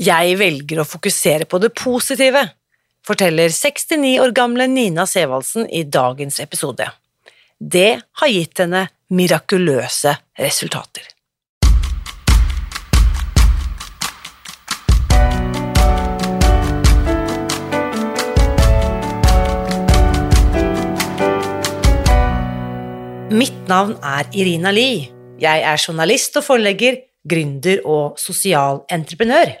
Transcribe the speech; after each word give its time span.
Jeg 0.00 0.38
velger 0.40 0.78
å 0.80 0.86
fokusere 0.88 1.44
på 1.44 1.58
det 1.60 1.74
positive, 1.76 2.40
forteller 3.04 3.52
69 3.52 4.14
år 4.24 4.32
gamle 4.32 4.64
Nina 4.72 5.04
Sevaldsen 5.04 5.66
i 5.68 5.82
dagens 5.84 6.40
episode. 6.40 6.86
Det 7.60 8.00
har 8.22 8.32
gitt 8.32 8.62
henne 8.64 8.86
mirakuløse 9.12 10.16
resultater. 10.40 11.04
Mitt 23.36 23.66
navn 23.68 23.98
er 24.00 24.32
Irina 24.32 24.72
Lie. 24.72 25.10
Jeg 25.44 25.60
er 25.60 25.76
journalist 25.76 26.40
og 26.40 26.48
forlegger, 26.54 27.02
gründer 27.28 27.84
og 27.84 28.16
sosial 28.16 28.86
entreprenør. 28.88 29.60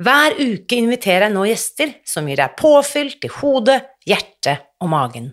Hver 0.00 0.36
uke 0.40 0.78
inviterer 0.80 1.26
jeg 1.26 1.34
nå 1.34 1.44
gjester 1.44 1.90
som 2.08 2.28
gir 2.28 2.40
deg 2.40 2.56
påfyll 2.56 3.12
til 3.20 3.32
hodet, 3.36 3.82
hjertet 4.08 4.64
og 4.80 4.88
magen. 4.92 5.32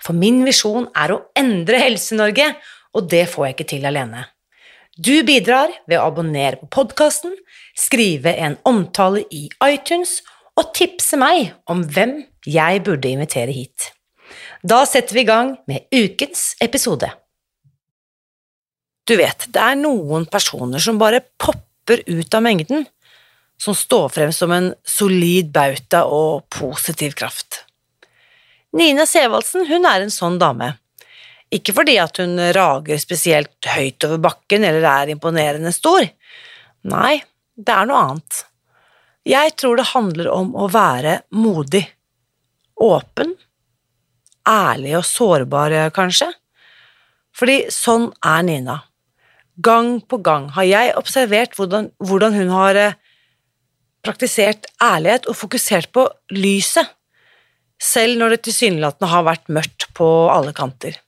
For 0.00 0.16
min 0.16 0.40
visjon 0.46 0.86
er 0.96 1.12
å 1.12 1.20
endre 1.36 1.82
Helse-Norge, 1.82 2.54
og 2.94 3.10
det 3.10 3.26
får 3.28 3.46
jeg 3.46 3.56
ikke 3.56 3.70
til 3.74 3.88
alene. 3.90 4.22
Du 4.94 5.12
bidrar 5.26 5.72
ved 5.90 5.98
å 5.98 6.06
abonnere 6.06 6.60
på 6.60 6.70
podkasten, 6.78 7.34
skrive 7.76 8.32
en 8.38 8.56
omtale 8.64 9.24
i 9.34 9.48
iTunes 9.66 10.20
og 10.54 10.70
tipse 10.76 11.18
meg 11.18 11.50
om 11.70 11.82
hvem 11.82 12.20
jeg 12.46 12.84
burde 12.86 13.10
invitere 13.10 13.52
hit. 13.52 13.90
Da 14.62 14.84
setter 14.88 15.18
vi 15.18 15.24
i 15.24 15.28
gang 15.28 15.56
med 15.68 15.90
ukens 15.92 16.54
episode. 16.62 17.10
Du 19.04 19.16
vet, 19.20 19.48
det 19.52 19.60
er 19.60 19.76
noen 19.76 20.24
personer 20.30 20.80
som 20.80 20.96
bare 21.00 21.20
popper 21.36 22.00
ut 22.06 22.36
av 22.38 22.46
mengden, 22.46 22.86
som 23.64 23.74
står 23.74 24.08
frem 24.12 24.32
som 24.32 24.52
en 24.52 24.72
solid 24.84 25.48
bauta 25.54 26.04
og 26.04 26.44
positiv 26.52 27.14
kraft. 27.16 27.62
Nina 28.76 29.06
Sevaldsen 29.08 29.64
hun 29.70 29.86
er 29.88 30.04
en 30.04 30.12
sånn 30.12 30.36
dame. 30.40 30.74
Ikke 31.54 31.72
fordi 31.76 31.94
at 32.02 32.18
hun 32.20 32.34
rager 32.56 32.98
spesielt 33.00 33.68
høyt 33.70 34.04
over 34.04 34.20
bakken 34.26 34.66
eller 34.66 34.84
er 34.90 35.12
imponerende 35.14 35.72
stor. 35.72 36.04
Nei, 36.90 37.20
det 37.54 37.72
er 37.72 37.88
noe 37.88 38.00
annet. 38.08 38.40
Jeg 39.24 39.54
tror 39.56 39.78
det 39.78 39.92
handler 39.94 40.28
om 40.34 40.50
å 40.58 40.68
være 40.68 41.20
modig. 41.32 41.86
Åpen. 42.84 43.32
Ærlig 44.44 44.98
og 44.98 45.06
sårbar, 45.08 45.76
kanskje. 45.94 46.28
Fordi 47.34 47.62
sånn 47.72 48.10
er 48.20 48.42
Nina. 48.44 48.80
Gang 49.64 50.00
på 50.02 50.18
gang 50.26 50.50
har 50.56 50.66
jeg 50.66 50.96
observert 50.98 51.54
hvordan, 51.56 51.88
hvordan 52.02 52.34
hun 52.34 52.50
har 52.50 52.78
eh, 52.78 52.98
praktisert 54.04 54.68
ærlighet 54.82 55.28
og 55.30 55.38
fokusert 55.38 55.90
på 55.94 56.06
lyset, 56.34 56.86
selv 57.80 58.20
når 58.20 58.36
det 58.36 58.44
tilsynelatende 58.48 59.10
har 59.10 59.26
vært 59.26 59.50
mørkt 59.52 59.88
på 59.96 60.08
alle 60.32 60.54
kanter. 60.56 61.00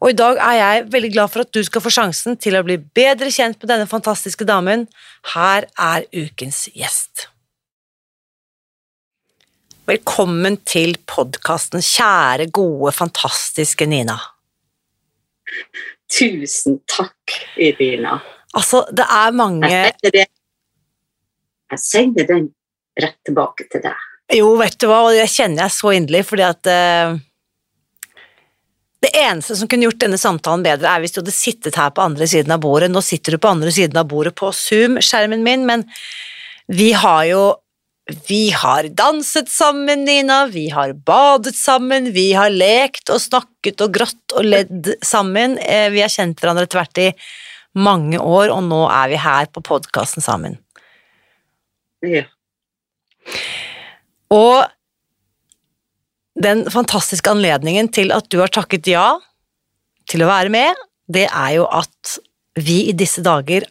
Og 0.00 0.12
i 0.12 0.16
dag 0.16 0.36
er 0.44 0.56
jeg 0.58 0.84
veldig 0.92 1.12
glad 1.14 1.32
for 1.32 1.44
at 1.46 1.52
du 1.56 1.62
skal 1.64 1.82
få 1.82 1.92
sjansen 1.92 2.36
til 2.40 2.58
å 2.58 2.64
bli 2.66 2.76
bedre 2.76 3.30
kjent 3.32 3.56
med 3.62 3.70
denne 3.72 3.88
fantastiske 3.88 4.44
damen. 4.48 4.84
Her 5.32 5.66
er 5.80 6.04
ukens 6.12 6.66
gjest. 6.76 7.30
Velkommen 9.86 10.58
til 10.66 10.96
podkasten, 11.08 11.80
kjære, 11.84 12.50
gode, 12.52 12.92
fantastiske 12.92 13.86
Nina. 13.88 14.18
Tusen 16.12 16.80
takk, 16.90 17.36
Irina. 17.56 18.18
Altså, 18.56 18.82
det 18.90 19.06
er 19.06 19.36
mange 19.36 19.84
Jeg 21.72 21.82
sender 21.82 22.28
den 22.28 22.50
rett 23.00 23.18
tilbake 23.26 23.66
til 23.70 23.82
deg. 23.84 24.04
Jo, 24.34 24.50
vet 24.58 24.76
du 24.82 24.88
hva, 24.90 25.04
og 25.06 25.14
det 25.14 25.28
kjenner 25.30 25.66
jeg 25.66 25.74
så 25.76 25.92
inderlig, 25.94 26.24
fordi 26.26 26.42
at 26.46 26.70
uh, 26.70 27.18
Det 29.04 29.12
eneste 29.20 29.54
som 29.58 29.68
kunne 29.70 29.86
gjort 29.86 30.00
denne 30.02 30.18
samtalen 30.18 30.64
bedre, 30.66 30.90
er 30.90 31.02
hvis 31.02 31.14
du 31.14 31.20
hadde 31.20 31.34
sittet 31.34 31.78
her 31.78 31.92
på 31.94 32.02
andre 32.02 32.26
siden 32.26 32.54
av 32.54 32.62
bordet. 32.64 32.88
Nå 32.90 33.02
sitter 33.04 33.36
du 33.36 33.42
på 33.42 33.52
andre 33.52 33.70
siden 33.74 34.00
av 34.00 34.08
bordet 34.10 34.34
på 34.38 34.50
Zoom-skjermen 34.56 35.44
min, 35.46 35.66
men 35.68 35.84
vi 36.66 36.90
har 36.96 37.22
jo 37.28 37.44
vi 38.26 38.50
har 38.54 38.86
danset 38.94 39.48
sammen, 39.50 40.04
Nina, 40.06 40.44
vi 40.46 40.68
har 40.70 40.92
badet 40.94 41.56
sammen, 41.58 42.12
vi 42.14 42.28
har 42.38 42.52
lekt 42.54 43.10
og 43.10 43.18
snakket 43.18 43.82
og 43.82 43.96
grått 43.96 44.34
og 44.38 44.46
ledd 44.46 44.92
sammen. 45.02 45.56
Eh, 45.58 45.88
vi 45.90 46.04
har 46.04 46.12
kjent 46.12 46.38
hverandre 46.38 46.68
tvert 46.70 47.00
i 47.02 47.08
mange 47.74 48.20
år, 48.22 48.52
og 48.54 48.62
nå 48.68 48.84
er 48.86 49.10
vi 49.10 49.18
her 49.18 49.50
på 49.50 49.64
podkasten 49.66 50.22
sammen. 50.22 50.54
Ja. 52.06 52.24
Og 54.32 54.66
den 56.42 56.66
fantastiske 56.70 57.32
anledningen 57.32 57.88
til 57.92 58.12
at 58.14 58.28
du 58.32 58.40
har 58.42 58.52
takket 58.52 58.88
ja 58.90 59.06
til 60.10 60.22
å 60.22 60.30
være 60.30 60.52
med, 60.52 60.76
det 61.08 61.26
er 61.30 61.56
jo 61.56 61.66
at 61.70 62.18
vi 62.60 62.86
i 62.90 62.96
disse 62.96 63.22
dager 63.24 63.66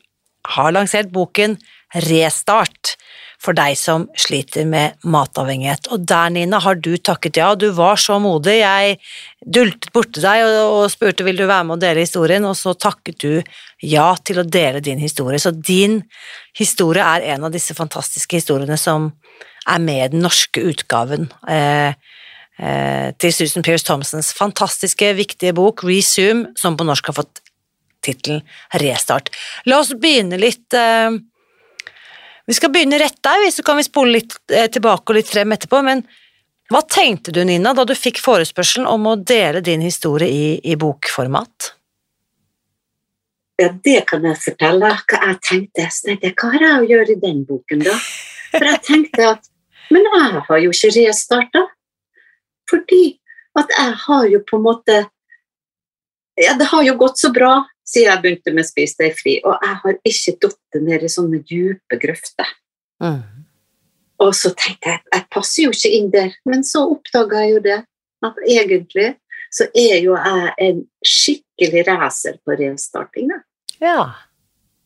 har 0.56 0.74
lansert 0.76 1.12
boken 1.14 1.58
Restart 2.06 2.96
for 3.46 3.58
deg 3.58 3.78
som 3.78 4.08
sliter 4.20 4.66
med 4.70 4.98
matavhengighet. 5.06 5.90
Og 5.94 6.06
der, 6.10 6.32
Nina, 6.34 6.60
har 6.64 6.80
du 6.82 6.96
takket 6.98 7.40
ja. 7.40 7.52
Du 7.60 7.68
var 7.78 8.00
så 8.02 8.18
modig. 8.22 8.58
Jeg 8.62 8.98
dultet 9.46 9.92
borti 9.96 10.24
deg 10.24 10.46
og, 10.48 10.88
spurte 10.94 11.26
vil 11.28 11.38
du 11.40 11.46
være 11.46 11.68
med 11.68 11.78
og 11.78 11.84
dele 11.84 12.06
historien, 12.06 12.46
og 12.48 12.58
så 12.58 12.74
takket 12.74 13.20
du 13.22 13.32
ja 13.86 14.08
til 14.26 14.42
å 14.42 14.48
dele 14.48 14.82
din 14.84 15.02
historie. 15.02 15.42
Så 15.42 15.54
din 15.56 16.02
historie 16.58 17.06
er 17.06 17.30
en 17.36 17.48
av 17.48 17.54
disse 17.54 17.78
fantastiske 17.78 18.42
historiene 18.42 18.80
som 18.82 19.12
er 19.70 19.82
med 19.82 20.02
i 20.04 20.12
den 20.16 20.26
norske 20.26 20.62
utgaven. 20.74 21.30
Eh, 21.50 21.94
eh, 22.60 23.08
til 23.22 23.34
Susan 23.34 23.66
Pearce 23.66 23.86
Thompsons 23.86 24.34
fantastiske, 24.38 25.14
viktige 25.18 25.56
bok 25.58 25.86
Resume, 25.86 26.52
som 26.58 26.78
på 26.78 26.88
norsk 26.88 27.12
har 27.12 27.22
fått 27.22 27.42
tittelen 28.06 28.44
Restart. 28.82 29.32
La 29.66 29.82
oss 29.82 29.94
begynne 29.98 30.38
litt 30.42 30.76
eh, 30.78 31.18
vi 32.46 32.54
skal 32.54 32.72
begynne 32.74 33.00
rett 33.02 33.18
der, 33.24 33.48
så 33.52 33.64
kan 33.66 33.78
vi 33.78 33.88
spole 33.88 34.20
litt 34.20 34.36
eh, 34.54 34.68
tilbake 34.72 35.12
og 35.12 35.18
litt 35.18 35.32
frem 35.32 35.56
etterpå. 35.56 35.82
Men 35.86 36.04
hva 36.70 36.82
tenkte 36.90 37.34
du, 37.34 37.42
Nina, 37.46 37.74
da 37.78 37.86
du 37.86 37.96
fikk 37.98 38.22
forespørselen 38.22 38.88
om 38.90 39.08
å 39.10 39.16
dele 39.18 39.64
din 39.66 39.84
historie 39.86 40.30
i, 40.30 40.46
i 40.64 40.78
bokformat? 40.82 41.72
Ja, 43.62 43.70
det 43.72 44.02
kan 44.10 44.26
jeg 44.28 44.38
fortelle. 44.44 44.94
Hva 45.08 45.20
jeg 45.30 45.42
tenkte. 45.48 45.90
Så 45.90 46.10
tenkte 46.10 46.30
jeg, 46.30 46.38
hva 46.42 46.52
har 46.54 46.66
jeg 46.66 46.80
å 46.80 46.90
gjøre 46.94 47.14
i 47.14 47.20
den 47.22 47.44
boken, 47.48 47.86
da? 47.86 47.98
For 48.56 48.72
jeg 48.72 48.82
tenkte 48.88 49.30
at 49.34 49.52
Men 49.94 50.02
jeg 50.10 50.42
har 50.48 50.60
jo 50.64 50.72
ikke 50.74 50.94
restarta. 50.96 51.62
Fordi 52.70 53.04
at 53.56 53.70
jeg 53.78 53.94
har 54.06 54.26
jo 54.32 54.42
på 54.50 54.58
en 54.58 54.66
måte 54.66 54.96
Ja, 56.42 56.56
det 56.60 56.68
har 56.68 56.84
jo 56.84 56.98
gått 57.00 57.22
så 57.22 57.30
bra 57.32 57.62
siden 57.86 58.10
jeg 58.10 58.22
begynte 58.24 58.54
med 58.56 58.68
Spis 58.68 58.96
deg 59.00 59.16
fri, 59.18 59.38
og 59.46 59.58
jeg 59.62 59.80
har 59.84 59.98
ikke 60.10 60.36
falt 60.42 60.80
ned 60.88 61.06
i 61.06 61.12
sånne 61.12 61.42
dype 61.46 62.00
grøfter. 62.02 62.50
Mm. 63.04 63.22
Og 64.24 64.32
så 64.38 64.52
tenkte 64.58 64.94
jeg 64.94 65.04
jeg 65.12 65.28
passer 65.34 65.66
jo 65.66 65.74
ikke 65.76 65.94
inn 65.98 66.10
der, 66.14 66.34
men 66.50 66.64
så 66.66 66.86
oppdaga 66.90 67.44
jeg 67.44 67.56
jo 67.56 67.64
det. 67.66 67.82
At 68.26 68.38
egentlig 68.48 69.10
så 69.54 69.68
er 69.78 70.00
jo 70.02 70.16
jeg 70.16 70.54
en 70.66 70.80
skikkelig 71.06 71.84
racer 71.88 72.40
på 72.44 72.56
restarting. 72.60 73.34
Ja. 73.84 74.08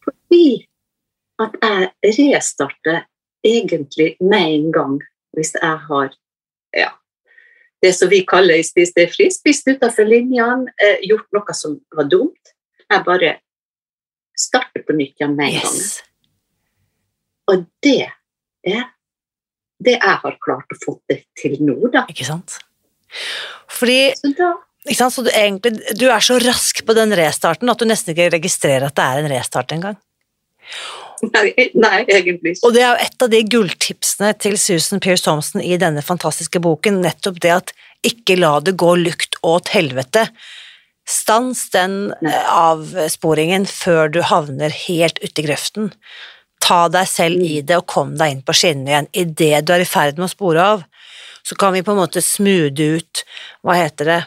Fordi 0.03 0.65
at 1.39 1.55
jeg 1.63 2.33
restarter 2.33 3.05
egentlig 3.45 4.15
med 4.19 4.55
en 4.57 4.71
gang 4.75 4.97
hvis 5.37 5.53
jeg 5.55 5.77
har 5.87 6.09
ja, 6.75 6.89
det 7.81 7.93
som 7.95 8.09
vi 8.11 8.25
kaller 8.27 8.59
i 8.59 8.65
Spis 8.65 8.91
deg 8.97 9.11
fri, 9.13 9.29
spist 9.31 9.69
utenfor 9.69 10.07
linjene, 10.09 10.67
eh, 10.83 10.99
gjort 11.07 11.29
noe 11.33 11.55
som 11.55 11.77
var 11.95 12.09
dumt, 12.11 12.53
jeg 12.89 13.05
bare 13.05 13.33
starter 14.39 14.85
på 14.85 14.95
nytt 14.97 15.19
igjen 15.19 15.35
med 15.37 15.53
en 15.53 15.61
gang. 15.65 15.81
Og 17.49 17.67
det 17.83 17.99
er 18.67 18.87
det 19.79 19.95
jeg 19.95 20.17
har 20.23 20.39
klart 20.43 20.73
å 20.75 20.79
få 20.81 20.97
det 21.09 21.21
til 21.39 21.55
nå, 21.63 21.77
da. 21.93 22.03
Ikke 22.11 22.27
sant? 22.27 22.57
Fordi 23.71 24.01
ikke 24.19 24.97
sant? 24.97 25.15
Så 25.15 25.23
du, 25.25 25.29
egentlig, 25.33 25.79
du 25.99 26.07
er 26.11 26.23
så 26.23 26.39
rask 26.41 26.81
på 26.85 26.95
den 26.97 27.13
restarten 27.17 27.71
at 27.71 27.79
du 27.79 27.87
nesten 27.89 28.13
ikke 28.13 28.29
registrerer 28.35 28.89
at 28.89 28.97
det 28.97 29.05
er 29.05 29.21
en 29.21 29.31
restart 29.31 29.75
engang. 29.75 29.99
Nei, 31.19 31.51
nei, 31.75 31.97
egentlig. 32.07 32.53
Og 32.63 32.71
det 32.75 32.83
er 32.83 32.93
jo 32.93 33.07
et 33.07 33.25
av 33.25 33.31
de 33.33 33.41
gulltipsene 33.51 34.31
til 34.39 34.55
Susan 34.61 35.01
Pearce 35.03 35.25
Thompson 35.25 35.63
i 35.63 35.75
denne 35.81 36.03
fantastiske 36.05 36.61
boken, 36.63 37.01
nettopp 37.03 37.41
det 37.43 37.51
at 37.55 37.73
ikke 38.07 38.37
la 38.39 38.53
det 38.63 38.77
gå 38.79 38.93
lukt 39.01 39.35
åt 39.43 39.73
helvete. 39.73 40.29
Stans 41.09 41.63
den 41.73 42.11
eh, 42.21 42.49
avsporingen 42.53 43.65
før 43.69 44.11
du 44.13 44.19
havner 44.29 44.73
helt 44.85 45.19
uti 45.23 45.45
grøften. 45.47 45.91
Ta 46.61 46.83
deg 46.91 47.07
selv 47.09 47.41
i 47.41 47.61
det 47.65 47.79
og 47.79 47.87
kom 47.89 48.11
deg 48.19 48.35
inn 48.35 48.43
på 48.45 48.53
skinnene 48.57 48.91
igjen. 48.91 49.09
Idet 49.23 49.63
du 49.65 49.73
er 49.73 49.85
i 49.85 49.89
ferd 49.89 50.19
med 50.19 50.27
å 50.27 50.33
spore 50.33 50.65
av, 50.75 50.83
så 51.41 51.55
kan 51.57 51.73
vi 51.73 51.81
på 51.85 51.95
en 51.95 52.01
måte 52.01 52.21
smoothe 52.21 52.89
ut, 52.99 53.23
hva 53.65 53.77
heter 53.79 54.11
det, 54.11 54.19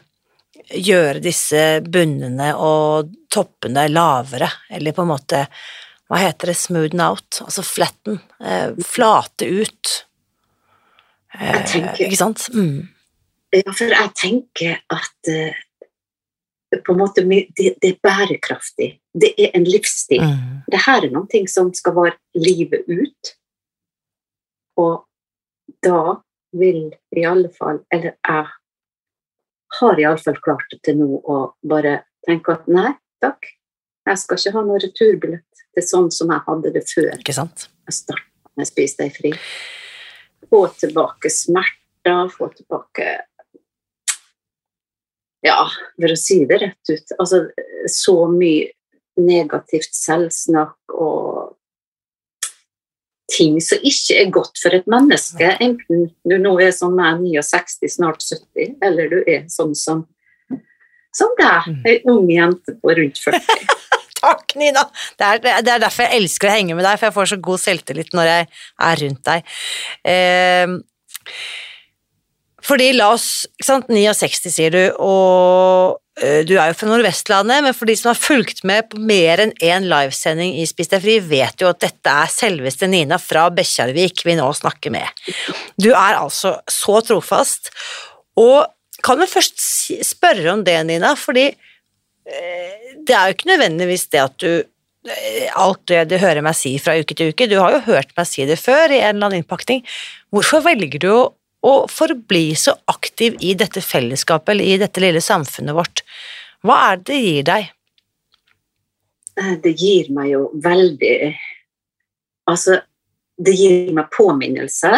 gjøre 0.83 1.21
disse 1.23 1.63
bunnene 1.85 2.53
og 2.57 3.13
toppene 3.33 3.85
lavere, 3.93 4.49
eller 4.73 4.95
på 4.97 5.05
en 5.05 5.11
måte, 5.13 5.43
hva 6.11 6.21
heter 6.23 6.51
det, 6.51 6.57
smoothen 6.59 7.03
out, 7.05 7.43
altså 7.45 7.63
flatten, 7.67 8.19
eh, 8.43 8.73
flate 8.87 9.47
ut. 9.47 9.93
Eh, 11.39 11.61
tenker- 11.69 12.07
ikke 12.09 12.19
sant? 12.21 12.49
Mm. 12.57 12.89
Ja, 13.53 13.71
for 13.71 13.93
jeg 13.93 14.15
tenker 14.17 14.81
at 14.91 15.29
eh, 15.29 15.53
på 16.81 16.95
en 16.95 16.99
måte 17.03 17.25
det, 17.29 17.47
det 17.57 17.89
er 17.89 17.99
bærekraftig. 18.03 18.89
Det 19.13 19.33
er 19.37 19.53
en 19.57 19.67
livsstil. 19.69 20.23
Mm. 20.25 20.63
Det 20.73 20.81
her 20.87 21.07
er 21.07 21.13
noe 21.13 21.43
som 21.51 21.73
skal 21.77 21.97
vare 21.99 22.17
livet 22.35 22.89
ut. 22.89 23.33
Og 24.81 25.05
da 25.85 26.23
vil 26.57 26.93
i 27.17 27.25
alle 27.29 27.51
fall, 27.53 27.83
eller 27.93 28.15
jeg 28.17 28.47
har 29.81 30.01
i 30.01 30.05
alle 30.05 30.21
fall 30.21 30.39
klart 30.45 30.69
det 30.73 30.83
til 30.85 30.99
nå 31.01 31.21
å 31.21 31.39
bare 31.69 32.03
tenke 32.27 32.57
at 32.57 32.69
nei, 32.69 32.93
takk. 33.25 33.49
Jeg 34.09 34.19
skal 34.19 34.41
ikke 34.41 34.55
ha 34.57 34.65
noen 34.67 34.83
returbillett 34.83 35.65
til 35.73 35.87
sånn 35.87 36.11
som 36.13 36.33
jeg 36.33 36.45
hadde 36.49 36.73
det 36.75 36.83
før 36.91 37.13
Ikke 37.15 37.37
sant? 37.37 37.69
jeg 37.87 37.97
starta 37.97 38.59
med 38.59 38.69
Spis 38.69 38.97
deg 38.99 39.15
fri. 39.15 39.31
Få 40.51 40.67
tilbake 40.77 41.31
smerter, 41.33 42.29
få 42.35 42.51
tilbake 42.57 43.07
Ja, 45.43 45.67
for 45.99 46.15
å 46.15 46.19
si 46.19 46.43
det 46.47 46.61
rett 46.63 46.93
ut. 46.93 47.15
Altså, 47.19 47.45
så 47.91 48.15
mye 48.31 48.71
negativt 49.19 49.93
selvsnakk 49.97 50.95
og 50.95 51.57
ting 53.33 53.59
som 53.65 53.83
ikke 53.83 54.17
er 54.21 54.33
godt 54.33 54.61
for 54.61 54.77
et 54.77 54.89
menneske, 54.91 55.55
enten 55.65 56.09
du 56.29 56.35
nå 56.41 56.55
er 56.63 56.73
som 56.77 56.95
meg, 56.97 57.23
69, 57.25 57.91
snart 57.91 58.25
70, 58.25 58.77
eller 58.85 59.13
du 59.13 59.21
er 59.23 59.47
sånn 59.53 59.77
som 59.79 60.07
som 61.13 61.33
deg, 61.37 61.67
ei 61.85 61.99
ung 62.09 62.29
jente 62.33 62.73
på 62.81 62.95
rundt 62.97 63.19
40. 63.21 63.67
Takk, 64.23 64.55
Nina! 64.57 64.85
Det 65.19 65.27
er, 65.27 65.43
det 65.61 65.73
er 65.75 65.83
derfor 65.83 66.07
jeg 66.07 66.23
elsker 66.23 66.49
å 66.49 66.55
henge 66.55 66.77
med 66.79 66.87
deg, 66.87 66.97
for 66.97 67.09
jeg 67.09 67.17
får 67.19 67.31
så 67.33 67.39
god 67.43 67.61
selvtillit 67.61 68.15
når 68.17 68.31
jeg 68.31 68.47
er 68.89 69.03
rundt 69.03 69.29
deg. 69.29 69.53
Eh, 70.09 70.75
fordi 72.63 72.93
la 72.95 73.11
oss 73.17 73.45
ikke 73.51 73.67
sant, 73.67 73.91
69 73.91 74.53
sier 74.55 74.75
du, 74.75 74.83
og 75.03 76.23
eh, 76.23 76.43
du 76.47 76.55
er 76.57 76.71
jo 76.71 76.77
fra 76.79 76.91
Nordvestlandet, 76.91 77.65
men 77.67 77.75
for 77.77 77.91
de 77.91 77.97
som 77.99 78.13
har 78.13 78.21
fulgt 78.21 78.63
med 78.69 78.87
på 78.93 79.01
mer 79.03 79.43
enn 79.43 79.55
én 79.59 79.89
livesending 79.91 80.55
i 80.61 80.67
Spis 80.71 80.93
deg 80.93 81.03
fri, 81.03 81.19
vet 81.27 81.63
jo 81.63 81.73
at 81.73 81.83
dette 81.83 82.15
er 82.23 82.31
selveste 82.31 82.87
Nina 82.91 83.19
fra 83.23 83.49
Bekkjarvik 83.55 84.23
vi 84.29 84.39
nå 84.39 84.47
snakker 84.55 84.95
med. 84.95 85.27
Du 85.75 85.91
er 85.91 86.21
altså 86.21 86.57
så 86.71 87.01
trofast, 87.07 87.73
og 88.39 88.71
kan 89.03 89.19
du 89.19 89.27
først 89.27 89.59
spørre 90.07 90.55
om 90.55 90.63
det, 90.67 90.79
Nina, 90.87 91.17
fordi 91.19 91.49
eh, 91.51 92.93
det 93.03 93.17
er 93.17 93.27
jo 93.27 93.37
ikke 93.39 93.51
nødvendigvis 93.51 94.07
det 94.15 94.23
at 94.23 94.39
du 94.39 94.51
eh, 94.63 95.51
alt 95.59 95.83
det 95.91 96.05
du 96.13 96.19
hører 96.23 96.45
meg 96.47 96.55
si 96.55 96.77
fra 96.79 96.95
uke 97.01 97.19
til 97.19 97.35
uke, 97.35 97.51
du 97.51 97.59
har 97.59 97.75
jo 97.75 97.87
hørt 97.91 98.15
meg 98.15 98.31
si 98.31 98.47
det 98.47 98.61
før 98.63 98.93
i 98.93 99.03
en 99.03 99.17
eller 99.17 99.33
annen 99.33 99.43
innpakning. 99.43 99.83
Hvorfor 100.31 100.63
velger 100.63 101.03
du 101.03 101.11
å, 101.11 101.23
å 101.63 101.75
forbli 101.91 102.53
så 102.59 102.75
aktiv 102.91 103.37
i 103.41 103.55
dette 103.59 103.83
fellesskapet 103.85 104.55
eller 104.55 104.65
i 104.65 104.81
dette 104.83 105.03
lille 105.03 105.23
samfunnet 105.23 105.77
vårt? 105.77 106.03
Hva 106.67 106.79
er 106.91 107.01
det 107.01 107.07
det 107.13 107.21
gir 107.23 107.49
deg? 107.49 107.71
Det 109.63 109.73
gir 109.81 110.11
meg 110.13 110.35
jo 110.35 110.45
veldig 110.61 111.17
Altså, 112.51 112.81
det 113.39 113.53
gir 113.55 113.93
meg 113.95 114.09
påminnelse. 114.11 114.91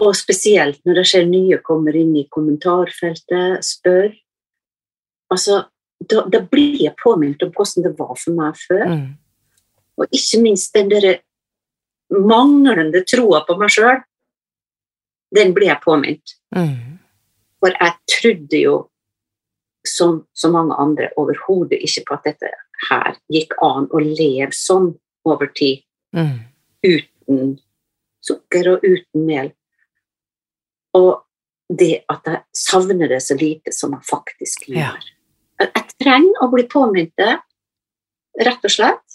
Og 0.00 0.14
spesielt 0.16 0.80
når 0.88 1.02
det 1.02 1.04
skjer 1.10 1.26
nye 1.28 1.58
kommer 1.60 1.96
inn 2.00 2.14
i 2.16 2.24
kommentarfeltet, 2.32 3.60
spør. 3.66 4.08
Altså, 5.30 5.58
da, 6.00 6.24
da 6.32 6.40
blir 6.40 6.78
jeg 6.80 6.96
påminnet 7.02 7.44
om 7.44 7.52
hvordan 7.52 7.84
det 7.84 7.92
var 7.98 8.14
for 8.16 8.38
meg 8.38 8.56
før. 8.62 8.86
Mm. 8.88 9.04
Og 10.00 10.16
ikke 10.16 10.40
minst 10.40 10.72
den 10.72 10.88
derre 10.92 11.18
manglende 12.10 13.04
troa 13.04 13.44
på 13.46 13.58
meg 13.60 13.76
sjøl. 13.76 14.00
Den 15.36 15.54
ble 15.54 15.68
jeg 15.70 15.82
påminnet. 15.84 16.36
Mm. 16.56 16.98
For 17.60 17.76
jeg 17.76 17.96
trodde 18.14 18.62
jo, 18.62 18.76
som 19.86 20.24
så 20.36 20.50
mange 20.52 20.76
andre, 20.80 21.08
overhodet 21.20 21.80
ikke 21.80 22.04
på 22.08 22.18
at 22.18 22.26
dette 22.28 22.50
her 22.88 23.16
gikk 23.32 23.54
an 23.64 23.88
å 23.92 24.02
leve 24.02 24.52
sånn 24.56 24.92
over 25.28 25.50
tid. 25.56 25.84
Mm. 26.16 26.38
Uten 26.84 27.58
sukker 28.24 28.74
og 28.74 28.84
uten 28.84 29.26
mel. 29.26 29.52
Og 30.96 31.22
det 31.70 32.02
at 32.10 32.26
jeg 32.26 32.42
savner 32.56 33.10
det 33.12 33.20
så 33.22 33.36
lite 33.38 33.72
som 33.74 33.94
jeg 33.94 34.08
faktisk 34.08 34.66
gjør. 34.72 34.98
Jeg, 35.60 35.70
jeg 35.70 35.86
trenger 36.02 36.42
å 36.42 36.50
bli 36.52 36.66
påminnet 36.70 37.14
det, 37.20 37.36
rett 38.46 38.66
og 38.66 38.74
slett. 38.74 39.09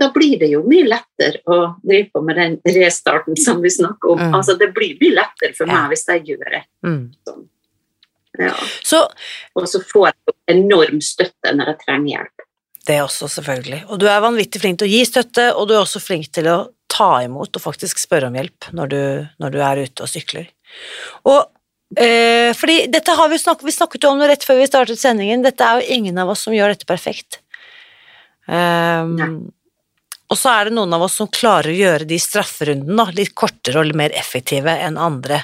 Da 0.00 0.08
blir 0.10 0.38
det 0.40 0.48
jo 0.50 0.64
mye 0.66 0.86
lettere 0.90 1.40
å 1.46 1.58
drive 1.84 2.08
på 2.10 2.22
med 2.26 2.38
den 2.40 2.56
restarten 2.74 3.36
som 3.38 3.60
vi 3.62 3.70
snakker 3.70 4.14
om. 4.16 4.18
Mm. 4.18 4.34
Altså, 4.40 4.56
det 4.58 4.72
blir 4.74 4.96
mye 5.00 5.14
lettere 5.20 5.54
for 5.54 5.66
Ja. 5.70 5.72
meg 5.74 5.94
hvis 5.94 6.06
jeg 6.08 6.24
gjør 6.32 6.50
det. 6.50 6.62
Mm. 6.84 7.14
Sånn. 7.28 7.44
Ja. 8.38 8.54
Så 8.82 9.08
Og 9.54 9.68
så 9.70 9.80
får 9.86 10.10
jeg 10.10 10.34
enorm 10.56 11.00
støtte 11.00 11.54
når 11.54 11.66
jeg 11.66 11.78
trenger 11.86 12.10
hjelp. 12.16 12.48
Det 12.84 13.00
også, 13.00 13.28
selvfølgelig. 13.30 13.84
Og 13.88 14.00
du 14.00 14.06
er 14.10 14.20
vanvittig 14.20 14.60
flink 14.60 14.78
til 14.78 14.88
å 14.88 14.92
gi 14.92 15.04
støtte, 15.08 15.54
og 15.56 15.68
du 15.68 15.74
er 15.74 15.80
også 15.80 16.02
flink 16.02 16.28
til 16.32 16.50
å 16.50 16.58
ta 16.88 17.22
imot 17.24 17.56
og 17.56 17.62
faktisk 17.62 17.98
spørre 18.02 18.28
om 18.28 18.34
hjelp 18.34 18.68
når 18.76 18.90
du, 18.92 19.28
når 19.40 19.54
du 19.54 19.58
er 19.62 19.82
ute 19.86 20.04
og 20.04 20.10
sykler. 20.10 20.50
Og 21.24 21.40
eh, 21.96 22.52
fordi 22.52 22.84
dette 22.92 23.14
har 23.16 23.30
vi 23.32 23.38
snakket, 23.40 23.64
vi 23.64 23.74
snakket 23.78 24.04
jo 24.04 24.12
om 24.12 24.20
det 24.20 24.28
rett 24.28 24.44
før 24.44 24.60
vi 24.60 24.68
startet 24.68 25.00
sendingen, 25.00 25.42
dette 25.46 25.64
er 25.64 25.80
jo 25.80 25.96
ingen 25.96 26.18
av 26.18 26.34
oss 26.34 26.44
som 26.44 26.54
gjør 26.54 26.74
dette 26.74 26.88
perfekt. 26.88 27.40
Um, 28.46 29.14
Nei. 29.16 29.30
Og 30.32 30.38
så 30.40 30.52
er 30.54 30.68
det 30.68 30.76
noen 30.76 30.94
av 30.96 31.04
oss 31.04 31.18
som 31.20 31.28
klarer 31.28 31.70
å 31.70 31.76
gjøre 31.76 32.08
de 32.08 32.18
strafferundene 32.20 33.04
litt 33.16 33.34
kortere 33.36 33.82
og 33.82 33.90
litt 33.90 33.98
mer 34.00 34.14
effektive 34.16 34.72
enn 34.86 34.96
andre. 35.00 35.42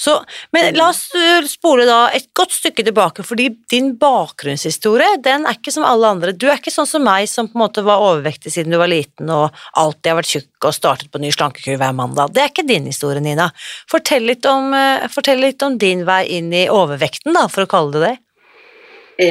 Så, 0.00 0.16
men 0.54 0.76
la 0.78 0.90
oss 0.92 1.08
uh, 1.16 1.42
spole 1.50 1.86
da 1.88 2.06
et 2.14 2.30
godt 2.36 2.54
stykke 2.54 2.86
tilbake, 2.86 3.26
fordi 3.26 3.50
din 3.72 3.92
bakgrunnshistorie, 4.00 5.18
den 5.24 5.48
er 5.50 5.58
ikke 5.58 5.74
som 5.74 5.86
alle 5.88 6.14
andre. 6.14 6.36
Du 6.36 6.46
er 6.46 6.60
ikke 6.60 6.74
sånn 6.74 6.88
som 6.88 7.04
meg 7.04 7.26
som 7.30 7.50
på 7.50 7.58
en 7.58 7.64
måte 7.64 7.84
var 7.86 8.04
overvektig 8.04 8.54
siden 8.54 8.74
du 8.74 8.78
var 8.80 8.92
liten 8.92 9.32
og 9.34 9.50
alltid 9.80 10.12
har 10.12 10.20
vært 10.20 10.32
tjukk 10.36 10.68
og 10.70 10.76
startet 10.78 11.10
på 11.10 11.20
ny 11.20 11.34
slankekur 11.34 11.80
hver 11.80 11.96
mandag. 11.96 12.30
Det 12.36 12.44
er 12.44 12.54
ikke 12.54 12.68
din 12.70 12.86
historie, 12.88 13.22
Nina. 13.24 13.50
Fortell 13.90 14.30
litt 14.30 14.46
om, 14.48 14.70
uh, 14.70 15.10
fortell 15.12 15.42
litt 15.42 15.62
om 15.66 15.78
din 15.80 16.06
vei 16.06 16.22
inn 16.38 16.54
i 16.54 16.68
overvekten, 16.70 17.34
da, 17.34 17.48
for 17.50 17.66
å 17.66 17.70
kalle 17.74 17.98
det 17.98 18.04
det. 18.04 18.14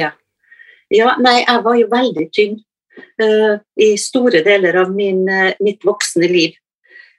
Ja. 0.00 0.10
ja, 0.92 1.14
nei, 1.20 1.40
jeg 1.42 1.64
var 1.64 1.76
jo 1.78 1.88
veldig 1.92 2.26
tynn 2.34 2.54
eh, 2.56 2.64
i 3.80 3.94
store 4.00 4.42
deler 4.46 4.76
av 4.82 4.92
min, 4.94 5.24
eh, 5.28 5.54
mitt 5.60 5.84
voksne 5.86 6.28
liv. 6.30 6.54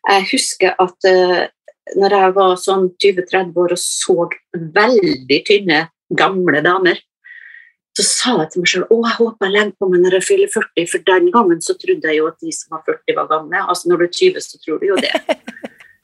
Jeg 0.06 0.28
husker 0.30 0.76
at 0.78 1.08
uh, 1.10 1.48
når 1.98 2.16
jeg 2.18 2.34
var 2.36 2.56
sånn 2.62 2.88
20-30 3.02 3.60
år 3.64 3.74
og 3.74 3.82
så 3.82 4.30
veldig 4.54 5.40
tynne, 5.48 5.80
gamle 6.14 6.62
damer, 6.62 7.00
så 7.96 8.04
sa 8.06 8.34
jeg 8.42 8.52
til 8.52 8.62
meg 8.62 8.70
selv 8.70 8.92
å, 8.92 9.00
jeg 9.08 9.18
håper 9.18 9.48
jeg 9.48 9.54
legger 9.56 9.76
på 9.80 9.88
meg 9.90 10.02
når 10.04 10.18
jeg 10.18 10.28
fyller 10.28 10.52
40, 10.54 10.88
for 10.92 11.06
den 11.10 11.30
gangen 11.34 11.62
så 11.64 11.76
trodde 11.80 12.12
jeg 12.12 12.20
jo 12.20 12.28
at 12.30 12.42
de 12.44 12.54
som 12.54 12.76
var 12.76 12.84
40 12.90 13.18
var 13.18 13.30
gamle. 13.32 13.62
Altså 13.64 13.90
når 13.90 14.02
du 14.02 14.06
er 14.06 14.16
20, 14.20 14.46
så 14.46 14.60
tror 14.62 14.82
du 14.82 14.88
jo 14.90 14.98
det. 15.00 15.14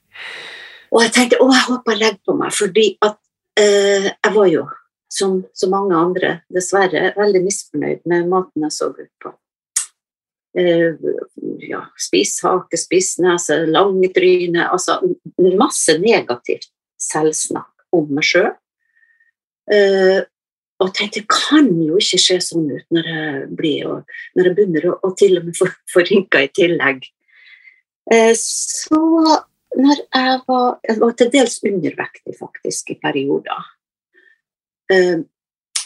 og 0.94 1.04
jeg 1.04 1.14
tenkte 1.18 1.42
å, 1.44 1.50
jeg 1.52 1.66
håper 1.68 1.94
jeg 1.94 2.02
legger 2.02 2.22
på 2.26 2.38
meg, 2.40 2.56
fordi 2.56 2.86
at 3.04 3.18
eh, 3.60 4.08
jeg 4.08 4.34
var 4.38 4.48
jo 4.50 4.64
som 5.12 5.42
så 5.52 5.68
mange 5.68 5.98
andre, 5.98 6.32
dessverre, 6.52 7.12
veldig 7.18 7.44
misfornøyd 7.44 8.06
med 8.08 8.30
maten 8.32 8.64
jeg 8.64 8.74
så 8.78 8.88
ut 8.96 9.10
på. 9.20 9.34
Eh, 10.58 10.98
ja, 11.64 11.80
spiss 11.96 12.42
hake, 12.44 12.76
spiss 12.76 13.14
nese, 13.24 13.62
lange 13.72 14.10
tryne 14.12 14.66
Altså 14.68 14.98
masse 15.56 15.94
negativt 15.96 16.68
selvsnakk 17.00 17.86
om 17.96 18.10
meg 18.12 18.26
sjøl. 18.26 18.50
Eh, 19.72 20.20
og 20.82 20.90
tenkte 20.96 21.22
det 21.22 21.30
kan 21.30 21.68
jo 21.78 21.98
ikke 22.00 22.20
se 22.20 22.38
sånn 22.42 22.68
ut 22.72 22.86
når 22.94 23.08
jeg, 23.08 23.42
blir, 23.58 23.88
og, 23.88 24.14
når 24.36 24.48
jeg 24.48 24.56
begynner 24.58 24.88
å, 24.92 25.12
til 25.18 25.38
og 25.38 25.48
med 25.48 25.56
få, 25.56 25.68
få 25.92 26.04
rynker 26.08 26.46
i 26.46 26.52
tillegg. 26.58 27.06
Eh, 28.12 28.32
så 28.38 29.00
når 29.72 30.00
jeg 30.02 30.40
var 30.48 30.80
Jeg 30.84 30.98
var 31.00 31.12
til 31.16 31.30
dels 31.32 31.54
undervektig, 31.64 32.34
faktisk, 32.36 32.90
i 32.92 32.98
perioder. 33.00 33.68
Eh, 34.92 35.22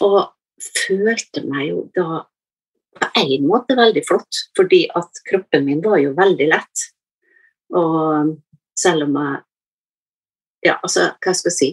og 0.02 0.18
følte 0.58 1.44
meg 1.46 1.68
jo 1.68 1.84
da 1.94 2.24
på 3.00 3.08
en 3.22 3.46
måte 3.48 3.76
veldig 3.78 4.02
flott, 4.08 4.42
fordi 4.56 4.86
at 4.96 5.22
kroppen 5.28 5.66
min 5.66 5.82
var 5.84 6.00
jo 6.02 6.14
veldig 6.16 6.48
lett. 6.52 6.86
Og 7.74 8.36
selv 8.78 9.08
om 9.08 9.20
jeg 9.20 9.42
Ja, 10.66 10.78
altså, 10.82 11.12
hva 11.22 11.32
skal 11.34 11.50
jeg 11.50 11.56
si 11.56 11.68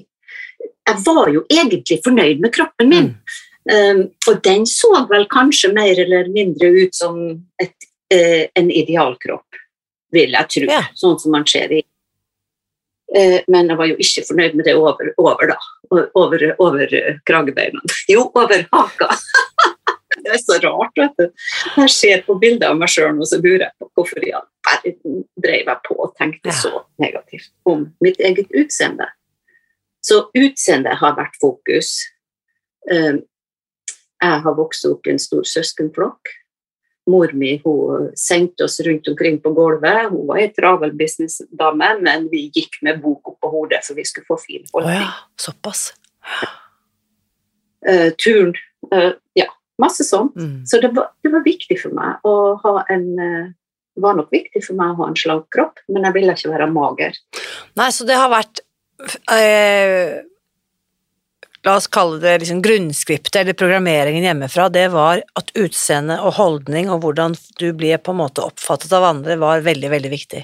Jeg 0.88 1.00
var 1.06 1.30
jo 1.32 1.46
egentlig 1.50 2.00
fornøyd 2.04 2.42
med 2.44 2.54
kroppen 2.54 2.90
min. 2.90 3.10
Mm. 3.14 3.40
Um, 3.74 4.02
og 4.28 4.42
den 4.44 4.66
så 4.68 4.92
vel 5.08 5.24
kanskje 5.32 5.72
mer 5.74 6.00
eller 6.00 6.28
mindre 6.28 6.68
ut 6.68 6.96
som 6.96 7.16
et, 7.62 7.88
uh, 8.12 8.44
en 8.60 8.72
idealkropp, 8.72 9.56
vil 10.12 10.36
jeg 10.36 10.50
tro. 10.52 10.68
Ja. 10.68 10.82
Sånn 11.00 11.16
som 11.22 11.32
man 11.32 11.48
ser 11.48 11.72
i 11.72 11.80
Eh, 13.16 13.42
Men 13.48 13.70
jeg 13.70 13.78
var 13.78 13.90
jo 13.92 13.98
ikke 14.02 14.26
fornøyd 14.28 14.56
med 14.58 14.66
det 14.68 14.76
over, 14.80 15.12
over 15.22 15.54
da. 15.54 15.58
Over, 16.18 16.46
over 16.64 16.96
kragebeina. 17.28 17.82
Jo, 18.10 18.30
over 18.34 18.66
haka! 18.74 19.14
Det 20.24 20.32
er 20.38 20.42
så 20.42 20.58
rart, 20.64 20.96
vet 20.98 21.20
du. 21.20 21.28
Jeg 21.78 21.94
ser 21.94 22.24
på 22.28 22.38
bilder 22.40 22.72
av 22.72 22.80
meg 22.80 22.92
sjøl 22.92 23.12
nå, 23.18 23.28
så 23.28 23.42
lurer 23.44 23.68
jeg 23.68 23.76
på 23.80 23.90
hvorfor 23.94 24.24
i 24.24 24.32
all 24.38 24.48
verden 24.64 25.20
drev 25.44 25.74
jeg 25.74 25.80
på 25.90 25.98
og 26.00 26.16
tenkte 26.20 26.56
så 26.56 26.86
negativt 27.04 27.52
om 27.70 27.86
mitt 28.04 28.22
eget 28.24 28.50
utseende. 28.56 29.10
Så 30.04 30.26
utseendet 30.36 31.00
har 31.00 31.20
vært 31.20 31.38
fokus. 31.42 31.98
Um, 32.92 33.24
Jeg 34.24 34.40
har 34.46 34.56
vokst 34.56 34.86
opp 34.88 35.08
i 35.08 35.12
en 35.12 35.20
stor 35.20 35.44
søskenflokk. 35.44 36.30
Mor 37.12 37.34
mi 37.36 37.58
sendte 38.16 38.64
oss 38.64 38.78
rundt 38.88 39.08
omkring 39.12 39.42
på 39.44 39.52
gulvet. 39.52 40.06
Hun 40.14 40.28
var 40.30 40.40
ei 40.40 40.48
travel 40.56 40.94
businessdame, 40.96 41.90
men 42.00 42.30
vi 42.32 42.46
gikk 42.56 42.78
med 42.88 43.02
bok 43.04 43.34
oppå 43.34 43.50
hodet 43.52 43.82
for 43.84 44.00
vi 44.00 44.06
skulle 44.08 44.30
få 44.30 44.38
fin 44.40 44.64
holdning. 44.72 44.96
Oh 44.96 45.02
ja, 45.02 45.10
såpass. 45.36 45.90
Uh, 47.84 48.16
turen 48.16 48.56
uh, 48.96 49.12
ja, 49.36 49.50
masse 49.82 50.06
sånn. 50.06 50.30
Mm. 50.38 50.58
Så 50.70 50.80
det 50.84 50.92
var, 50.96 51.12
det 51.24 51.32
var 51.34 51.44
viktig 51.46 51.80
for 51.82 51.96
meg 51.98 52.26
å 52.28 52.34
ha 52.62 52.74
en 52.94 53.08
Det 53.94 54.02
var 54.02 54.16
nok 54.18 54.32
viktig 54.34 54.64
for 54.66 54.74
meg 54.74 54.94
å 54.94 55.04
ha 55.04 55.08
en 55.12 55.18
slank 55.18 55.50
kropp, 55.54 55.82
men 55.94 56.06
jeg 56.08 56.16
ville 56.16 56.34
ikke 56.34 56.50
være 56.50 56.66
mager. 56.74 57.18
Nei, 57.78 57.90
så 57.94 58.08
det 58.10 58.16
har 58.18 58.32
vært 58.32 58.64
øh, 59.30 60.24
La 61.64 61.76
oss 61.78 61.88
kalle 61.88 62.18
det 62.20 62.40
liksom 62.42 62.62
grunnskriptet 62.66 63.38
eller 63.40 63.56
programmeringen 63.56 64.26
hjemmefra. 64.26 64.66
Det 64.74 64.88
var 64.92 65.22
at 65.40 65.54
utseende 65.56 66.18
og 66.26 66.36
holdning 66.36 66.90
og 66.92 67.06
hvordan 67.06 67.38
du 67.62 67.70
blir 67.78 68.02
på 68.04 68.12
en 68.12 68.20
måte 68.20 68.44
oppfattet 68.44 68.92
av 68.98 69.06
andre, 69.08 69.38
var 69.40 69.64
veldig, 69.64 69.92
veldig 69.94 70.12
viktig. 70.12 70.42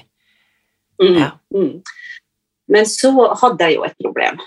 Mm, 1.02 1.18
Ja. 1.18 1.30
mm. 1.54 1.82
Men 2.70 2.86
så 2.86 3.10
hadde 3.42 3.66
jeg 3.66 3.76
jo 3.76 3.84
et 3.84 3.98
problem. 3.98 4.40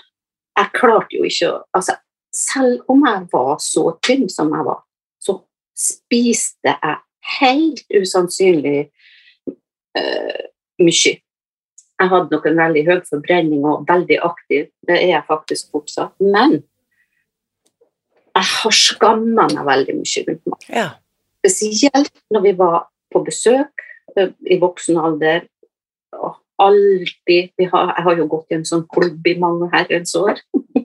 Jeg 0.56 0.72
klarte 0.74 1.14
jo 1.14 1.26
ikke 1.28 1.50
å 1.52 1.62
altså, 1.76 1.94
Selv 2.34 2.82
om 2.90 3.04
jeg 3.06 3.28
var 3.32 3.58
så 3.62 3.92
tynn 4.02 4.26
som 4.32 4.50
jeg 4.54 4.66
var, 4.66 4.80
så 5.22 5.38
spiste 5.78 6.74
jeg 6.74 6.96
helt 7.38 7.84
usannsynlig 7.94 8.88
uh, 9.98 10.42
mye. 10.82 11.14
Jeg 11.94 12.10
hadde 12.10 12.34
nok 12.34 12.46
en 12.50 12.58
veldig 12.58 12.84
høy 12.88 13.00
forbrenning 13.06 13.66
og 13.70 13.86
veldig 13.88 14.18
aktiv, 14.26 14.66
det 14.88 14.96
er 14.98 15.10
jeg 15.12 15.28
faktisk 15.28 15.70
fortsatt. 15.70 16.14
Men 16.18 16.58
jeg 18.34 18.50
har 18.50 18.74
skamma 18.74 19.46
meg 19.52 19.66
veldig 19.68 19.98
mye 20.00 20.24
rundt 20.28 20.50
mat. 20.50 20.68
Ja. 20.68 20.88
Spesielt 21.44 22.14
når 22.34 22.46
vi 22.48 22.54
var 22.58 22.78
på 23.14 23.22
besøk 23.22 23.84
uh, 24.18 24.30
i 24.50 24.58
voksen 24.58 24.98
alder. 24.98 25.46
Og 26.14 26.34
alltid 26.58 27.50
vi 27.58 27.64
har, 27.70 27.94
Jeg 27.96 28.02
har 28.06 28.18
jo 28.18 28.26
gått 28.30 28.50
i 28.50 28.58
en 28.58 28.66
sånn 28.66 28.84
klubb 28.90 29.26
i 29.26 29.38
mange 29.38 29.70
herrens 29.72 30.14
år. 30.18 30.42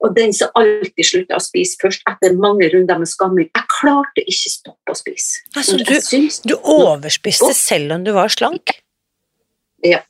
og 0.00 0.14
den 0.14 0.32
som 0.32 0.48
alltid 0.54 1.04
slutta 1.04 1.36
å 1.36 1.42
spise 1.42 1.76
først 1.82 2.02
etter 2.06 2.36
mange 2.38 2.68
runder 2.72 2.98
med 2.98 3.08
skamming 3.10 3.48
Jeg 3.54 3.64
klarte 3.80 4.22
ikke 4.24 4.50
stoppe 4.52 4.94
å 4.94 4.96
spise. 4.96 5.42
Altså, 5.56 5.76
du- 5.78 6.54
Du 6.54 6.56
overspiste 6.62 7.52
selv 7.54 7.92
om 7.92 8.04
du 8.04 8.12
var 8.12 8.28
slank. 8.28 8.78
Ja. 9.82 10.00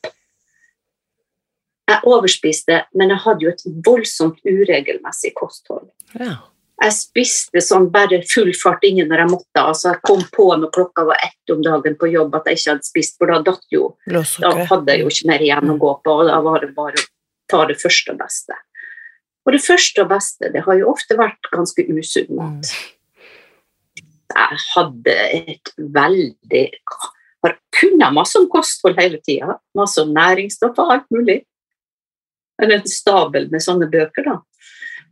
Jeg 1.89 2.05
overspiste, 2.05 2.83
men 2.95 3.09
jeg 3.15 3.19
hadde 3.25 3.47
jo 3.47 3.51
et 3.55 3.63
voldsomt 3.87 4.39
uregelmessig 4.45 5.33
kosthold. 5.39 5.89
Ja. 6.21 6.35
Jeg 6.83 6.93
spiste 6.95 7.59
sånn 7.65 7.89
bare 7.91 8.21
full 8.31 8.53
fart 8.55 8.85
inne 8.87 9.07
når 9.09 9.23
jeg 9.25 9.31
måtte. 9.33 9.57
altså 9.65 9.95
Jeg 9.95 10.03
kom 10.07 10.21
på 10.31 10.51
når 10.61 10.71
klokka 10.71 11.07
var 11.09 11.17
ett 11.25 11.51
om 11.51 11.63
dagen 11.65 11.97
på 11.99 12.11
jobb 12.13 12.37
at 12.39 12.45
jeg 12.47 12.57
ikke 12.61 12.71
hadde 12.75 12.85
spist, 12.87 13.17
for 13.19 13.27
da 13.33 13.41
datt 13.43 13.65
jo 13.73 13.97
Da 14.07 14.51
hadde 14.69 14.87
jeg 14.95 15.01
jo 15.01 15.09
ikke 15.09 15.27
mer 15.27 15.39
igjen 15.41 15.73
å 15.75 15.79
gå 15.81 15.95
på, 16.05 16.11
og 16.21 16.27
da 16.29 16.41
var 16.45 16.61
det 16.61 16.75
bare 16.77 16.93
å 16.95 17.07
ta 17.49 17.65
det 17.67 17.79
første 17.81 18.11
og 18.13 18.19
beste. 18.21 18.55
Og 19.49 19.55
det 19.57 19.65
første 19.65 20.05
og 20.05 20.11
beste, 20.13 20.51
det 20.53 20.61
har 20.67 20.77
jo 20.77 20.91
ofte 20.93 21.17
vært 21.17 21.49
ganske 21.49 21.85
usunn 21.89 22.35
mat. 22.37 22.73
Jeg 24.29 24.59
hadde 24.75 25.15
et 25.39 25.71
veldig 25.79 26.67
har 27.43 27.55
kunnet 27.81 28.13
masse 28.13 28.37
om 28.39 28.49
kosthold 28.51 28.99
hele 29.01 29.21
tida. 29.25 29.57
Masse 29.79 30.03
om 30.03 30.13
næringsstoffer 30.13 30.85
og 30.85 30.93
alt 30.99 31.09
mulig. 31.15 31.39
Eller 32.61 32.81
en 32.81 32.91
stabel 32.91 33.49
med 33.53 33.63
sånne 33.63 33.89
bøker 33.89 34.27
da, 34.27 34.37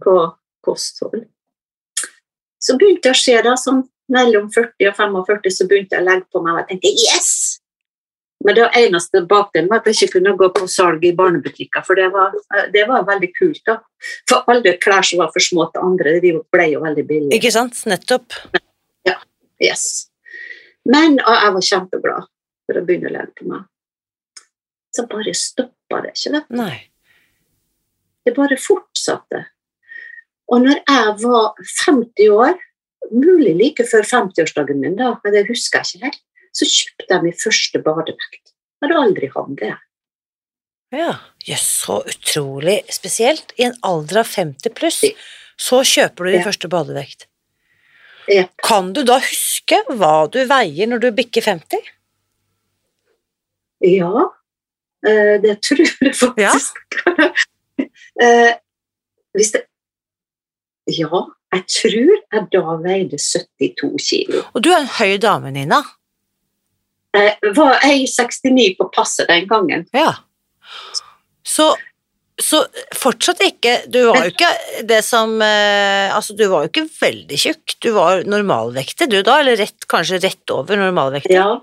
på 0.04 0.16
kosthold. 0.66 1.24
Så 2.60 2.76
begynte 2.76 3.12
jeg 3.12 3.16
å 3.16 3.22
se 3.22 3.36
da, 3.46 3.54
sånn 3.56 3.84
mellom 4.12 4.50
40 4.52 4.90
og 4.90 4.98
45, 4.98 5.52
så 5.54 5.66
begynte 5.70 5.96
jeg 5.96 6.02
å 6.02 6.06
legge 6.10 6.26
på 6.30 6.42
meg, 6.42 6.56
og 6.56 6.60
jeg 6.60 6.68
tenkte 6.74 6.92
yes! 7.06 7.55
Men 8.46 8.54
det 8.54 8.66
eneste 8.78 9.24
bak 9.26 9.48
den 9.56 9.66
var 9.70 9.80
at 9.80 9.88
jeg 9.90 10.06
ikke 10.06 10.20
kunne 10.20 10.36
gå 10.38 10.48
på 10.54 10.68
salg 10.70 11.02
i 11.04 11.10
barnebutikker, 11.18 11.82
for 11.86 11.98
det 11.98 12.06
var, 12.14 12.34
det 12.72 12.84
var 12.86 13.06
veldig 13.08 13.30
kult. 13.34 13.62
da. 13.66 13.80
For 14.30 14.46
alle 14.52 14.76
klær 14.82 15.06
som 15.08 15.18
var 15.22 15.32
for 15.34 15.42
små 15.42 15.66
til 15.74 15.82
andre, 15.82 16.18
de 16.22 16.30
ble 16.54 16.68
jo 16.70 16.82
veldig 16.84 17.04
billige. 17.08 17.40
Ikke 17.40 17.50
sant? 17.54 17.80
Nettopp. 17.90 18.36
Ja. 19.08 19.16
Yes. 19.62 20.06
Men 20.86 21.18
jeg 21.18 21.54
var 21.56 21.66
kjempeglad 21.70 22.28
for 22.66 22.78
å 22.78 22.84
begynne 22.86 23.10
å 23.10 23.26
på 23.34 23.48
meg. 23.50 23.66
Så 24.94 25.08
bare 25.10 25.34
stoppa 25.34 26.04
det 26.04 26.14
ikke. 26.14 26.36
vet. 26.36 26.54
Nei. 26.54 26.76
Det 28.24 28.34
bare 28.36 28.58
fortsatte. 28.62 29.42
Og 30.54 30.62
når 30.62 30.78
jeg 30.78 31.16
var 31.24 31.58
50 31.82 32.30
år, 32.30 32.54
mulig 33.10 33.56
like 33.58 33.86
før 33.86 34.06
50-årsdagen 34.06 34.78
min, 34.82 34.96
da, 34.98 35.16
men 35.22 35.34
det 35.34 35.48
husker 35.50 35.82
jeg 35.82 35.98
ikke 35.98 36.10
helt, 36.10 36.22
så 36.56 36.66
kjøpte 36.68 37.10
jeg 37.12 37.22
min 37.26 37.36
første 37.42 37.80
badevekt. 37.84 38.52
Jeg 38.80 38.88
hadde 38.88 39.00
aldri 39.02 39.28
hatt 39.34 39.54
det. 39.60 39.72
Ja. 40.96 41.12
Jøss, 41.46 41.64
så 41.84 42.00
utrolig 42.08 42.78
spesielt. 42.94 43.52
I 43.60 43.66
en 43.68 43.76
alder 43.86 44.22
av 44.22 44.30
50 44.32 44.72
pluss, 44.76 45.00
så 45.60 45.80
kjøper 45.86 46.24
du 46.24 46.30
din 46.32 46.40
Ja. 46.40 46.46
første 46.48 46.68
badevekt. 46.72 47.26
Ja. 48.28 48.46
Kan 48.62 48.92
du 48.96 49.02
da 49.06 49.18
huske 49.22 49.78
hva 49.88 50.26
du 50.30 50.40
veier 50.50 50.88
når 50.90 51.04
du 51.04 51.10
bikker 51.14 51.42
50? 51.46 51.78
Ja, 53.86 54.24
eh, 55.06 55.36
det 55.42 55.58
tror 55.62 55.84
jeg 55.84 56.14
faktisk. 56.22 56.76
Ja. 58.16 58.56
hvis 59.36 59.52
det 59.52 59.64
Ja, 60.86 61.22
jeg 61.52 61.64
tror 61.66 62.12
jeg 62.32 62.42
da 62.52 62.60
veide 62.82 63.18
72 63.18 64.06
kilo. 64.08 64.42
Og 64.54 64.62
du 64.62 64.70
er 64.70 64.84
en 64.84 64.92
høy 64.98 65.16
dame, 65.22 65.50
Nina. 65.50 65.80
Jeg 67.16 67.52
var 67.56 67.82
69 67.84 68.72
på 68.78 68.88
passet 68.94 69.28
den 69.30 69.46
gangen. 69.48 69.84
Ja. 69.96 70.12
Så, 71.46 71.70
så 72.42 72.64
fortsatt 72.98 73.38
ikke 73.46 73.76
Du 73.86 74.00
var 74.08 74.24
jo 74.24 74.32
ikke 74.32 74.48
det 74.88 74.98
som 75.06 75.36
eh, 75.44 76.10
Altså, 76.10 76.34
du 76.34 76.42
var 76.50 76.64
jo 76.64 76.72
ikke 76.72 76.88
veldig 77.00 77.38
tjukk. 77.40 77.76
Du 77.80 77.92
var 77.96 78.26
normalvektig, 78.28 79.08
du 79.12 79.20
da? 79.22 79.40
Eller 79.40 79.58
rett, 79.62 79.86
kanskje 79.88 80.20
rett 80.24 80.54
over 80.54 80.78
normalvektig? 80.80 81.36
Ja. 81.38 81.60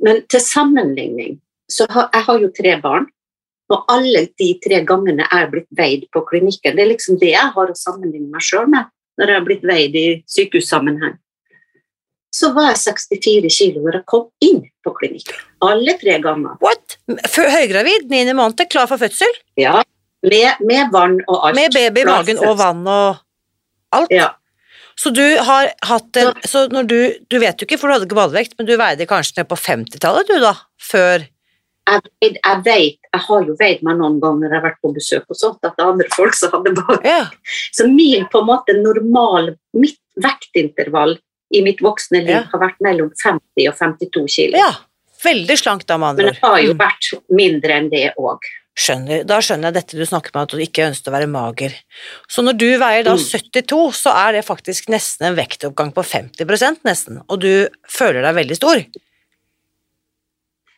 Men 0.00 0.22
til 0.32 0.40
sammenligning 0.44 1.40
så 1.70 1.86
har 1.92 2.08
jeg 2.14 2.26
har 2.26 2.38
jo 2.42 2.48
tre 2.56 2.76
barn, 2.82 3.04
og 3.70 3.90
alle 3.92 4.24
de 4.40 4.48
tre 4.64 4.80
gangene 4.86 5.22
jeg 5.22 5.42
er 5.44 5.50
blitt 5.52 5.68
veid 5.78 6.06
på 6.10 6.24
klinikken, 6.26 6.74
det 6.74 6.82
er 6.82 6.90
liksom 6.90 7.20
det 7.20 7.30
jeg 7.30 7.52
har 7.54 7.70
å 7.70 7.76
sammenligne 7.78 8.30
meg 8.32 8.42
sjøl 8.42 8.66
med 8.70 8.88
når 9.20 9.30
jeg 9.30 9.38
har 9.38 9.46
blitt 9.46 9.66
veid 9.68 9.98
i 10.00 10.06
sykehussammenheng. 10.30 11.18
Så 12.30 12.52
var 12.54 12.68
jeg 12.70 12.78
64 12.84 13.50
kilo 13.56 13.80
når 13.84 13.96
jeg 14.00 14.06
kom 14.06 14.26
inn 14.46 14.60
på 14.86 14.92
klinikken. 14.96 15.38
Alle 15.66 15.96
tre 15.98 16.18
ganger. 16.22 16.58
What? 16.62 16.96
Høygravid, 17.36 18.06
niende 18.12 18.36
måned, 18.38 18.62
klar 18.70 18.86
for 18.90 19.00
fødsel? 19.02 19.32
Ja, 19.58 19.80
med, 20.22 20.60
med 20.68 20.92
vann 20.94 21.18
og 21.26 21.48
alt. 21.48 21.56
Med 21.58 21.74
baby 21.74 22.04
i 22.04 22.10
magen 22.10 22.38
og 22.46 22.54
vann 22.60 22.84
og 22.86 23.18
alt? 23.96 24.12
Ja. 24.14 24.28
Så 25.00 25.10
du 25.16 25.22
har 25.40 25.70
hatt 25.88 26.16
en 26.20 26.34
Så 26.44 26.66
når 26.68 26.84
du 26.90 26.96
Du 27.32 27.38
vet 27.40 27.56
jo 27.56 27.64
ikke, 27.64 27.78
for 27.80 27.88
du 27.88 27.94
hadde 27.94 28.04
ikke 28.06 28.18
badevekt, 28.18 28.52
men 28.58 28.66
du 28.68 28.74
veide 28.76 29.06
kanskje 29.08 29.38
ned 29.40 29.48
på 29.48 29.56
50-tallet, 29.56 30.28
du 30.28 30.42
da? 30.42 30.50
Før 30.90 31.24
Jeg, 31.88 32.02
vet- 32.20 32.36
jeg 32.44 32.58
vet, 32.66 32.98
jeg 33.14 33.22
har 33.26 33.46
jo 33.48 33.54
veid 33.58 33.80
meg 33.82 33.96
noen 33.98 34.20
ganger 34.20 34.44
når 34.44 34.52
jeg 34.52 34.60
har 34.60 34.66
vært 34.68 34.82
på 34.84 34.92
besøk 34.94 35.24
og 35.32 35.38
sånt, 35.40 35.58
at 35.64 35.72
det 35.74 35.82
er 35.82 35.88
andre 35.94 36.06
folk 36.14 36.36
som 36.36 36.52
hadde 36.52 36.74
badevekt. 36.76 37.08
Ja. 37.08 37.24
Så 37.72 37.88
min 37.90 38.28
på 38.30 38.42
en 38.44 38.46
måte 38.52 38.76
normal, 38.78 39.54
mitt 39.74 39.98
vektintervall 40.20 41.16
i 41.52 41.62
mitt 41.62 41.80
voksne 41.82 42.20
liv 42.24 42.28
Ja. 42.36 42.42
har 42.52 42.60
vært 42.60 42.80
mellom 42.80 43.10
50 43.22 43.68
og 43.68 43.76
52 43.78 44.26
kilo. 44.28 44.56
ja. 44.58 44.72
Veldig 45.22 45.58
slank 45.58 45.82
da, 45.84 45.98
med 45.98 46.16
Men 46.16 46.26
det 46.30 46.38
har 46.40 46.58
jo. 46.62 46.72
Mm. 46.72 46.78
vært 46.78 47.08
mindre 47.28 47.74
enn 47.76 47.90
det 47.90 48.14
òg. 48.16 48.38
Skjønner. 48.74 49.26
Da 49.26 49.36
skjønner 49.44 49.64
jeg 49.68 49.74
dette 49.74 49.98
du 49.98 50.06
snakker 50.06 50.30
med, 50.32 50.42
at 50.42 50.48
du 50.48 50.56
ikke 50.64 50.86
ønsker 50.88 51.10
å 51.10 51.12
være 51.12 51.28
mager. 51.28 51.74
Så 52.26 52.40
når 52.42 52.56
du 52.56 52.78
veier 52.78 53.04
da 53.04 53.12
Mm. 53.12 53.18
72, 53.18 53.92
så 54.00 54.14
er 54.16 54.32
det 54.32 54.46
faktisk 54.46 54.88
nesten 54.88 55.26
en 55.26 55.36
vektoppgang 55.36 55.92
på 55.92 56.02
50% 56.02 56.80
nesten, 56.84 57.20
og 57.28 57.40
du 57.40 57.68
føler 57.86 58.22
deg 58.22 58.34
veldig 58.34 58.56
stor. 58.56 58.80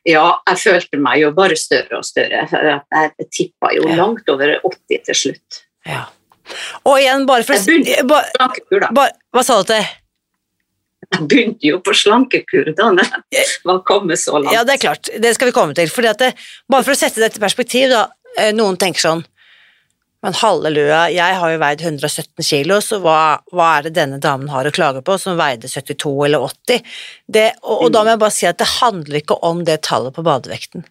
Ja, 0.04 0.40
jeg 0.48 0.56
følte 0.58 0.98
meg 0.98 1.20
jo 1.22 1.30
bare 1.30 1.54
større 1.54 1.98
og 2.00 2.04
større. 2.04 2.42
Jeg 2.50 3.28
tippa 3.30 3.70
jo 3.76 3.86
Ja. 3.86 3.94
langt 3.94 4.28
over 4.28 4.58
80 4.64 5.04
til 5.04 5.14
slutt. 5.14 5.62
Ja. 5.86 6.06
Og 6.84 6.98
igjen, 6.98 7.24
bare 7.26 7.44
for 7.44 7.54
å 7.54 7.58
Hva 9.32 9.44
sa 9.44 9.62
du 9.62 9.64
til? 9.70 9.84
Jeg 11.10 11.26
begynte 11.28 11.66
jo 11.66 11.80
på 11.84 11.92
slankekur 11.96 12.70
da 12.78 12.92
jeg 13.34 13.48
var 13.68 13.82
kommet 13.88 14.20
så 14.22 14.38
langt. 14.38 14.54
Ja, 14.54 14.62
det 14.64 14.78
er 14.78 14.84
klart. 14.86 15.10
Det 15.22 15.34
skal 15.36 15.50
vi 15.50 15.56
komme 15.56 15.74
til. 15.76 15.90
Fordi 15.92 16.10
at 16.12 16.22
det, 16.22 16.32
bare 16.70 16.86
for 16.86 16.94
å 16.94 16.98
sette 16.98 17.20
dette 17.22 17.40
i 17.40 17.42
perspektiv, 17.42 17.90
da. 17.92 18.06
eh, 18.38 18.52
Noen 18.56 18.78
tenker 18.80 19.02
sånn 19.02 19.24
Men 20.22 20.36
halleluja, 20.38 21.08
jeg 21.10 21.34
har 21.34 21.50
jo 21.50 21.58
veid 21.58 21.80
117 21.82 22.44
kilo, 22.46 22.76
så 22.78 23.00
hva, 23.02 23.40
hva 23.50 23.70
er 23.80 23.88
det 23.88 23.96
denne 23.96 24.20
damen 24.22 24.52
har 24.52 24.68
å 24.68 24.70
klage 24.70 25.00
på, 25.02 25.16
som 25.18 25.34
veide 25.34 25.66
72 25.66 26.12
eller 26.28 26.44
80? 26.46 26.84
Det, 27.26 27.48
og, 27.64 27.88
og 27.88 27.90
da 27.90 28.04
må 28.06 28.12
jeg 28.12 28.20
bare 28.22 28.36
si 28.36 28.46
at 28.46 28.60
det 28.62 28.68
handler 28.76 29.18
ikke 29.18 29.40
om 29.42 29.64
det 29.66 29.80
tallet 29.82 30.14
på 30.14 30.22
badevekten. 30.22 30.86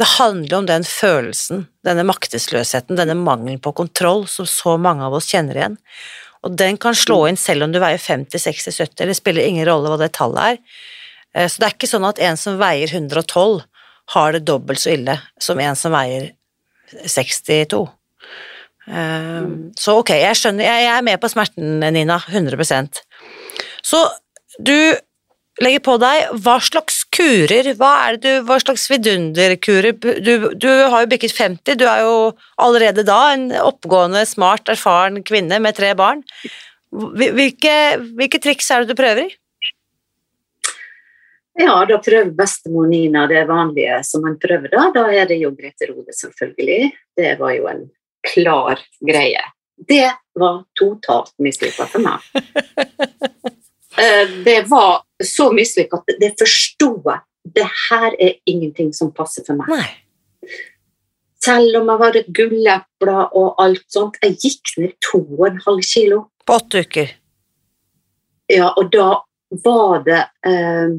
Det 0.00 0.08
handler 0.14 0.56
om 0.62 0.70
den 0.70 0.88
følelsen, 0.88 1.66
denne 1.84 2.06
maktesløsheten, 2.08 2.96
denne 2.96 3.18
mangelen 3.20 3.60
på 3.60 3.74
kontroll 3.76 4.24
som 4.24 4.48
så 4.48 4.78
mange 4.80 5.04
av 5.04 5.20
oss 5.20 5.28
kjenner 5.28 5.60
igjen. 5.60 5.76
Og 6.42 6.56
den 6.58 6.78
kan 6.80 6.96
slå 6.98 7.20
inn 7.28 7.38
selv 7.38 7.66
om 7.66 7.72
du 7.74 7.78
veier 7.82 8.00
50, 8.02 8.40
60, 8.42 8.74
70, 8.80 9.06
det 9.10 9.16
spiller 9.18 9.46
ingen 9.46 9.66
rolle 9.68 9.92
hva 9.92 9.98
det 10.00 10.12
tallet 10.16 10.42
er. 10.54 10.58
Eh, 11.34 11.48
Så 11.48 11.60
det 11.62 11.68
er 11.68 11.76
ikke 11.76 11.90
sånn 11.90 12.08
at 12.08 12.18
en 12.18 12.36
som 12.36 12.58
veier 12.60 12.90
112 12.90 13.62
har 14.16 14.32
det 14.34 14.44
dobbelt 14.44 14.82
så 14.82 14.92
ille 14.96 15.18
som 15.40 15.60
en 15.62 15.78
som 15.78 15.94
veier 15.94 16.32
62. 17.06 17.86
Eh, 18.88 19.46
Så 19.78 19.96
ok, 20.00 20.10
jeg 20.18 20.36
skjønner, 20.40 20.66
jeg 20.66 20.90
er 20.90 21.06
med 21.06 21.20
på 21.22 21.30
smerten, 21.30 21.78
Nina, 21.94 22.18
100% 22.18 23.00
Så 23.82 24.02
du 24.58 24.94
legger 25.62 25.80
på 25.84 25.98
deg. 26.00 26.30
Hva 26.42 26.58
slags 26.60 27.01
kurer, 27.12 27.68
hva 27.78 27.90
er 28.06 28.16
det 28.16 28.22
du, 28.24 28.46
hva 28.48 28.58
slags 28.62 28.86
vidunderkurer 28.90 29.92
du, 30.00 30.48
du 30.56 30.68
har 30.68 31.04
jo 31.04 31.10
bikket 31.10 31.34
50, 31.36 31.76
du 31.78 31.84
er 31.88 32.02
jo 32.06 32.16
allerede 32.62 33.04
da 33.06 33.20
en 33.34 33.50
oppgående, 33.60 34.24
smart, 34.28 34.68
erfaren 34.72 35.20
kvinne 35.26 35.60
med 35.62 35.76
tre 35.76 35.92
barn. 35.98 36.24
Hvilke, 36.92 37.76
hvilke 38.18 38.40
triks 38.42 38.70
er 38.72 38.82
det 38.82 38.92
du 38.92 38.98
prøver 38.98 39.26
i? 39.26 39.30
Ja, 41.60 41.82
da 41.84 41.98
prøver 42.00 42.32
bestemor 42.36 42.86
Nina 42.88 43.26
det 43.28 43.44
vanlige 43.48 43.98
som 44.08 44.24
man 44.24 44.38
prøver 44.40 44.72
da. 44.72 44.86
Da 44.94 45.06
er 45.12 45.28
det 45.28 45.36
jo 45.42 45.52
Grete 45.56 45.90
Rode, 45.90 46.14
selvfølgelig. 46.16 46.92
Det 47.16 47.34
var 47.40 47.52
jo 47.58 47.66
en 47.68 47.82
klar 48.24 48.80
greie. 49.04 49.42
Det 49.76 50.06
var 50.38 50.62
totalt 50.78 51.34
mislykka 51.42 51.88
for 51.92 52.04
meg. 52.04 52.22
Eh, 53.92 54.28
Det 54.40 54.62
var 54.70 55.02
så 55.28 55.50
mislykka 55.54 56.00
at 56.00 56.18
det 56.20 56.32
forsto 56.40 56.94
jeg. 57.06 57.24
Det 57.42 57.66
her 57.66 58.14
er 58.22 58.36
ingenting 58.46 58.92
som 58.94 59.10
passer 59.14 59.44
for 59.46 59.58
meg. 59.58 59.72
Nei. 59.72 60.52
Selv 61.42 61.80
om 61.80 61.88
jeg 61.90 61.98
var 61.98 62.18
et 62.18 62.28
gulleple 62.36 63.16
og 63.38 63.62
alt 63.62 63.82
sånt. 63.90 64.18
Jeg 64.22 64.38
gikk 64.38 64.76
ned 64.78 64.94
to 65.02 65.24
og 65.40 65.48
en 65.48 65.62
halv 65.64 65.82
kilo. 65.86 66.20
På 66.46 66.60
åtte 66.60 66.84
uker. 66.86 67.10
Ja, 68.52 68.70
og 68.76 68.92
da 68.92 69.08
var 69.64 70.02
det 70.06 70.20
eh, 70.46 70.94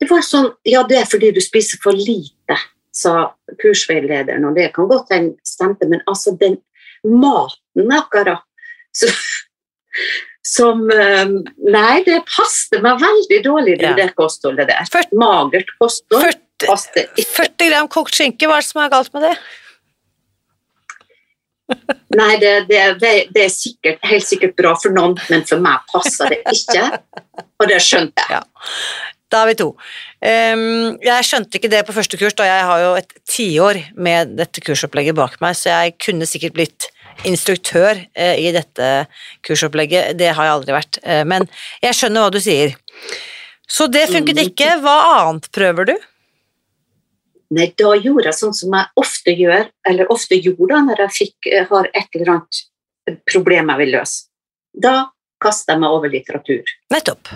Det 0.00 0.08
var 0.08 0.22
sånn 0.24 0.50
Ja, 0.68 0.82
det 0.88 1.00
er 1.00 1.08
fordi 1.08 1.30
du 1.36 1.40
spiser 1.44 1.80
for 1.82 1.96
lite, 1.96 2.56
sa 2.92 3.32
kursveilederen, 3.60 4.44
og 4.48 4.56
det 4.56 4.70
kan 4.74 4.88
godt 4.90 5.12
hende 5.14 5.36
stemte, 5.46 5.88
men 5.88 6.02
altså 6.10 6.34
den 6.40 6.58
maten 7.04 7.92
akkurat 7.94 8.44
så, 8.96 9.10
som 10.46 10.86
eh, 10.90 11.24
Nei, 11.70 12.02
det 12.06 12.20
passet 12.28 12.80
meg 12.84 13.00
veldig 13.02 13.40
dårlig, 13.44 13.78
det, 13.80 13.90
Ja. 13.90 13.96
det 13.98 14.14
kostholdet 14.18 14.68
der. 14.70 14.86
Ført- 14.92 15.12
Magert 15.20 15.68
kosthold 15.80 16.24
40, 16.30 16.40
passet 16.66 17.02
ikke. 17.18 17.26
40 17.36 17.68
gram 17.72 17.88
kokt 17.92 18.14
skinke, 18.16 18.48
hva 18.48 18.56
er 18.58 18.64
det 18.64 18.70
som 18.70 18.82
er 18.84 18.92
galt 18.94 19.12
med 19.16 19.28
det? 19.28 19.34
Nei, 22.18 22.32
det, 22.42 22.54
det, 22.68 22.80
det, 23.00 23.44
er 23.44 23.52
sikkert, 23.54 24.00
helt 24.10 24.26
sikkert 24.26 24.56
bra 24.58 24.72
for 24.80 24.90
noen, 24.94 25.14
men 25.30 25.44
for 25.46 25.62
meg 25.62 25.84
passer 25.92 26.32
det 26.34 26.40
ikke. 26.50 26.88
Og 27.60 27.68
det 27.70 27.78
skjønte 27.84 28.24
jeg. 28.32 28.42
Da 29.30 29.44
er 29.44 29.50
vi 29.52 29.54
to. 29.60 29.68
Ehm, 30.26 30.96
jeg 31.06 31.26
skjønte 31.28 31.60
ikke 31.60 31.70
det 31.70 31.84
på 31.86 31.94
første 31.94 32.18
kurs, 32.18 32.34
da 32.34 32.48
jeg 32.48 32.64
har 32.66 32.80
jo 32.82 32.88
et 32.98 33.12
tiår 33.30 33.78
med 33.94 34.32
dette 34.40 34.64
kursopplegget 34.66 35.14
bak 35.14 35.36
meg, 35.44 35.54
så 35.54 35.70
jeg 35.70 35.94
kunne 36.02 36.26
sikkert 36.26 36.56
blitt 36.58 36.88
instruktør 37.28 37.98
eh, 38.14 38.36
i 38.40 38.52
dette 38.54 39.06
kursopplegget. 39.46 40.16
Det 40.18 40.30
har 40.34 40.46
jeg 40.48 40.54
aldri 40.54 40.76
vært. 40.76 40.98
Eh, 41.02 41.24
men 41.28 41.46
jeg 41.82 41.96
skjønner 41.98 42.24
hva 42.26 42.30
du 42.34 42.40
sier. 42.40 42.76
Så 43.70 43.86
det 43.90 44.08
funket 44.10 44.36
Mm. 44.40 44.48
ikke. 44.48 44.70
Hva 44.82 44.96
annet 45.20 45.50
prøver 45.52 45.86
du? 45.92 45.94
Nei, 47.50 47.66
da 47.76 47.92
gjorde 47.98 48.28
jeg 48.30 48.38
sånn 48.38 48.54
som 48.54 48.74
jeg 48.78 48.86
ofte 48.96 49.34
gjør, 49.34 49.68
eller 49.86 50.10
ofte 50.14 50.38
gjorde 50.38 50.68
da 50.70 50.80
når 50.86 51.00
jeg 51.04 51.16
fikk, 51.18 51.52
eh, 51.52 51.64
har 51.70 51.88
et 51.94 52.08
eller 52.14 52.30
annet 52.36 53.20
problem 53.26 53.68
jeg 53.72 53.78
vil 53.78 53.92
løse. 53.98 54.26
Da 54.78 55.10
kaster 55.42 55.74
jeg 55.74 55.80
meg 55.80 55.90
over 55.90 56.08
litteratur. 56.12 56.62
Nettopp. 56.92 57.28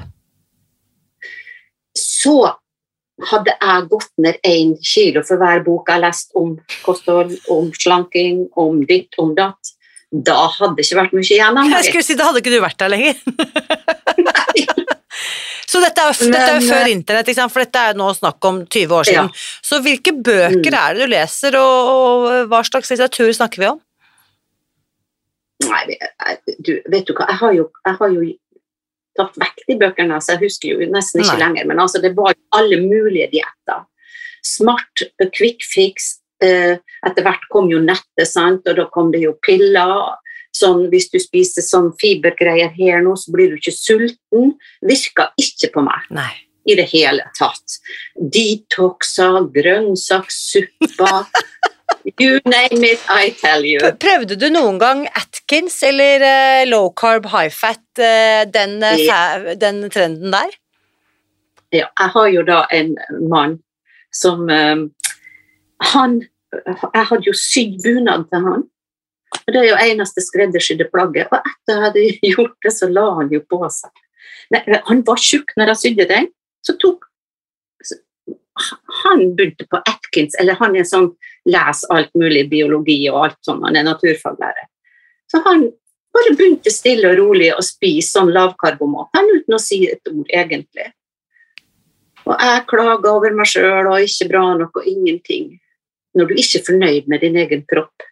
Så 1.98 2.36
hadde 3.30 3.54
jeg 3.60 3.88
gått 3.90 4.10
ned 4.18 4.38
én 4.46 4.74
kilo 4.82 5.22
for 5.22 5.38
hver 5.38 5.62
bok 5.66 5.90
jeg 5.90 6.02
leste 6.02 6.34
om 6.38 6.56
kosthold, 6.84 7.34
om 7.50 7.70
slanking, 7.72 8.48
om 8.58 8.80
ditt, 8.86 9.14
om 9.18 9.34
datt. 9.38 9.73
Da 10.14 10.34
hadde 10.46 10.76
det 10.78 10.84
ikke 10.86 10.98
vært 11.00 11.14
mye 11.16 11.26
igjen 11.26 11.56
av 11.58 11.70
Jeg 11.72 11.84
skulle 11.88 12.04
si, 12.06 12.14
Da 12.14 12.28
hadde 12.28 12.38
ikke 12.42 12.52
du 12.54 12.60
vært 12.62 12.78
der 12.78 12.92
lenger. 12.92 13.14
Så 15.66 15.80
dette 15.82 16.02
er, 16.04 16.12
jo- 16.14 16.30
dette 16.30 16.50
er 16.52 16.60
jo 16.60 16.68
før 16.68 16.84
eh, 16.86 16.92
internett, 16.92 17.30
for 17.50 17.64
dette 17.64 17.80
er 17.90 17.94
nå 17.98 18.06
snakk 18.14 18.44
om 18.46 18.60
20 18.66 18.92
år 18.94 19.04
siden. 19.08 19.30
Ja. 19.32 19.60
Så 19.64 19.80
hvilke 19.82 20.12
bøker 20.22 20.70
Mm. 20.70 20.78
er 20.78 20.94
det 20.94 21.00
du 21.02 21.10
leser, 21.10 21.56
og, 21.58 21.88
og 22.28 22.48
hva 22.52 22.60
slags 22.62 22.90
litteratur 22.92 23.32
snakker 23.34 23.58
vi 23.58 23.66
om? 23.72 23.80
Nei, 25.64 25.96
du, 26.62 26.72
vet 26.92 27.06
du 27.08 27.14
hva, 27.14 27.26
jeg 27.30 27.38
har 27.40 27.52
jo, 27.56 27.64
jeg 27.86 27.96
har 27.98 28.08
jo 28.14 28.28
tatt 29.18 29.36
vekk 29.40 29.64
de 29.68 29.76
bøkene, 29.80 30.20
så 30.22 30.34
jeg 30.34 30.42
husker 30.44 30.68
jo 30.74 30.90
nesten 30.92 31.22
ikke 31.24 31.38
Nei. 31.38 31.42
lenger. 31.46 31.66
Men 31.72 31.78
altså, 31.80 32.00
det 32.02 32.14
var 32.18 32.34
jo 32.34 32.40
alle 32.60 32.78
mulige 32.84 33.30
dietter. 33.32 33.84
Smart, 34.44 35.02
eh, 35.18 35.30
quick 35.34 35.64
fix. 35.64 36.20
Eh, 36.44 36.76
etter 37.06 37.24
hvert 37.26 37.48
kom 37.52 37.70
jo 37.72 37.80
nettet, 37.82 38.28
sant? 38.28 38.66
og 38.68 38.78
da 38.78 38.86
kom 38.92 39.12
det 39.14 39.24
jo 39.24 39.34
piller. 39.44 40.14
Sånn, 40.54 40.86
hvis 40.92 41.08
du 41.10 41.18
spiser 41.18 41.64
sånn 41.66 41.90
fibergreier 41.98 42.70
her 42.76 43.02
nå, 43.02 43.16
så 43.18 43.32
blir 43.34 43.50
du 43.50 43.58
ikke 43.58 43.74
sulten. 43.74 44.52
Virka 44.86 45.32
ikke 45.40 45.72
på 45.74 45.82
meg 45.82 46.06
Nei. 46.14 46.30
i 46.70 46.76
det 46.78 46.86
hele 46.92 47.26
tatt. 47.38 47.80
Detoxer, 48.14 49.48
grønnsakssupper 49.56 51.24
You 52.20 52.40
name 52.44 52.84
it, 52.84 53.00
I 53.08 53.30
tell 53.30 53.64
you. 53.64 53.80
Prøvde 54.00 54.36
du 54.36 54.50
noen 54.52 54.76
gang 54.80 55.06
Atkins 55.16 55.78
eller 55.86 56.22
eh, 56.24 56.64
low 56.68 56.90
carb, 56.92 57.30
high 57.32 57.52
fat, 57.52 57.82
eh, 57.96 58.44
den, 58.44 58.76
eh, 58.84 59.54
den 59.60 59.86
trenden 59.92 60.34
der? 60.34 60.52
Ja, 61.72 61.88
jeg 61.88 62.12
har 62.14 62.28
jo 62.30 62.44
da 62.46 62.60
en 62.70 62.92
mann 63.30 63.58
som 64.14 64.48
eh, 64.52 64.84
Han 65.94 66.20
Jeg 66.66 67.08
hadde 67.10 67.28
jo 67.28 67.34
sydd 67.38 67.82
bunad 67.84 68.28
til 68.30 68.46
han. 68.46 68.64
Og 69.34 69.52
Det 69.52 69.60
er 69.60 69.68
jo 69.68 69.80
eneste 69.82 70.22
skreddersydde 70.24 70.88
plagget. 70.92 71.32
Og 71.32 71.40
etter 71.40 71.74
jeg 71.74 71.84
hadde 71.86 72.06
gjort 72.34 72.56
det, 72.64 72.72
så 72.72 72.88
la 72.90 73.08
han 73.18 73.32
jo 73.32 73.42
på 73.50 73.60
seg. 73.72 74.04
Nei, 74.54 74.62
han 74.88 75.02
var 75.06 75.20
tjukk 75.20 75.54
når 75.58 75.72
jeg 75.72 75.82
sydde 75.82 76.08
den. 76.10 76.30
Så 76.64 76.76
tok 76.80 77.06
så, 77.84 77.98
Han 79.04 79.34
begynte 79.36 79.66
på 79.68 79.80
Atkins, 79.82 80.36
eller 80.40 80.56
han 80.60 80.76
er 80.78 80.86
sånn 80.88 81.10
les 81.50 81.80
alt 81.92 82.12
mulig 82.14 82.46
biologi 82.52 83.00
og 83.10 83.24
alt 83.24 83.40
sånn, 83.44 83.64
han 83.66 83.76
er 83.76 83.84
naturfaglærer. 83.88 84.68
Så 85.28 85.40
han 85.44 85.66
bare 86.14 86.34
begynte 86.38 86.70
stille 86.72 87.10
og 87.10 87.18
rolig 87.18 87.50
å 87.52 87.64
spise 87.64 88.14
sånn 88.14 88.30
lavkarbomat, 88.32 89.10
han 89.16 89.32
uten 89.34 89.56
å 89.56 89.60
si 89.60 89.82
et 89.90 90.12
ord, 90.12 90.28
egentlig. 90.30 90.86
Og 92.24 92.38
jeg 92.40 92.64
klaga 92.70 93.12
over 93.12 93.34
meg 93.36 93.50
sjøl 93.50 93.90
og 93.90 94.06
ikke 94.06 94.30
bra 94.30 94.44
nok 94.56 94.80
og 94.80 94.88
ingenting. 94.88 95.50
Når 96.14 96.28
du 96.30 96.34
ikke 96.38 96.60
er 96.60 96.66
fornøyd 96.66 97.08
med 97.10 97.20
din 97.20 97.36
egen 97.36 97.64
kropp, 97.70 98.02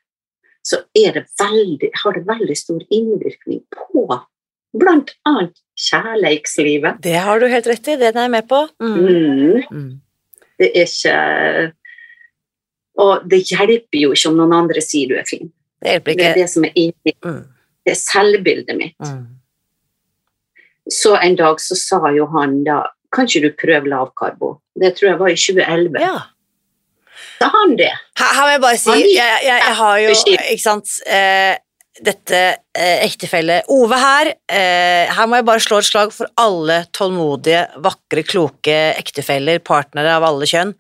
så 0.67 0.83
er 0.95 1.13
det 1.17 1.25
veldig, 1.41 1.91
har 2.05 2.13
det 2.17 2.27
veldig 2.27 2.57
stor 2.57 2.83
innvirkning 2.91 3.63
på 3.75 4.07
annet 5.27 5.59
kjærleikslivet. 5.77 7.01
Det 7.03 7.15
har 7.19 7.41
du 7.41 7.47
helt 7.51 7.67
rett 7.67 7.89
i, 7.89 7.97
den 7.97 8.17
er 8.17 8.23
jeg 8.29 8.31
med 8.31 8.49
på. 8.49 8.69
Mm. 8.81 8.97
Mm, 8.97 9.63
Mm. 9.71 10.01
det 10.59 10.71
er 10.77 10.87
ikke 10.87 11.73
Og 12.99 13.29
det 13.29 13.39
hjelper 13.49 13.99
jo 13.99 14.13
ikke 14.13 14.29
om 14.29 14.37
noen 14.37 14.53
andre 14.53 14.81
sier 14.85 15.09
du 15.09 15.15
er 15.17 15.25
fin. 15.25 15.53
Det 15.81 15.91
hjelper 15.95 16.17
Det 16.17 16.25
er 16.27 16.35
det 16.35 16.51
som 16.51 16.65
er 16.65 16.73
inni 16.77 17.15
Mm. 17.25 17.45
det 17.85 17.91
er 17.91 17.95
selvbildet 17.95 18.77
mitt. 18.77 18.99
Mm. 19.01 19.27
Så 20.91 21.17
en 21.23 21.37
dag 21.37 21.57
så 21.61 21.75
sa 21.77 22.11
jo 22.13 22.27
han 22.27 22.65
da 22.65 22.87
Kan 23.13 23.27
ikke 23.27 23.43
du 23.43 23.51
prøve 23.53 23.89
lavkarbo? 23.89 24.61
Det 24.75 24.97
tror 24.97 25.09
jeg 25.11 25.19
var 25.19 25.29
i 25.29 25.37
2011. 25.37 26.01
Ja. 26.01 26.21
Sa 27.43 27.51
han 27.53 27.77
det. 27.81 27.91
Her, 28.21 28.33
her 28.39 28.47
må 28.47 28.55
jeg 28.55 28.65
bare 28.65 28.81
si, 28.81 28.97
jeg, 29.17 29.45
jeg, 29.45 29.61
jeg 29.67 29.77
har 29.83 30.01
jo, 30.03 30.17
ikke 30.39 30.63
sant, 30.63 30.97
eh, 31.11 31.53
dette 32.01 32.41
eh, 32.73 33.03
ektefelle 33.05 33.59
Ove 33.73 33.99
her, 34.01 34.33
eh, 34.49 35.11
her 35.13 35.29
må 35.29 35.41
jeg 35.41 35.49
bare 35.49 35.63
slå 35.63 35.83
et 35.83 35.89
slag 35.89 36.13
for 36.15 36.31
alle 36.41 36.83
tålmodige, 36.95 37.67
vakre, 37.85 38.25
kloke 38.25 38.79
ektefeller, 38.97 39.61
partnere 39.65 40.17
av 40.17 40.27
alle 40.31 40.49
kjønn. 40.49 40.73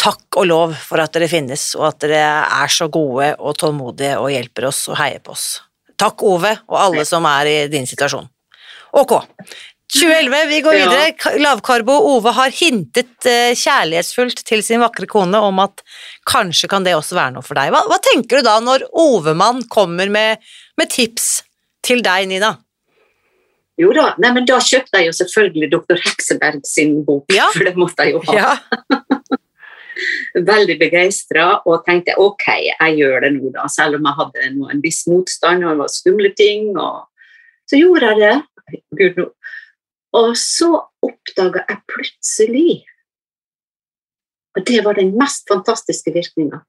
Takk 0.00 0.40
og 0.40 0.48
lov 0.48 0.74
for 0.80 1.00
at 1.00 1.14
dere 1.16 1.28
finnes, 1.30 1.70
og 1.78 1.88
at 1.92 2.00
dere 2.04 2.24
er 2.44 2.72
så 2.72 2.88
gode 2.92 3.30
og 3.38 3.56
tålmodige 3.60 4.16
og 4.20 4.32
hjelper 4.32 4.68
oss 4.70 4.86
og 4.90 4.98
heier 5.00 5.22
på 5.24 5.36
oss. 5.36 5.48
Takk, 6.00 6.24
Ove, 6.26 6.50
og 6.68 6.80
alle 6.80 7.04
som 7.08 7.24
er 7.30 7.50
i 7.50 7.56
din 7.72 7.86
situasjon. 7.88 8.26
Ok. 9.00 9.14
2011, 9.92 10.46
vi 10.48 10.60
går 10.64 10.74
videre. 10.74 11.02
Ja. 11.12 11.32
Lavkarbo 11.44 11.92
Ove 12.14 12.32
har 12.34 12.50
hintet 12.56 13.26
eh, 13.28 13.52
kjærlighetsfullt 13.58 14.40
til 14.48 14.62
sin 14.64 14.80
vakre 14.82 15.06
kone 15.10 15.38
om 15.44 15.60
at 15.62 15.84
kanskje 16.26 16.70
kan 16.72 16.86
det 16.86 16.96
også 16.96 17.18
være 17.18 17.36
noe 17.36 17.44
for 17.46 17.58
deg. 17.58 17.70
Hva, 17.74 17.84
hva 17.90 17.98
tenker 18.02 18.40
du 18.40 18.48
da 18.48 18.56
når 18.64 18.86
Ovemann 18.90 19.62
kommer 19.70 20.10
med, 20.10 20.42
med 20.80 20.90
tips 20.90 21.42
til 21.84 22.02
deg, 22.02 22.26
Nina? 22.32 22.54
Jo 23.78 23.90
da, 23.94 24.12
nei, 24.22 24.30
men 24.34 24.46
da 24.46 24.60
kjøpte 24.62 25.00
jeg 25.02 25.10
jo 25.10 25.14
selvfølgelig 25.18 25.68
Dr. 25.72 25.98
Hekseberg 26.00 26.60
sin 26.66 27.00
bok, 27.06 27.26
Ja. 27.34 27.48
for 27.52 27.66
det 27.66 27.74
måtte 27.78 28.06
jeg 28.06 28.14
jo 28.16 28.22
ha. 28.30 28.36
Ja. 28.38 29.00
Veldig 30.50 30.74
begeistra 30.80 31.48
og 31.70 31.84
tenkte 31.86 32.16
ok, 32.18 32.46
jeg 32.66 32.96
gjør 32.98 33.20
det 33.26 33.32
nå, 33.36 33.50
da, 33.54 33.66
selv 33.70 33.98
om 34.00 34.06
jeg 34.08 34.18
hadde 34.18 34.48
noe, 34.56 34.70
en 34.74 34.82
viss 34.82 35.04
motstand 35.10 35.62
og 35.66 35.74
det 35.74 35.82
var 35.84 35.92
skumle 35.94 36.30
ting. 36.38 36.72
Og 36.74 37.04
så 37.70 37.78
gjorde 37.78 38.10
jeg 38.10 38.22
det. 38.22 38.80
Gud, 38.98 39.20
nå. 39.20 39.26
Og 40.14 40.36
så 40.38 40.70
oppdaga 41.02 41.64
jeg 41.68 41.82
plutselig 41.90 42.74
Og 44.54 44.62
det 44.68 44.84
var 44.86 44.94
den 44.94 45.16
mest 45.18 45.48
fantastiske 45.50 46.12
virkninga. 46.14 46.62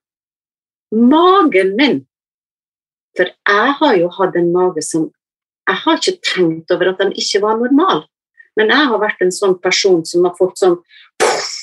Magen 0.92 1.76
min 1.78 2.02
For 3.18 3.30
jeg 3.30 3.78
har 3.80 4.00
jo 4.02 4.10
hatt 4.18 4.36
en 4.36 4.52
mage 4.54 4.82
som 4.86 5.12
Jeg 5.70 5.82
har 5.84 6.02
ikke 6.02 6.22
tenkt 6.34 6.74
over 6.74 6.92
at 6.92 7.02
den 7.02 7.14
ikke 7.14 7.42
var 7.42 7.58
normal. 7.62 8.06
Men 8.56 8.70
jeg 8.72 8.90
har 8.92 9.02
vært 9.02 9.22
en 9.26 9.34
sånn 9.34 9.58
person 9.60 10.04
som 10.06 10.28
har 10.28 10.36
fått 10.38 10.62
sånn 10.62 10.78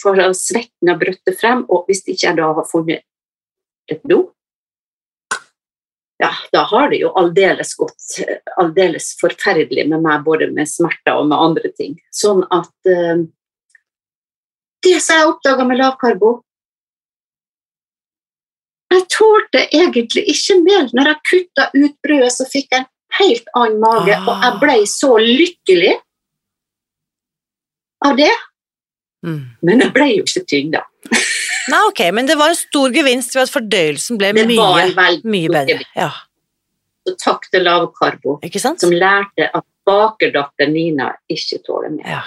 for 0.03 0.19
svetten 0.35 0.91
har 0.91 0.99
brøttet 0.99 1.39
frem, 1.39 1.63
og 1.71 1.87
hvis 1.87 2.03
ikke 2.03 2.27
jeg 2.27 2.39
da 2.41 2.49
har 2.57 2.67
funnet 2.69 3.05
et 3.91 4.03
do, 4.11 4.25
ja, 6.23 6.31
da 6.55 6.63
har 6.71 6.91
det 6.93 7.01
jo 7.03 7.11
aldeles 7.19 7.75
gått 7.79 8.17
aldeles 8.61 9.11
forferdelig 9.21 9.89
med 9.91 10.05
meg, 10.05 10.23
både 10.27 10.49
med 10.55 10.71
smerter 10.71 11.19
og 11.19 11.27
med 11.33 11.41
andre 11.43 11.73
ting. 11.75 11.97
Sånn 12.15 12.45
at 12.55 12.73
eh, 12.91 13.25
Det 14.83 14.97
som 15.03 15.19
jeg 15.19 15.29
oppdaga 15.31 15.67
med 15.67 15.79
lavkarbo 15.79 16.33
Jeg 18.93 19.05
tålte 19.15 19.61
egentlig 19.73 20.25
ikke 20.29 20.57
mer. 20.63 20.89
Når 20.93 21.09
jeg 21.11 21.29
kutta 21.31 21.69
ut 21.75 21.95
brødet, 22.05 22.33
så 22.35 22.45
fikk 22.51 22.75
jeg 22.75 22.83
en 22.83 22.91
helt 23.19 23.47
annen 23.57 23.79
mage, 23.81 24.17
Ah. 24.19 24.27
og 24.29 24.43
jeg 24.45 24.59
ble 24.61 24.75
så 24.91 25.13
lykkelig 25.23 25.95
av 28.05 28.17
det. 28.21 28.33
Mm. 29.25 29.41
Men 29.63 29.81
jeg 29.81 29.95
ble 29.95 30.09
jo 30.11 30.27
ikke 30.27 30.45
tynn, 30.51 30.75
da. 30.75 30.83
Nei, 31.71 31.81
ok, 31.89 32.01
men 32.17 32.27
det 32.27 32.37
var 32.41 32.51
en 32.51 32.59
stor 32.59 32.91
gevinst 32.95 33.37
ved 33.37 33.45
at 33.47 33.53
fordøyelsen 33.55 34.19
ble 34.19 34.33
Det 34.35 34.47
mye, 34.51 34.87
mye 35.23 35.51
bedre. 35.53 35.81
Ja, 35.95 36.11
Så 37.07 37.17
takk 37.19 37.49
til 37.51 37.65
lavkarbo, 37.67 38.39
som 38.79 38.95
lærte 38.95 39.49
at 39.53 39.65
bakerdatter 39.87 40.71
Nina 40.71 41.13
ikke 41.31 41.59
tåler 41.67 41.91
mer. 41.95 42.07
Ja. 42.07 42.23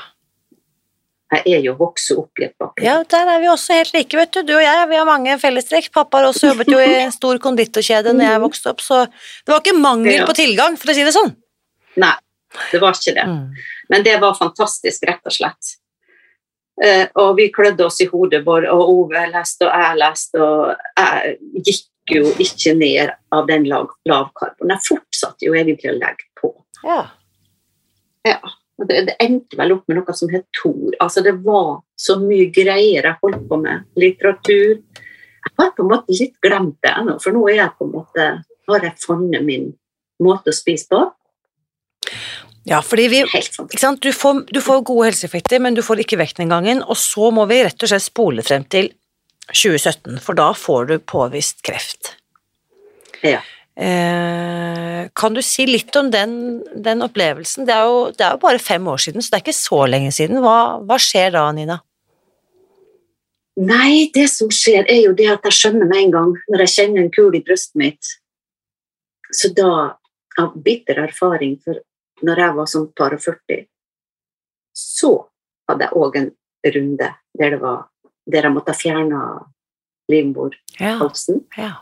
Jeg 1.35 1.57
er 1.57 1.63
jo 1.65 1.73
vokst 1.79 2.11
opp 2.13 2.39
i 2.39 2.45
et 2.45 2.53
bakerdatter. 2.59 2.85
ja, 2.85 3.03
der 3.11 3.31
er 3.33 3.39
vi 3.41 3.47
også 3.51 3.75
helt 3.75 3.93
like, 3.95 4.17
vet 4.17 4.31
du. 4.35 4.43
Du 4.43 4.53
og 4.55 4.63
jeg, 4.63 4.89
vi 4.91 4.99
har 4.99 5.07
mange 5.07 5.37
fellestrekk. 5.41 5.89
Pappa 5.95 6.21
har 6.21 6.29
også 6.29 6.51
jobbet 6.51 6.69
jo 6.71 6.79
i 6.79 6.99
en 7.01 7.11
stor 7.11 7.39
konditorkjede 7.43 8.13
når 8.15 8.29
jeg 8.29 8.43
vokste 8.43 8.71
opp, 8.71 8.83
så 8.83 9.01
det 9.07 9.51
var 9.51 9.63
ikke 9.63 9.75
mangel 9.79 10.27
på 10.27 10.35
tilgang, 10.37 10.77
for 10.79 10.91
å 10.91 10.95
si 10.95 11.03
det 11.07 11.15
sånn. 11.15 11.33
Nei, 11.99 12.13
det 12.71 12.79
var 12.83 12.95
ikke 12.95 13.15
det. 13.17 13.25
Mm. 13.31 13.65
Men 13.91 14.05
det 14.05 14.15
var 14.21 14.37
fantastisk, 14.37 15.03
rett 15.09 15.27
og 15.27 15.35
slett. 15.35 15.75
Eh, 16.83 17.07
og 17.21 17.37
vi 17.37 17.47
klødde 17.55 17.85
oss 17.85 18.01
i 18.03 18.09
hodet, 18.11 18.43
både, 18.43 18.71
og 18.71 18.89
Ove 18.91 19.27
leste, 19.31 19.67
og 19.67 19.83
jeg 19.83 19.99
leste, 20.01 20.41
og 20.43 20.73
jeg 20.99 21.37
gikk 21.63 22.15
jo 22.17 22.33
ikke 22.43 22.75
ned 22.77 23.13
av 23.33 23.47
den 23.47 23.65
lav, 23.69 23.87
lavkarboen. 24.09 24.73
Jeg 24.75 24.87
fortsatte 24.89 25.47
jo 25.47 25.55
egentlig 25.55 25.93
å 25.93 25.97
legge 25.97 26.27
på. 26.41 26.51
Ja. 26.83 26.99
Ja. 28.27 28.39
Og 28.75 28.89
det, 28.89 29.05
det 29.07 29.15
endte 29.23 29.55
vel 29.55 29.71
opp 29.77 29.85
med 29.87 30.01
noe 30.01 30.13
som 30.17 30.31
het 30.33 30.49
Tor. 30.57 30.91
Altså, 30.99 31.23
det 31.23 31.37
var 31.45 31.77
så 31.95 32.17
mye 32.19 32.49
greier 32.51 33.07
jeg 33.07 33.19
holdt 33.21 33.45
på 33.47 33.59
med. 33.61 33.85
Litteratur. 33.95 34.81
Jeg 35.45 35.53
har 35.61 35.71
på 35.77 35.85
en 35.85 35.91
måte 35.93 36.17
litt 36.17 36.35
glemt 36.43 36.75
det 36.83 36.91
ennå, 36.91 37.15
for 37.23 37.35
nå 37.35 37.45
er 37.53 37.61
jeg 37.61 37.75
på 37.77 37.87
en 37.87 37.93
måte, 37.93 38.25
har 38.67 38.87
jeg 38.87 38.99
funnet 38.99 39.45
min 39.45 39.69
måte 40.25 40.51
å 40.51 40.57
spise 40.57 40.89
på. 40.91 41.05
Ja, 42.65 42.81
fordi 42.81 43.07
vi? 43.11 43.23
Du, 44.01 44.11
får, 44.13 44.45
du 44.49 44.61
får 44.61 44.85
gode 44.89 45.09
helseeffekter, 45.11 45.61
men 45.61 45.77
du 45.77 45.83
får 45.85 46.01
ikke 46.01 46.17
vektnedgangen, 46.17 46.81
og 46.81 46.97
så 46.97 47.29
må 47.33 47.45
vi 47.49 47.61
rett 47.67 47.85
og 47.85 47.91
slett 47.91 48.05
spole 48.05 48.45
frem 48.45 48.65
til 48.73 48.89
2017, 49.51 50.17
for 50.25 50.37
da 50.37 50.49
får 50.57 50.87
du 50.89 50.95
påvist 51.05 51.61
kreft. 51.65 52.15
Ja. 53.21 53.43
Eh, 53.75 55.09
kan 55.13 55.35
du 55.35 55.41
si 55.45 55.67
litt 55.67 55.93
om 55.99 56.09
den, 56.11 56.63
den 56.73 57.05
opplevelsen? 57.05 57.67
Det 57.67 57.75
er, 57.75 57.85
jo, 57.85 57.99
det 58.15 58.25
er 58.25 58.37
jo 58.37 58.43
bare 58.47 58.61
fem 58.63 58.87
år 58.87 59.03
siden, 59.03 59.21
så 59.21 59.33
det 59.33 59.37
er 59.37 59.45
ikke 59.45 59.57
så 59.59 59.81
lenge 59.91 60.13
siden. 60.15 60.41
Hva, 60.41 60.57
hva 60.81 60.97
skjer 61.01 61.35
da, 61.35 61.45
Nina? 61.53 61.81
Nei, 63.61 64.09
det 64.15 64.25
som 64.33 64.49
skjer, 64.51 64.87
er 64.91 65.05
jo 65.05 65.13
det 65.15 65.29
at 65.31 65.45
jeg 65.47 65.59
skjønner 65.59 65.87
med 65.87 66.01
en 66.01 66.15
gang, 66.15 66.31
når 66.51 66.65
jeg 66.65 66.73
kjenner 66.73 67.05
en 67.05 67.13
kul 67.13 67.35
i 67.37 67.43
brystet 67.45 67.77
mitt 67.79 68.15
Så 69.35 69.51
da, 69.55 69.95
av 70.39 70.57
bitter 70.65 70.99
erfaring, 71.05 71.55
for 71.63 71.79
når 72.23 72.41
jeg 72.43 72.55
var 72.55 72.69
sånn 72.71 72.87
par 72.95 73.15
og 73.15 73.23
40, 73.23 73.65
så 74.75 75.11
hadde 75.69 75.87
jeg 75.87 75.99
òg 75.99 76.19
en 76.19 76.31
runde 76.75 77.09
der 77.35 77.55
det 77.55 77.59
var 77.61 77.83
der 78.25 78.47
jeg 78.47 78.55
måtte 78.55 78.73
fjerne 78.73 79.19
livmorhalsen. 80.09 81.43
Ja. 81.57 81.67
ja. 81.67 81.73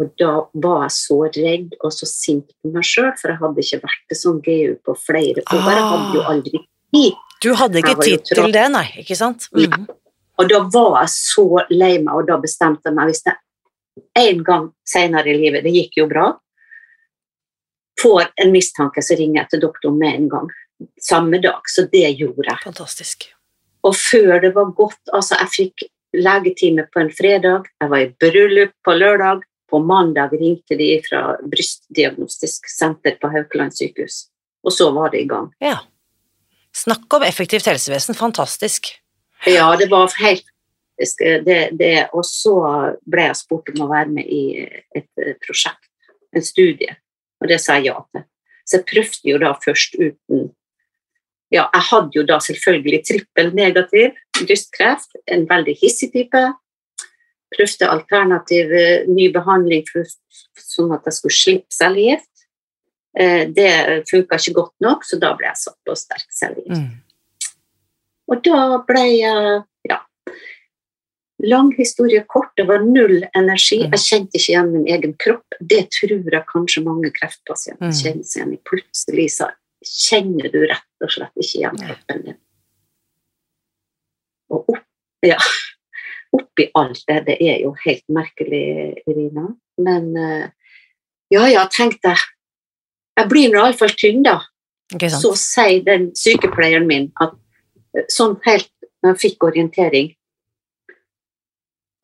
Og 0.00 0.12
da 0.20 0.32
var 0.64 0.86
jeg 0.86 0.94
så 0.96 1.18
redd 1.28 1.74
og 1.84 1.92
så 1.92 2.08
sint 2.08 2.48
på 2.48 2.72
meg 2.72 2.86
sjøl, 2.88 3.10
for 3.20 3.32
jeg 3.32 3.40
hadde 3.42 3.64
ikke 3.64 3.80
vært 3.82 4.04
det 4.08 4.16
sånn 4.16 4.38
GU 4.44 4.76
på 4.86 4.94
flere 4.96 5.44
år. 5.44 5.56
Jeg 5.56 5.88
hadde 5.92 6.16
jo 6.16 6.22
aldri 6.32 6.62
tid. 6.62 7.18
Du 7.40 7.50
hadde 7.56 7.80
ikke 7.80 7.96
Jeg 7.96 8.06
tid 8.06 8.32
til 8.32 8.52
det, 8.52 8.66
nei, 8.72 8.86
ikke 9.00 9.16
sant? 9.16 9.46
Mm. 9.56 9.86
Og 10.40 10.48
da 10.48 10.60
var 10.72 11.02
jeg 11.02 11.12
så 11.16 11.46
lei 11.72 11.94
meg, 12.00 12.12
og 12.16 12.28
da 12.28 12.38
bestemte 12.40 12.88
jeg 12.88 12.96
meg 12.96 13.10
hvis 13.10 13.24
det 13.26 13.36
en 14.16 14.44
gang 14.44 14.68
senere 14.88 15.32
i 15.32 15.36
livet, 15.36 15.64
det 15.64 15.72
gikk 15.74 16.00
jo 16.00 16.06
bra, 16.08 16.30
får 18.02 18.30
en 18.42 18.52
mistanke, 18.54 19.02
så 19.02 19.16
ringer 19.18 19.42
jeg 19.42 19.52
til 19.52 19.62
doktoren 19.66 19.98
med 20.00 20.16
en 20.16 20.28
gang. 20.32 20.50
Samme 21.02 21.40
dag. 21.42 21.60
Så 21.68 21.86
det 21.92 22.08
gjorde 22.18 22.48
jeg. 22.48 22.58
Fantastisk. 22.64 23.28
Og 23.86 23.96
før 23.96 24.40
det 24.42 24.52
var 24.56 24.72
gått 24.76 25.12
Altså, 25.12 25.36
jeg 25.40 25.52
fikk 25.54 25.86
legetime 26.16 26.86
på 26.90 27.04
en 27.04 27.12
fredag, 27.14 27.68
jeg 27.80 27.90
var 27.90 28.02
i 28.02 28.10
bryllup 28.20 28.74
på 28.84 28.96
lørdag. 28.96 29.44
På 29.70 29.78
mandag 29.78 30.32
ringte 30.34 30.74
de 30.74 30.96
fra 31.04 31.36
Brystdiagnostisk 31.46 32.66
senter 32.72 33.14
på 33.22 33.28
Haukeland 33.30 33.76
sykehus. 33.76 34.24
Og 34.66 34.74
så 34.74 34.88
var 34.90 35.12
det 35.12 35.20
i 35.22 35.28
gang. 35.30 35.52
Ja. 35.62 35.76
Snakk 36.74 37.06
om 37.14 37.22
effektivt 37.22 37.68
helsevesen, 37.70 38.18
fantastisk. 38.18 38.90
Ja, 39.46 39.68
det 39.78 39.86
var 39.92 40.10
helt 40.18 40.44
det, 41.18 41.70
det, 41.72 42.08
Og 42.12 42.26
så 42.26 42.56
ble 43.08 43.30
jeg 43.30 43.38
spurt 43.38 43.70
om 43.72 43.86
å 43.86 43.92
være 43.92 44.10
med 44.12 44.26
i 44.26 44.42
et 44.66 45.08
eh, 45.22 45.36
prosjekt, 45.40 45.86
en 46.36 46.44
studie, 46.44 46.92
og 47.40 47.50
det 47.50 47.60
sa 47.62 47.78
jeg 47.78 47.90
ja 47.90 48.00
til. 48.12 48.24
Så 48.68 48.78
jeg 48.78 48.88
prøvde 48.90 49.30
jo 49.32 49.38
da 49.42 49.52
først 49.66 49.98
uten 49.98 50.50
Ja, 51.50 51.64
jeg 51.74 51.82
hadde 51.88 52.14
jo 52.14 52.22
da 52.22 52.36
selvfølgelig 52.38 52.98
trippel 53.08 53.48
negativ 53.58 54.12
brystkreft, 54.36 55.16
en 55.26 55.48
veldig 55.50 55.72
hissig 55.80 56.12
type. 56.12 56.42
Prøvde 57.50 57.88
alternativ 57.90 58.70
eh, 58.70 59.08
ny 59.10 59.26
behandling 59.34 59.82
for, 59.88 60.06
sånn 60.54 60.94
at 60.94 61.08
jeg 61.10 61.16
skulle 61.16 61.34
slippe 61.34 61.74
cellegift. 61.74 62.44
Eh, 63.18 63.48
det 63.50 63.72
funka 64.06 64.38
ikke 64.38 64.54
godt 64.60 64.86
nok, 64.86 65.02
så 65.02 65.18
da 65.18 65.32
ble 65.34 65.48
jeg 65.50 65.58
satt 65.64 65.78
på 65.82 65.98
sterk 65.98 66.30
cellegift. 66.30 66.78
Mm. 66.78 67.50
Og 68.30 68.44
da 68.46 68.62
ble 68.86 69.04
jeg 69.08 69.58
Lang 71.42 71.70
historie 71.76 72.24
kort, 72.28 72.50
det 72.56 72.66
var 72.68 72.82
null 72.84 73.22
energi. 73.36 73.78
Mm. 73.86 73.94
Jeg 73.94 74.02
kjente 74.04 74.36
ikke 74.36 74.52
igjen 74.52 74.72
min 74.74 74.86
egen 74.92 75.14
kropp. 75.22 75.56
Det 75.60 75.86
tror 75.94 76.12
jeg 76.32 76.44
kanskje 76.50 76.82
mange 76.84 77.10
kreftpasienter 77.16 77.88
Mm. 77.88 77.96
kjenner 77.96 78.24
seg 78.28 78.40
igjen 78.40 78.54
i. 78.54 78.60
Plutselig 78.68 79.26
så 79.38 79.50
kjenner 79.80 80.52
du 80.52 80.60
rett 80.66 81.04
og 81.06 81.10
slett 81.14 81.40
ikke 81.40 81.58
igjen 81.62 81.80
kroppen 81.80 82.22
din. 82.26 82.38
Og 84.50 84.68
opp, 84.74 84.84
ja, 85.24 85.38
oppi 86.36 86.68
alt 86.74 87.02
det, 87.08 87.24
det 87.26 87.38
er 87.40 87.60
jo 87.64 87.74
helt 87.86 88.04
merkelig, 88.12 89.00
Irina. 89.08 89.48
Men 89.78 90.16
eh, 90.16 90.46
ja, 91.30 91.46
ja, 91.48 91.66
tenkte 91.70 92.12
jeg. 92.12 92.26
Jeg 93.16 93.28
blir 93.30 93.52
nå 93.52 93.64
iallfall 93.64 93.96
tynn, 93.96 94.22
da. 94.26 94.40
Så 95.08 95.32
sier 95.38 95.84
den 95.86 96.10
sykepleieren 96.18 96.86
min 96.90 97.12
at 97.22 97.36
eh, 97.96 98.04
sånn 98.10 98.36
helt 98.44 98.70
når 99.00 99.14
jeg 99.14 99.20
fikk 99.22 99.46
orientering 99.48 100.10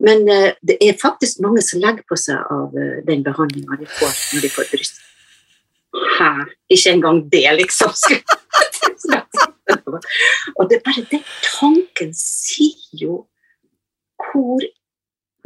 Men 0.03 0.29
eh, 0.29 0.53
det 0.61 0.77
er 0.83 0.97
faktisk 1.01 1.39
mange 1.41 1.61
som 1.65 1.81
legger 1.81 2.05
på 2.07 2.17
seg 2.19 2.37
av 2.53 2.75
eh, 2.77 2.99
den 3.07 3.23
behandlinga 3.25 3.79
de 3.79 3.87
får 3.97 4.13
når 4.33 4.45
de 4.45 4.49
får 4.53 4.71
bryst. 4.73 4.99
Hæ? 6.17 6.31
Ikke 6.69 6.93
engang 6.93 7.23
det, 7.31 7.47
liksom. 7.57 7.93
Og 10.57 10.69
det 10.69 10.77
er 10.77 10.83
bare 10.85 11.05
den 11.11 11.23
tanken 11.43 12.11
sier 12.17 13.01
jo 13.01 13.23
hvor 14.27 14.63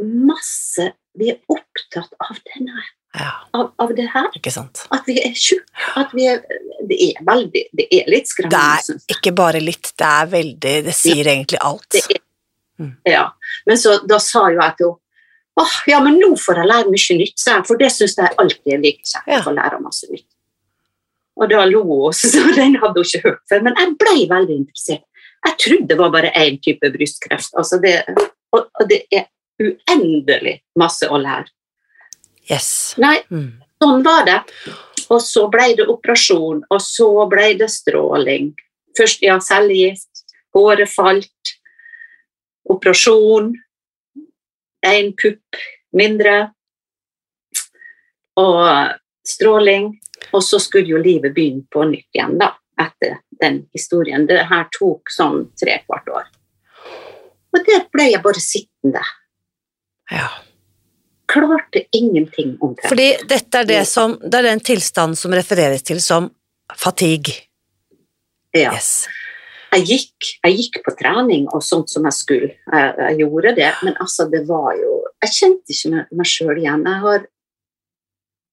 masse 0.01 0.91
vi 1.19 1.29
er 1.33 1.39
opptatt 1.51 2.11
av 2.23 2.39
denne 2.53 2.83
Ja, 3.11 3.31
av, 3.51 3.73
av 3.83 3.89
det 3.95 4.05
her. 4.13 4.29
At 4.31 5.07
vi 5.09 5.17
er 5.19 5.33
tjukke. 5.35 5.67
At 5.99 6.13
vi 6.15 6.29
er 6.31 6.39
Det 6.87 6.97
er 7.09 7.19
veldig 7.27 7.63
Det 7.75 7.87
er 7.91 8.07
litt 8.11 8.31
Det 8.39 8.61
er 8.61 9.01
ikke 9.11 9.33
bare 9.35 9.59
litt, 9.59 9.91
det 9.99 10.07
er 10.07 10.29
veldig 10.31 10.75
Det 10.87 10.95
sier 10.95 11.27
egentlig 11.33 11.59
alt. 11.59 11.89
Det 11.91 12.05
er, 12.07 12.21
Mm. 12.82 12.91
ja. 13.06 13.28
Men 13.70 13.78
så 13.78 14.00
da 14.10 14.17
sa 14.24 14.48
jo 14.50 14.60
jeg 14.62 14.78
til 14.82 14.88
henne 14.91 14.98
Åh, 15.60 15.74
ja, 15.91 15.98
men 16.00 16.15
nå 16.17 16.30
får 16.39 16.62
jeg 16.62 16.67
lære 16.70 16.89
mye 16.94 17.15
nytt, 17.20 17.41
for 17.67 17.78
det 17.78 17.89
syns 17.91 18.13
jeg 18.17 18.36
alltid 18.39 18.72
er 18.74 18.80
like 18.82 19.04
kjekt 19.04 19.28
Ja. 19.28 19.41
å 19.46 19.52
lære 19.54 19.82
masse 19.84 20.08
nytt. 20.10 20.26
Og 21.38 21.50
da 21.52 21.65
lo 21.67 21.82
hun, 21.84 22.13
så 22.17 22.46
den 22.56 22.78
hadde 22.80 22.96
hun 22.96 23.04
ikke 23.06 23.22
hørt 23.26 23.41
før. 23.52 23.62
Men 23.67 23.76
jeg 23.78 23.91
ble 24.00 24.15
veldig 24.32 24.56
interessert. 24.62 25.04
Jeg 25.46 25.58
trodde 25.60 25.88
det 25.91 25.98
var 26.00 26.13
bare 26.15 26.32
én 26.39 26.58
type 26.63 26.89
brystkreft. 26.96 27.52
Altså 27.60 27.82
det, 27.84 27.98
og, 28.56 28.70
og 28.80 28.88
det 28.89 29.02
er 29.12 29.28
uendelig 29.62 30.56
masse 30.80 31.08
å 31.12 31.20
lære. 31.20 31.52
Yes. 32.50 32.96
Nei, 32.98 33.20
Mm. 33.30 33.52
sånn 33.84 34.04
var 34.08 34.26
det. 34.26 34.39
Og 35.12 35.20
så 35.22 35.50
ble 35.52 35.74
det 35.76 35.88
operasjon, 35.91 36.63
og 36.72 36.82
så 36.82 37.10
ble 37.30 37.54
det 37.60 37.67
stråling. 37.70 38.54
Først 38.98 39.22
ja, 39.22 39.38
cellegift, 39.44 40.24
håret 40.56 40.89
falt, 40.89 41.58
operasjon, 42.71 43.51
én 44.88 45.13
pupp 45.17 45.62
mindre, 45.97 46.51
og 48.39 48.63
stråling. 49.27 49.91
Og 50.31 50.43
så 50.43 50.60
skulle 50.62 50.93
jo 50.93 51.01
livet 51.01 51.34
begynne 51.36 51.65
på 51.71 51.84
nytt 51.89 52.15
igjen, 52.15 52.38
da, 52.39 52.53
etter 52.79 53.17
den 53.41 53.65
historien. 53.73 54.27
Det 54.29 54.45
her 54.47 54.69
tok 54.77 55.12
sånn 55.12 55.49
tre 55.60 55.81
kvart 55.86 56.07
år. 56.13 56.29
Og 57.51 57.67
der 57.67 57.84
ble 57.91 58.07
jeg 58.13 58.23
bare 58.23 58.43
sittende. 58.43 59.01
Ja. 60.12 60.29
Klarte 61.31 61.84
ingenting 61.95 62.55
om 62.62 62.75
det. 62.75 62.88
Fordi 62.91 63.10
dette 63.27 63.63
er 63.63 63.67
det 63.67 63.81
som 63.88 64.17
Det 64.19 64.39
er 64.39 64.49
den 64.49 64.60
tilstanden 64.60 65.15
som 65.15 65.34
refereres 65.36 65.84
til 65.88 66.01
som 66.03 66.29
fatigue. 66.77 67.34
Ja. 68.51 68.73
Yes. 68.75 69.07
Jeg 69.71 69.86
gikk, 69.88 70.29
jeg 70.43 70.57
gikk 70.57 70.81
på 70.86 70.93
trening 70.99 71.47
og 71.51 71.63
sånt 71.63 71.91
som 71.91 72.03
jeg 72.10 72.17
skulle. 72.17 72.51
Jeg, 72.71 72.91
jeg 72.99 73.19
gjorde 73.23 73.55
det, 73.55 73.69
men 73.86 73.95
altså, 74.03 74.27
det 74.31 74.43
var 74.49 74.75
jo 74.79 74.97
Jeg 75.21 75.34
kjente 75.38 75.73
ikke 75.75 75.89
meg, 76.17 76.27
sjøl 76.27 76.57
igjen. 76.57 76.86
Jeg 76.89 77.01
har 77.03 77.25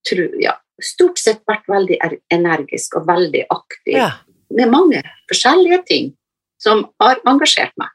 tro, 0.08 0.24
ja, 0.42 0.52
stort 0.84 1.18
sett 1.18 1.40
vært 1.48 1.64
veldig 1.68 1.96
er- 2.04 2.18
energisk 2.30 2.98
og 3.00 3.06
veldig 3.08 3.46
aktiv 3.50 3.96
Ja. 3.96 4.10
med 4.50 4.68
mange 4.68 5.00
forskjellige 5.30 5.78
ting 5.88 6.10
som 6.60 6.84
har 7.00 7.20
engasjert 7.24 7.72
meg. 7.80 7.88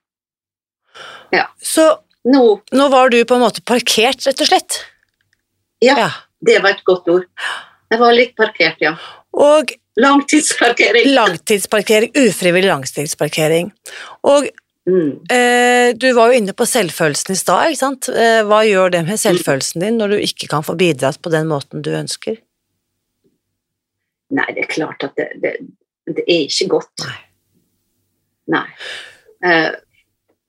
Så 1.62 1.86
Nå, 2.23 2.62
nå 2.71 2.88
var 2.88 3.09
du 3.12 3.17
på 3.27 3.36
en 3.36 3.41
måte 3.43 3.59
parkert, 3.67 4.21
rett 4.23 4.41
og 4.41 4.47
slett? 4.47 4.77
Ja. 5.83 5.97
ja. 5.99 6.09
det 6.39 6.62
var 6.63 6.71
et 6.71 6.83
godt 6.88 7.09
ord. 7.12 7.25
Jeg 7.91 7.99
var 7.99 8.15
litt 8.15 8.31
parkert, 8.39 8.79
ja. 8.79 8.93
Og 9.36 9.73
Langtidsparkering. 9.99 11.12
langtidsparkering, 11.13 12.12
ufrivillig 12.17 12.67
langtidsparkering. 12.71 13.71
Og 14.23 14.49
Mm. 14.86 15.19
eh, 15.32 15.93
du 15.95 16.12
var 16.13 16.27
jo 16.27 16.39
inne 16.41 16.51
på 16.51 16.65
selvfølelsen 16.67 17.32
i 17.32 17.38
stad, 17.39 17.69
ikke 17.71 17.79
sant? 17.79 18.10
Eh, 18.10 18.41
hva 18.43 18.65
gjør 18.67 18.91
det 18.91 19.06
med 19.08 19.15
selvfølelsen 19.21 19.79
din 19.79 19.97
når 19.97 20.10
du 20.10 20.17
ikke 20.17 20.49
kan 20.51 20.63
få 20.65 20.75
bidratt 20.75 21.21
på 21.23 21.32
den 21.32 21.47
måten 21.47 21.82
du 21.82 21.91
ønsker? 21.95 22.36
Nei, 24.34 24.47
det 24.51 24.65
er 24.65 24.73
klart 24.73 25.03
at 25.08 25.15
det, 25.15 25.29
det, 25.39 25.53
det 26.17 26.25
er 26.27 26.49
ikke 26.49 26.67
godt. 26.73 27.06
Nei. 27.06 27.21
Nei. 28.58 28.67
Eh, 29.45 29.71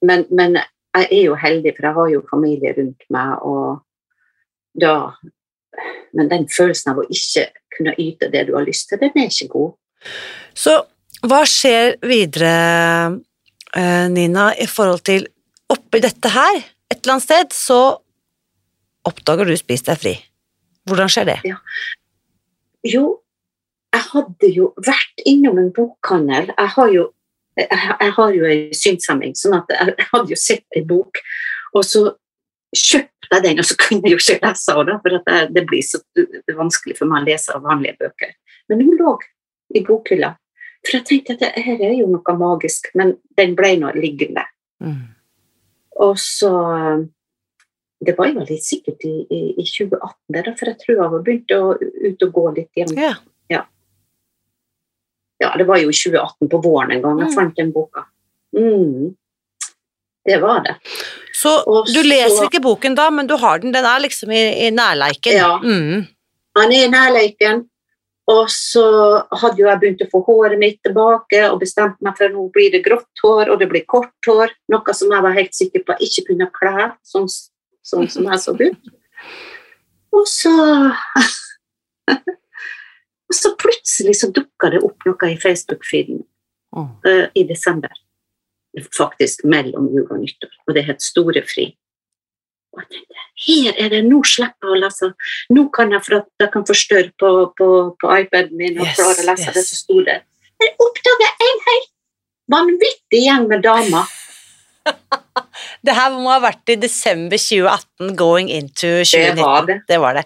men, 0.02 0.26
men 0.30 0.58
jeg 0.58 1.06
er 1.12 1.22
jo 1.28 1.34
heldig, 1.38 1.76
for 1.76 1.86
jeg 1.86 1.94
har 2.00 2.10
jo 2.16 2.24
familie 2.30 2.74
rundt 2.74 3.06
meg, 3.14 3.38
og 3.46 3.84
da 4.80 5.12
Men 6.14 6.30
den 6.30 6.48
følelsen 6.50 6.92
av 6.92 7.02
å 7.02 7.06
ikke 7.10 7.48
kunne 7.74 7.94
yte 8.00 8.30
det 8.32 8.46
du 8.48 8.54
har 8.56 8.66
lyst 8.66 8.90
til, 8.90 9.00
den 9.02 9.16
er 9.18 9.30
ikke 9.30 9.50
god. 9.54 9.72
Så 10.54 10.76
hva 11.24 11.40
skjer 11.48 11.96
videre, 12.04 12.52
eh, 13.74 14.06
Nina, 14.12 14.52
i 14.54 14.68
forhold 14.70 15.04
til 15.08 15.26
oppi 15.72 16.02
dette 16.04 16.30
her, 16.30 16.60
et 16.90 17.00
eller 17.00 17.16
annet 17.16 17.26
sted, 17.26 17.56
så 17.56 17.80
oppdager 19.08 19.48
du 19.48 19.56
Spis 19.56 19.84
deg 19.86 20.00
fri. 20.00 20.14
Hvordan 20.88 21.10
skjer 21.10 21.30
det? 21.32 21.38
Jo, 22.84 23.04
jeg 23.94 24.06
hadde 24.12 24.50
jo 24.52 24.72
vært 24.84 25.24
innom 25.28 25.58
en 25.62 25.72
bokhandel. 25.72 26.52
Jeg 26.52 26.72
har 26.76 26.92
jo 26.92 27.08
jeg, 27.56 27.68
jeg 27.70 28.12
har 28.16 28.34
jo 28.34 28.46
en 28.50 28.62
synshemming, 28.74 29.34
sånn 29.38 29.56
at 29.60 29.70
jeg, 29.70 29.94
jeg 29.98 30.08
hadde 30.10 30.32
jo 30.32 30.38
sett 30.38 30.78
en 30.78 30.86
bok, 30.90 31.20
og 31.78 31.84
så 31.86 32.02
kjøpte 32.76 33.30
jeg 33.32 33.42
den, 33.44 33.58
og 33.62 33.66
så 33.68 33.76
kunne 33.80 34.04
jeg 34.04 34.14
jo 34.14 34.20
ikke 34.22 34.46
lese 34.46 34.74
av 34.74 34.84
det, 34.88 34.96
for 35.02 35.16
det, 35.16 35.38
det 35.56 35.64
blir 35.70 35.82
så 35.86 36.00
det 36.18 36.56
vanskelig 36.58 36.96
for 36.98 37.10
meg 37.10 37.22
å 37.24 37.28
lese 37.30 37.54
av 37.54 37.64
vanlige 37.66 37.96
bøker. 38.04 38.34
Men 38.68 38.84
hun 38.84 38.96
lå 39.00 39.14
i 39.74 39.82
bokhylla, 39.86 40.30
for 40.84 40.98
jeg 40.98 41.06
tenkte 41.08 41.36
at 41.36 41.42
det 41.42 41.64
her 41.64 41.82
er 41.88 41.96
jo 41.98 42.06
noe 42.12 42.36
magisk, 42.38 42.90
men 42.94 43.16
den 43.38 43.54
ble 43.58 43.74
nå 43.80 43.92
liggende. 43.96 44.44
Mm. 44.84 45.02
Og 46.04 46.18
så 46.20 46.50
Det 48.04 48.18
var 48.18 48.26
jo 48.28 48.42
litt 48.44 48.64
sikkert 48.66 49.00
i, 49.08 49.14
i, 49.32 49.38
i 49.56 49.64
2018, 49.64 50.16
der, 50.34 50.50
for 50.58 50.68
jeg 50.68 50.76
tror 50.82 50.98
jeg 50.98 51.12
var 51.14 51.22
begynt 51.24 51.54
å 51.56 51.60
ut 51.78 52.24
og 52.26 52.32
gå 52.34 52.42
litt 52.58 52.76
igjen. 52.76 52.98
Ja. 53.00 53.14
Ja, 55.42 55.50
det 55.58 55.64
var 55.66 55.80
jo 55.80 55.90
i 55.90 55.96
2018 55.96 56.48
på 56.48 56.60
våren 56.62 56.92
en 56.94 57.02
gang 57.02 57.18
jeg 57.20 57.28
Mm. 57.30 57.34
fant 57.34 57.56
den 57.56 57.72
boka. 57.72 58.04
Mm. 58.56 59.16
Det 60.24 60.36
var 60.40 60.60
det. 60.64 60.76
Så 61.44 61.84
du 61.92 62.00
leser 62.06 62.48
ikke 62.48 62.62
boken 62.64 62.96
da, 62.96 63.10
men 63.12 63.28
du 63.28 63.36
har 63.40 63.60
den, 63.60 63.74
den 63.74 63.84
er 63.84 64.00
liksom 64.00 64.32
i, 64.32 64.42
i 64.66 64.72
nærleiken. 64.72 65.36
Ja. 65.36 65.54
Mm. 65.60 66.06
Han 66.56 66.72
er 66.72 66.86
i 66.86 66.90
nærleiken, 66.92 67.64
og 68.30 68.44
så 68.52 68.84
hadde 69.42 69.60
jo 69.60 69.68
jeg 69.68 69.80
begynt 69.82 70.04
å 70.06 70.10
få 70.12 70.22
håret 70.28 70.60
mitt 70.60 70.78
tilbake 70.86 71.42
og 71.50 71.58
bestemt 71.60 71.98
meg 72.04 72.16
for 72.16 72.30
at 72.30 72.36
nå 72.36 72.46
blir 72.54 72.72
det 72.72 72.84
grått 72.86 73.24
hår, 73.24 73.50
og 73.52 73.58
det 73.60 73.68
blir 73.72 73.84
kort 73.90 74.30
hår, 74.30 74.54
noe 74.72 74.94
som 74.96 75.12
jeg 75.12 75.26
var 75.26 75.36
helt 75.36 75.56
sikker 75.56 75.84
på 75.84 75.98
jeg 75.98 76.08
ikke 76.10 76.30
kunne 76.30 76.48
kle, 76.54 76.88
sånn, 77.04 77.28
sånn 77.84 78.08
som 78.12 78.30
jeg 78.30 78.40
så 78.44 78.56
ut. 78.60 78.94
Og 80.14 80.30
så 80.30 80.54
Og 83.24 83.36
så 83.36 83.50
plutselig 83.58 84.18
så 84.20 84.28
dukka 84.30 84.68
det 84.74 84.82
opp 84.84 85.06
noe 85.08 85.30
i 85.32 85.38
Facebook-feeden 85.40 86.20
eh, 87.08 87.24
i 87.34 87.44
desember. 87.48 87.92
Faktisk 88.96 89.44
mellom 89.46 89.86
jul 89.92 90.06
og 90.10 90.20
nyttår, 90.22 90.52
og 90.66 90.74
det 90.74 90.86
het 90.88 91.02
Store 91.02 91.42
fri. 91.46 91.68
Og 92.74 92.82
jeg 92.82 92.90
tenkte, 92.90 93.24
her 93.46 93.80
er 93.84 93.92
det, 93.92 94.02
nå 94.08 94.20
slipper 94.26 94.70
jeg 94.70 94.74
å 94.74 94.80
lese. 94.82 95.10
Nå 95.54 95.68
kan 95.74 95.94
jeg, 95.94 96.02
for 96.06 96.18
at 96.18 96.42
jeg 96.42 96.50
kan 96.54 96.66
forstørre 96.66 97.12
på, 97.22 97.30
på, 97.58 97.68
på 98.02 98.16
iPaden 98.18 98.56
min 98.58 98.80
og 98.80 98.88
Yes, 98.88 98.96
klare 98.98 99.22
å 99.22 99.28
lese 99.30 99.46
yes. 99.46 99.54
det 99.54 99.64
så 99.68 99.78
store. 99.78 100.16
Jeg 100.64 100.74
oppdaga 100.82 101.30
en 101.46 101.62
helt 101.68 101.90
vanvittig 102.50 103.24
gjeng 103.28 103.48
med 103.50 103.64
damer. 103.66 104.10
Det 105.84 105.92
her 105.96 106.14
må 106.16 106.30
ha 106.32 106.40
vært 106.42 106.72
i 106.72 106.76
desember 106.80 107.40
2018, 107.40 108.14
going 108.16 108.50
into 108.52 108.90
2019. 109.04 109.36
Det 109.36 109.44
var 109.44 109.68
det. 109.68 109.76
Det 109.88 109.98
var 110.00 110.18
det. 110.18 110.24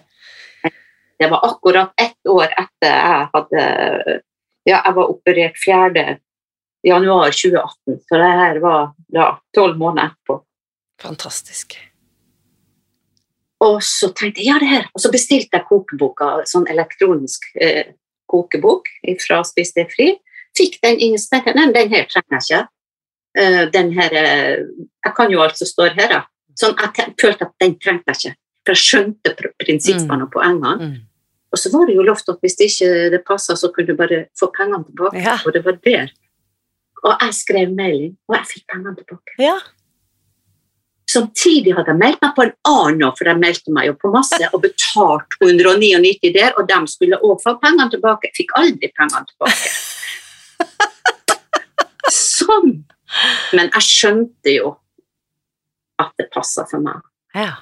Det 1.19 1.27
var 1.27 1.45
akkurat 1.49 1.91
ett 1.99 2.31
år 2.31 2.47
etter 2.47 2.93
jeg 2.95 3.29
hadde 3.33 3.63
Ja, 4.67 4.77
jeg 4.77 4.93
var 4.95 5.11
operert 5.11 5.57
4. 5.59 6.03
januar 6.85 7.33
2018, 7.35 7.99
så 8.07 8.19
det 8.21 8.31
her 8.39 8.59
var 8.63 8.91
da 9.13 9.29
tolv 9.55 9.77
måneder 9.79 10.11
etterpå. 10.13 10.39
Fantastisk. 11.01 11.75
Og 13.63 13.81
så 13.83 14.09
tenkte 14.15 14.39
jeg 14.39 14.53
ja, 14.53 14.57
det 14.61 14.71
her. 14.71 14.85
Og 14.95 15.03
så 15.03 15.11
bestilte 15.11 15.59
jeg 15.59 15.67
kokeboka, 15.67 16.31
sånn 16.47 16.67
elektronisk 16.71 17.49
eh, 17.59 17.91
kokebok 18.31 18.87
fra 19.25 19.41
Spis 19.47 19.73
deg 19.75 19.91
fri. 19.91 20.13
Fikk 20.57 20.79
den 20.85 20.99
inn, 21.03 21.17
så 21.19 21.33
tenkte 21.35 21.51
jeg 21.51 21.59
nei, 21.59 21.71
den 21.75 21.91
her 21.91 22.07
trenger 22.11 22.37
jeg 22.37 22.45
ikke. 22.45 22.61
Uh, 23.37 23.65
den 23.69 23.91
her 23.93 24.15
eh, 24.17 24.63
Jeg 25.05 25.13
kan 25.15 25.29
jo 25.29 25.43
alt 25.43 25.59
som 25.59 25.69
står 25.69 25.93
her, 25.99 26.15
da. 26.15 26.21
Sånn, 26.57 26.73
jeg 26.79 26.95
te- 26.95 27.11
følte 27.21 27.45
at 27.45 27.53
den 27.61 27.75
trengte 27.79 28.15
jeg 28.15 28.17
ikke. 28.31 28.39
For 28.65 28.73
jeg 28.75 28.85
skjønte 28.85 29.35
pr- 29.37 29.53
prinsippene 29.61 30.25
og 30.25 30.31
poengene. 30.33 30.73
Mm. 30.79 30.95
Og 31.53 31.61
så 31.61 31.71
var 31.73 31.85
det 31.87 31.95
jo 31.97 32.05
lovt 32.05 32.31
at 32.31 32.41
hvis 32.43 32.57
det 32.59 32.71
ikke 32.71 32.89
det 33.13 33.21
passa, 33.27 33.55
så 33.57 33.69
kunne 33.73 33.91
du 33.91 33.99
bare 33.99 34.23
få 34.39 34.49
pengene 34.55 34.85
tilbake. 34.87 35.21
Ja. 35.23 35.37
Og 35.45 35.55
det 35.55 35.63
var 35.65 35.77
der. 35.85 36.11
Og 37.03 37.11
jeg 37.13 37.35
skrev 37.37 37.75
melding, 37.75 38.15
og 38.27 38.35
jeg 38.37 38.49
fikk 38.53 38.65
pengene 38.73 38.95
tilbake. 38.99 39.35
ja. 39.43 39.57
Samtidig 41.09 41.73
hadde 41.73 41.89
jeg 41.89 41.97
meldt 41.97 42.19
meg 42.21 42.33
på 42.37 42.43
en 42.45 42.51
annen 42.69 42.99
nå, 43.01 43.07
for 43.17 43.25
jeg 43.25 43.41
meldte 43.41 43.71
meg 43.73 43.87
jo 43.87 43.95
på 43.97 44.11
masse 44.13 44.49
og 44.53 44.59
betalte 44.61 45.39
199 45.41 46.29
der, 46.35 46.51
og 46.53 46.67
de 46.69 46.77
skulle 46.91 47.17
òg 47.25 47.39
få 47.41 47.55
pengene 47.63 47.89
tilbake. 47.89 48.29
Jeg 48.29 48.37
fikk 48.37 48.53
aldri 48.59 48.91
pengene 48.93 49.25
tilbake. 49.31 49.71
Sånn! 52.13 52.75
Men 53.57 53.71
jeg 53.73 53.87
skjønte 53.87 54.53
jo 54.53 54.75
at 55.99 56.13
det 56.21 56.29
passa 56.35 56.67
for 56.69 56.83
meg. 56.83 57.01
Ja. 57.33 57.55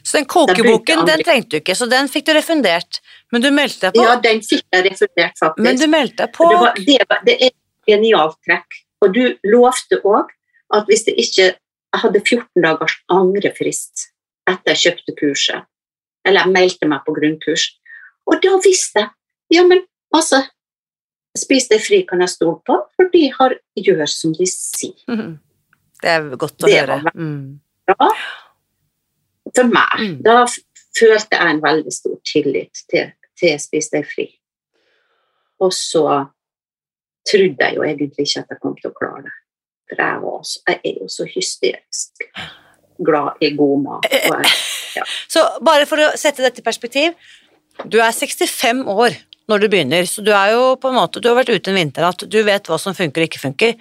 Så 0.00 0.16
den 0.16 0.28
kokeboken, 0.30 1.04
den 1.04 1.22
trengte 1.26 1.56
du 1.56 1.60
ikke, 1.60 1.76
så 1.76 1.88
den 1.90 2.08
fikk 2.08 2.28
du 2.30 2.32
refundert. 2.38 3.02
Men 3.34 3.42
du 3.44 3.50
meldte 3.52 3.90
deg 3.90 3.98
på. 3.98 4.06
Ja, 4.06 4.16
den 4.22 4.40
fikk 4.46 4.64
jeg 4.72 4.84
refundert, 4.86 5.36
faktisk. 5.36 5.64
Men 5.66 5.80
du 5.80 5.86
meldte 5.92 6.24
deg 6.24 6.34
på. 6.36 6.48
det, 6.48 6.58
var, 6.62 6.82
det, 6.88 6.98
var, 7.10 7.24
det 7.26 7.36
er 7.50 7.54
genialt 7.86 8.36
trekk. 8.46 8.66
Og 9.04 9.12
du 9.14 9.22
lovte 9.44 10.00
òg 10.04 10.30
at 10.74 10.86
hvis 10.90 11.04
det 11.06 11.14
ikke 11.20 11.54
Jeg 11.94 12.02
hadde 12.02 12.20
14 12.20 12.60
dagers 12.62 12.96
angrefrist 13.08 14.08
etter 14.50 14.74
jeg 14.74 14.80
kjøpte 14.82 15.14
kurset, 15.16 15.62
eller 16.26 16.42
jeg 16.44 16.52
meldte 16.52 16.88
meg 16.90 17.00
på 17.06 17.14
grunnkurs, 17.16 17.64
og 18.26 18.42
da 18.42 18.56
visste 18.64 19.00
jeg 19.00 19.10
Ja, 19.54 19.62
men 19.64 19.84
altså 20.12 20.42
Spis 21.36 21.68
deg 21.68 21.80
fri 21.84 22.02
kan 22.08 22.20
jeg 22.20 22.28
stole 22.32 22.58
på, 22.66 22.76
for 22.96 23.08
de 23.12 23.30
har 23.38 23.54
gjør 23.78 24.06
som 24.08 24.32
de 24.34 24.46
sier. 24.50 24.96
Mhm. 25.08 25.38
Det 26.02 26.10
er 26.10 26.36
godt 26.36 26.62
å 26.62 26.66
Det 26.66 26.80
høre. 26.80 27.02
var 27.04 27.12
Mm. 27.14 27.60
for 29.54 29.64
meg. 29.64 29.98
Mm. 30.00 30.22
Da 30.22 30.44
følte 30.96 31.36
jeg 31.38 31.50
en 31.50 31.60
veldig 31.62 31.92
stor 31.92 32.16
tillit 32.24 32.82
til, 32.90 33.12
til 33.38 33.58
Spis 33.60 33.90
deg 33.92 34.04
fri. 34.08 34.26
Og 35.60 35.72
så 35.72 36.28
trodde 37.30 37.68
jeg 37.68 37.76
jo 37.76 37.84
egentlig 37.86 38.26
ikke 38.26 38.44
at 38.44 38.54
jeg 38.54 38.62
kom 38.62 38.76
til 38.78 38.90
å 38.90 38.96
klare 38.96 39.24
det. 39.26 39.34
For 39.86 40.02
jeg, 40.02 40.22
var 40.22 40.38
så, 40.42 40.62
jeg 40.66 40.80
er 40.90 41.00
jo 41.02 41.08
så 41.12 41.26
hysterisk 41.30 42.26
glad 43.06 43.44
i 43.44 43.50
god 43.56 43.82
mat. 43.84 44.08
Jeg, 44.10 45.04
Så 45.28 45.42
bare 45.64 45.86
for 45.86 46.00
å 46.02 46.12
sette 46.18 46.42
dette 46.44 46.62
i 46.62 46.66
perspektiv, 46.66 47.16
du 47.84 47.98
er 48.00 48.14
65 48.14 48.86
år 48.88 49.18
når 49.46 49.62
du 49.62 49.68
begynner, 49.70 50.06
så 50.10 50.24
du 50.26 50.32
er 50.34 50.54
jo 50.56 50.62
på 50.80 50.90
en 50.90 50.96
måte, 50.98 51.20
du 51.22 51.28
har 51.30 51.36
vært 51.38 51.52
ute 51.54 51.70
en 51.70 51.78
vinternatt, 51.78 52.24
du 52.26 52.38
vet 52.46 52.70
hva 52.70 52.78
som 52.82 52.96
funker 52.96 53.22
og 53.22 53.28
ikke 53.28 53.42
funker. 53.44 53.76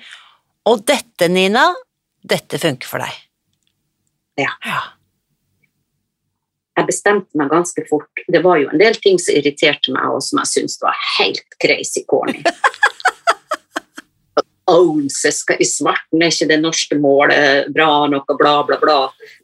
Og 0.69 0.84
dette, 0.86 1.29
Nina, 1.31 1.63
dette 2.21 2.60
funker 2.62 2.89
for 2.89 3.01
deg. 3.01 3.23
Ja. 4.41 4.51
ja. 4.67 4.81
jeg 6.75 6.89
bestemte 6.89 7.39
meg 7.39 7.49
ganske 7.53 7.86
fort. 7.89 8.25
Det 8.29 8.41
var 8.43 8.60
jo 8.62 8.69
en 8.73 8.81
del 8.81 8.97
ting 9.01 9.17
som 9.21 9.38
irriterte 9.38 9.93
meg, 9.95 10.10
og 10.12 10.21
som 10.25 10.41
jeg 10.43 10.51
syntes 10.51 10.77
var 10.84 10.97
helt 11.15 11.58
crazy 11.62 12.05
corny. 12.10 12.43
Ounces 14.71 15.43
skal 15.43 15.62
i 15.62 15.67
svarten, 15.69 16.21
er 16.23 16.34
ikke 16.34 16.49
det 16.49 16.58
norske 16.62 16.97
målet 16.97 17.69
bra 17.73 17.89
nok, 18.10 18.30
og 18.34 18.39
bla, 18.39 18.56
bla, 18.67 18.80
bla. 18.82 18.97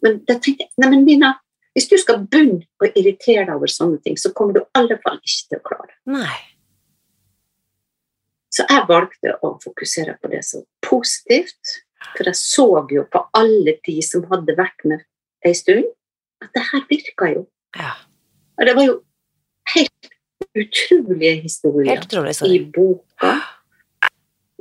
Men 0.06 0.22
da 0.26 0.38
tenkte 0.38 0.66
jeg, 0.66 0.72
nei, 0.82 0.90
men 0.94 1.06
Nina, 1.06 1.34
hvis 1.76 1.88
du 1.92 1.98
skal 2.02 2.24
begynne 2.26 2.66
å 2.82 2.90
irritere 2.90 3.46
deg 3.46 3.54
over 3.56 3.72
sånne 3.72 4.02
ting, 4.06 4.18
så 4.20 4.34
kommer 4.36 4.58
du 4.58 4.64
i 4.64 4.70
alle 4.80 4.98
fall 5.04 5.20
ikke 5.22 5.54
til 5.54 5.62
å 5.62 5.68
klare 5.70 5.92
det. 5.92 6.00
Så 8.52 8.66
jeg 8.68 8.88
valgte 8.90 9.38
å 9.40 9.54
fokusere 9.64 10.18
på 10.20 10.32
det 10.34 10.42
som 10.44 10.66
positivt, 10.84 11.78
for 12.18 12.28
jeg 12.28 12.40
så 12.40 12.68
jo 12.92 13.06
på 13.14 13.22
alle 13.38 13.78
de 13.86 13.98
som 14.04 14.26
hadde 14.32 14.58
vært 14.58 14.84
med 14.90 15.06
en 15.48 15.56
stund, 15.56 15.88
at 16.44 16.52
det 16.58 16.66
her 16.72 16.84
virka 16.90 17.30
jo. 17.32 17.46
Ja. 17.78 17.94
Og 18.60 18.68
det 18.68 18.76
var 18.76 18.88
jo 18.90 18.98
helt 19.72 20.12
utrolige 20.58 21.36
historier 21.46 22.02
utrolig. 22.02 22.36
i 22.50 22.60
boka. 22.66 23.36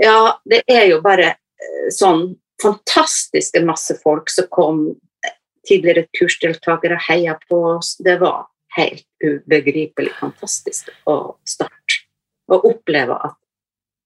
Ja, 0.00 0.40
det 0.48 0.62
er 0.70 0.86
jo 0.88 1.00
bare 1.04 1.34
eh, 1.34 1.88
sånn 1.92 2.30
fantastiske 2.62 3.60
masse 3.64 3.96
folk 4.00 4.32
som 4.32 4.48
kom, 4.52 4.82
eh, 5.26 5.36
tidligere 5.68 6.06
kursdeltakere 6.16 6.98
heia 7.08 7.36
på 7.48 7.60
oss. 7.74 7.96
Det 8.00 8.16
var 8.22 8.46
helt 8.78 9.06
ubegripelig 9.24 10.14
fantastisk 10.20 10.88
å 11.10 11.36
starte 11.44 12.04
og 12.50 12.64
oppleve 12.66 13.16
at 13.28 13.36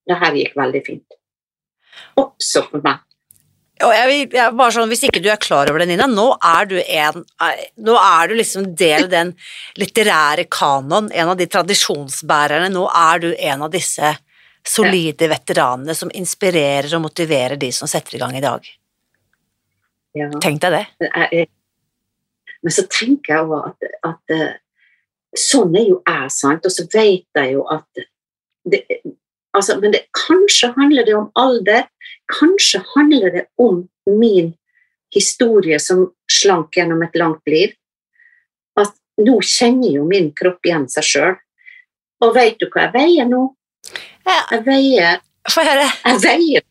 det 0.08 0.18
her 0.20 0.36
gikk 0.36 0.56
veldig 0.58 0.82
fint. 0.84 1.18
Også 2.20 2.64
for 2.68 2.82
meg. 2.84 3.00
Jeg, 3.74 4.18
jeg, 4.30 4.54
bare 4.54 4.70
sånn, 4.70 4.90
Hvis 4.90 5.02
ikke 5.08 5.20
du 5.22 5.26
er 5.32 5.40
klar 5.42 5.68
over 5.70 5.82
det, 5.82 5.88
Nina, 5.90 6.06
nå 6.06 6.28
er 6.46 6.68
du 6.70 6.76
en 6.78 7.24
eh, 7.42 7.64
Nå 7.82 7.96
er 7.98 8.30
du 8.30 8.36
liksom 8.38 8.68
del 8.78 9.08
av 9.08 9.10
den 9.10 9.32
litterære 9.80 10.46
kanon, 10.46 11.10
en 11.10 11.32
av 11.32 11.38
de 11.40 11.48
tradisjonsbærerne. 11.50 12.70
Nå 12.72 12.86
er 12.86 13.24
du 13.24 13.28
en 13.34 13.66
av 13.66 13.72
disse 13.74 14.14
solide 14.68 15.28
veteranene 15.28 15.94
som 15.96 16.12
inspirerer 16.14 16.88
og 16.96 17.04
motiverer 17.04 17.58
de 17.60 17.70
som 17.72 17.88
setter 17.90 18.16
i 18.16 18.22
gang 18.22 18.36
i 18.38 18.42
dag. 18.44 18.66
Ja. 20.14 20.30
Tenk 20.40 20.62
deg 20.62 20.78
det. 20.78 21.44
Men 22.64 22.72
så 22.72 22.86
tenker 22.88 23.34
jeg 23.34 23.44
òg 23.44 23.68
at, 23.68 23.88
at 24.08 24.32
eh, 24.32 24.56
sånn 25.36 25.74
er 25.76 25.88
jo 25.90 26.00
jeg, 26.06 26.30
sant? 26.32 26.64
Og 26.64 26.72
så 26.72 26.86
vet 26.88 27.26
jeg 27.36 27.54
jo 27.56 27.64
at 27.72 28.04
det, 28.64 28.80
altså, 29.52 29.76
Men 29.80 29.92
det, 29.92 30.06
kanskje 30.16 30.72
handler 30.76 31.04
det 31.04 31.16
om 31.18 31.30
alder. 31.34 31.84
Kanskje 32.32 32.80
handler 32.94 33.34
det 33.34 33.46
om 33.60 33.84
min 34.08 34.54
historie 35.14 35.78
som 35.80 36.06
slank 36.30 36.76
gjennom 36.76 37.02
et 37.04 37.18
langt 37.20 37.44
liv. 37.46 37.74
At 38.80 38.94
nå 39.20 39.36
kjenner 39.44 39.98
jo 39.98 40.06
min 40.08 40.32
kropp 40.32 40.64
igjen 40.64 40.88
seg 40.88 41.10
sjøl. 41.10 41.36
Og 42.24 42.32
vet 42.34 42.56
du 42.58 42.70
hva 42.70 42.86
jeg 42.86 42.94
veier 42.94 43.28
nå? 43.28 43.44
Jeg 44.24 44.62
veier 44.64 45.20
Få 45.52 45.60
høre. 45.66 45.88
jeg 46.06 46.20
veier, 46.24 46.62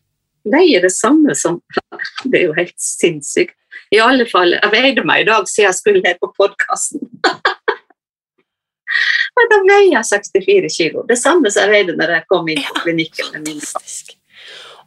veier 0.50 0.82
det 0.82 0.90
samme 0.90 1.36
som 1.38 1.60
Det 2.30 2.40
er 2.40 2.48
jo 2.48 2.56
helt 2.56 2.74
sinnssykt. 2.80 3.54
I 3.94 4.00
alle 4.02 4.26
fall, 4.26 4.56
jeg 4.56 4.72
veide 4.72 5.04
meg 5.06 5.22
i 5.22 5.28
dag 5.28 5.46
siden 5.50 5.68
jeg 5.68 5.78
skulle 5.78 6.02
ned 6.02 6.18
på 6.22 6.32
podkasten. 6.34 7.04
Men 9.34 9.50
da 9.50 9.60
veier 9.66 9.92
jeg 9.92 10.08
64 10.10 10.74
kilo. 10.74 11.06
Det 11.06 11.18
samme 11.18 11.50
som 11.50 11.66
jeg 11.66 11.74
veide 11.74 11.96
når 11.98 12.16
jeg 12.16 12.26
kom 12.30 12.50
inn 12.50 12.62
på 12.66 12.82
klinikken. 12.82 13.32
med 13.34 13.48
min 13.48 13.62
far. 13.62 13.86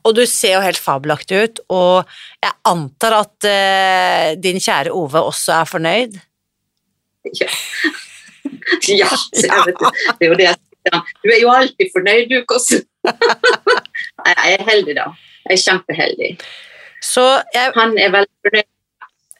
Og 0.07 0.15
du 0.15 0.23
ser 0.29 0.55
jo 0.55 0.63
helt 0.63 0.79
fabelaktig 0.79 1.39
ut, 1.43 1.59
og 1.73 2.07
jeg 2.43 2.53
antar 2.69 3.17
at 3.17 3.47
uh, 3.47 4.29
din 4.39 4.61
kjære 4.63 4.93
Ove 4.95 5.23
også 5.31 5.57
er 5.57 5.67
fornøyd? 5.67 6.15
Ja, 7.35 7.49
ja 9.01 9.09
vet, 9.11 9.75
det 9.75 10.23
er 10.23 10.31
jo 10.31 10.39
det 10.39 10.47
jeg 10.47 10.61
sier. 10.87 11.15
Du 11.23 11.33
er 11.33 11.41
jo 11.43 11.51
alltid 11.53 11.93
fornøyd, 11.93 12.31
du, 12.31 12.39
Kåss. 12.49 12.71
Jeg 14.27 14.57
er 14.57 14.65
heldig, 14.67 14.97
da. 14.97 15.11
Jeg 15.47 15.59
er 15.59 15.63
kjempeheldig. 15.63 16.31
Så 17.03 17.23
jeg 17.53 17.71
Han 17.77 17.93
er 18.01 18.11
veldig 18.13 18.47
fornøyd, 18.47 18.67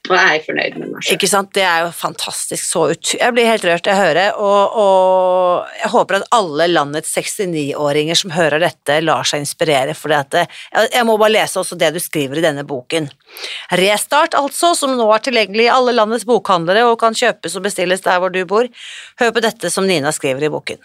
og 0.08 0.14
jeg 0.16 0.38
er 0.38 0.44
fornøyd 0.46 0.76
med 0.78 0.92
meg 0.92 1.04
selv. 1.04 1.16
Ikke 1.18 1.30
sant, 1.30 1.50
det 1.58 1.64
er 1.68 1.82
jo 1.84 1.90
fantastisk 1.96 2.64
så 2.64 2.84
ut. 2.94 3.14
Jeg 3.18 3.36
blir 3.36 3.50
helt 3.50 3.66
rørt 3.68 3.90
jeg 3.90 3.98
å 3.98 4.04
høre, 4.06 4.26
og, 4.40 4.78
og 4.84 5.80
jeg 5.82 5.92
håper 5.92 6.20
at 6.20 6.28
alle 6.38 6.70
landets 6.72 7.12
69-åringer 7.18 8.22
som 8.22 8.36
hører 8.36 8.64
dette, 8.64 9.00
lar 9.04 9.28
seg 9.28 9.44
inspirere, 9.44 9.98
for 9.98 10.14
jeg, 10.16 10.48
jeg 10.94 11.08
må 11.10 11.18
bare 11.20 11.36
lese 11.36 11.60
også 11.60 11.80
det 11.80 11.92
du 11.98 12.02
skriver 12.04 12.40
i 12.40 12.46
denne 12.46 12.64
boken. 12.68 13.10
Restart, 13.82 14.38
altså, 14.38 14.72
som 14.80 14.96
nå 14.96 15.10
er 15.12 15.26
tilgjengelig 15.28 15.68
i 15.68 15.74
alle 15.74 15.96
landets 15.98 16.28
bokhandlere 16.30 16.86
og 16.88 17.00
kan 17.02 17.18
kjøpes 17.18 17.58
og 17.60 17.68
bestilles 17.68 18.06
der 18.06 18.22
hvor 18.22 18.32
du 18.34 18.44
bor. 18.48 18.70
Hør 19.20 19.34
på 19.36 19.44
dette 19.44 19.74
som 19.74 19.90
Nina 19.90 20.14
skriver 20.16 20.48
i 20.48 20.54
boken. 20.54 20.80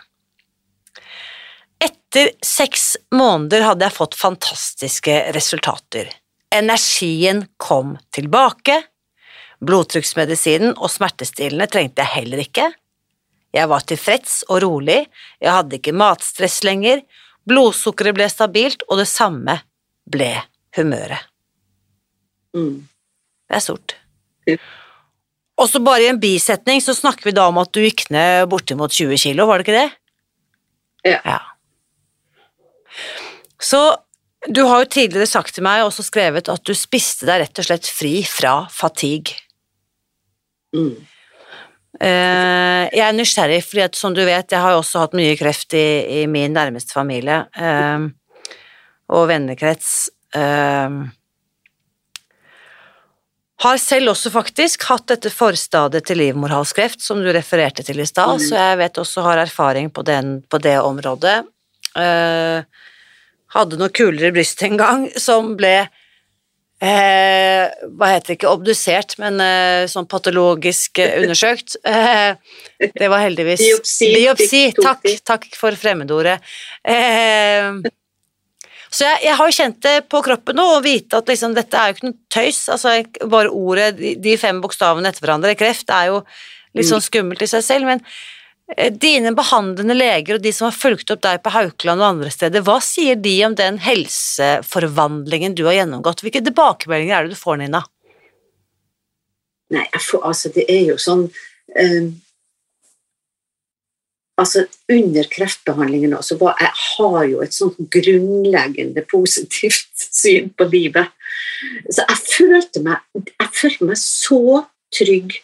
Etter 1.82 2.30
seks 2.44 2.94
måneder 3.14 3.64
hadde 3.66 3.86
jeg 3.88 3.96
fått 3.96 4.18
fantastiske 4.18 5.14
resultater. 5.34 6.10
Energien 6.54 7.46
kom 7.56 7.96
tilbake. 8.14 8.76
Blodtrykksmedisinen 9.62 10.76
og 10.76 10.92
smertestillende 10.92 11.66
trengte 11.70 12.04
jeg 12.04 12.14
heller 12.20 12.42
ikke. 12.44 12.68
Jeg 13.52 13.68
var 13.68 13.84
tilfreds 13.84 14.38
og 14.48 14.62
rolig, 14.64 15.02
jeg 15.42 15.52
hadde 15.52 15.76
ikke 15.76 15.92
matstress 15.96 16.62
lenger, 16.64 17.02
blodsukkeret 17.48 18.16
ble 18.16 18.28
stabilt, 18.32 18.84
og 18.88 19.02
det 19.02 19.08
samme 19.10 19.58
ble 20.08 20.30
humøret. 20.76 21.28
Mm. 22.56 22.86
Det 23.48 23.58
er 23.58 23.64
stort. 23.64 23.96
Og 25.60 25.68
så 25.68 25.82
bare 25.84 26.06
i 26.06 26.10
en 26.10 26.20
bisetning 26.20 26.80
så 26.84 26.94
snakker 26.96 27.28
vi 27.28 27.36
da 27.36 27.50
om 27.50 27.60
at 27.60 27.72
du 27.74 27.82
gikk 27.84 28.06
ned 28.14 28.48
bortimot 28.52 28.94
20 28.94 29.20
kilo, 29.20 29.46
var 29.50 29.60
det 29.60 29.68
ikke 29.68 29.80
det? 29.82 29.90
Ja. 31.12 31.18
Ja. 31.26 31.40
Så 33.62 33.82
du 34.48 34.64
har 34.66 34.82
jo 34.82 34.90
tidligere 34.90 35.30
sagt 35.30 35.54
til 35.54 35.64
meg, 35.66 35.82
og 35.82 35.92
også 35.92 36.04
skrevet, 36.08 36.50
at 36.50 36.66
du 36.66 36.74
spiste 36.74 37.28
deg 37.28 37.44
rett 37.44 37.62
og 37.62 37.68
slett 37.68 37.88
fri 37.88 38.14
fra 38.26 38.62
fatigue. 38.72 39.36
Mm. 40.74 40.96
Eh, 42.02 42.84
jeg 42.90 43.04
er 43.04 43.14
nysgjerrig, 43.14 43.60
fordi 43.68 43.84
at 43.84 43.98
som 43.98 44.16
du 44.16 44.22
vet, 44.24 44.50
jeg 44.50 44.62
har 44.64 44.74
jo 44.74 44.80
også 44.82 45.04
hatt 45.04 45.16
mye 45.16 45.36
kreft 45.38 45.76
i, 45.78 46.22
i 46.22 46.26
min 46.26 46.54
nærmeste 46.56 46.96
familie 46.96 47.44
eh, 47.54 48.06
og 49.12 49.26
vennekrets. 49.30 49.92
Eh, 50.34 50.96
har 53.62 53.78
selv 53.78 54.10
også 54.10 54.32
faktisk 54.34 54.88
hatt 54.88 55.06
dette 55.12 55.30
forstadiet 55.30 56.08
til 56.08 56.18
livmorhalskreft, 56.18 57.02
som 57.04 57.20
du 57.22 57.30
refererte 57.30 57.84
til 57.86 58.02
i 58.02 58.08
stad, 58.08 58.40
mm. 58.40 58.46
så 58.48 58.58
jeg 58.58 58.78
vet 58.80 59.02
også 59.04 59.22
har 59.28 59.44
erfaring 59.44 59.92
på, 59.94 60.02
den, 60.06 60.40
på 60.50 60.58
det 60.58 60.80
området. 60.82 61.42
Eh, 61.98 62.62
hadde 63.52 63.76
noe 63.80 63.92
kulere 63.92 64.30
i 64.30 64.36
brystet 64.38 64.70
en 64.70 64.80
gang, 64.80 65.08
som 65.20 65.54
ble 65.58 65.76
Eh, 66.82 67.68
hva 67.94 68.08
heter 68.10 68.32
det 68.32 68.34
ikke, 68.40 68.50
obdusert, 68.50 69.12
men 69.22 69.36
eh, 69.38 69.84
sånn 69.86 70.08
patologisk 70.10 70.98
eh, 70.98 71.12
undersøkt. 71.22 71.76
Eh, 71.86 72.32
det 72.98 73.06
var 73.06 73.22
heldigvis 73.22 73.62
Biopsi. 73.62 74.08
Biopsi, 74.16 74.62
takk, 74.74 75.06
takk 75.22 75.46
for 75.54 75.78
fremmedordet. 75.78 76.40
Eh, 76.82 77.70
Så 78.90 79.06
jeg, 79.06 79.22
jeg 79.28 79.36
har 79.38 79.48
jo 79.52 79.56
kjent 79.60 79.78
det 79.86 79.94
på 80.10 80.24
kroppen 80.26 80.58
nå, 80.58 80.66
og 80.80 80.82
vite 80.84 81.22
at 81.22 81.30
liksom, 81.30 81.54
dette 81.54 81.78
er 81.78 81.92
jo 81.92 81.94
ikke 82.00 82.08
noe 82.10 82.18
tøys. 82.34 82.58
Altså, 82.74 82.96
bare 83.30 83.54
ordet, 83.54 83.92
de, 84.02 84.16
de 84.26 84.34
fem 84.42 84.58
bokstavene 84.60 85.08
etter 85.08 85.22
hverandre, 85.22 85.54
kreft, 85.62 85.86
er 85.94 86.10
jo 86.10 86.18
litt 86.74 86.90
sånn 86.90 87.04
skummelt 87.04 87.46
i 87.46 87.52
seg 87.54 87.62
selv. 87.62 87.88
Men 87.94 88.02
dine 89.02 89.34
behandlende 89.36 89.94
leger 89.96 90.38
og 90.38 90.44
de 90.44 90.52
som 90.54 90.68
har 90.68 90.76
fulgt 90.76 91.10
opp 91.12 91.22
deg 91.24 91.42
på 91.44 91.52
Haukeland 91.52 92.00
og 92.00 92.08
andre 92.08 92.30
steder, 92.32 92.64
hva 92.64 92.78
sier 92.84 93.18
de 93.20 93.34
om 93.46 93.56
den 93.58 93.78
helseforvandlingen 93.82 95.56
du 95.58 95.66
har 95.68 95.80
gjennomgått? 95.80 96.22
Hvilke 96.24 96.44
tilbakemeldinger 96.44 97.16
er 97.16 97.26
det 97.26 97.36
du 97.36 97.40
får, 97.40 97.60
Nina? 97.60 97.82
Nei, 99.72 99.86
får, 100.00 100.24
altså, 100.28 100.52
det 100.52 100.66
er 100.68 100.82
jo 100.90 100.98
sånn 101.00 101.26
eh, 101.80 102.10
altså 104.40 104.66
Under 104.92 105.28
kreftbehandlingen 105.32 106.16
også, 106.16 106.36
var, 106.40 106.56
jeg 106.60 106.72
har 106.82 107.28
jo 107.30 107.42
et 107.44 107.56
sånt 107.56 107.78
grunnleggende 107.92 109.04
positivt 109.08 110.06
syn 110.22 110.50
på 110.56 110.68
livet. 110.72 111.12
Så 111.88 112.04
jeg 112.08 112.20
følte 112.26 112.82
meg, 112.84 113.04
jeg 113.30 113.52
følte 113.54 113.88
meg 113.92 114.00
så 114.00 114.62
trygg 114.92 115.38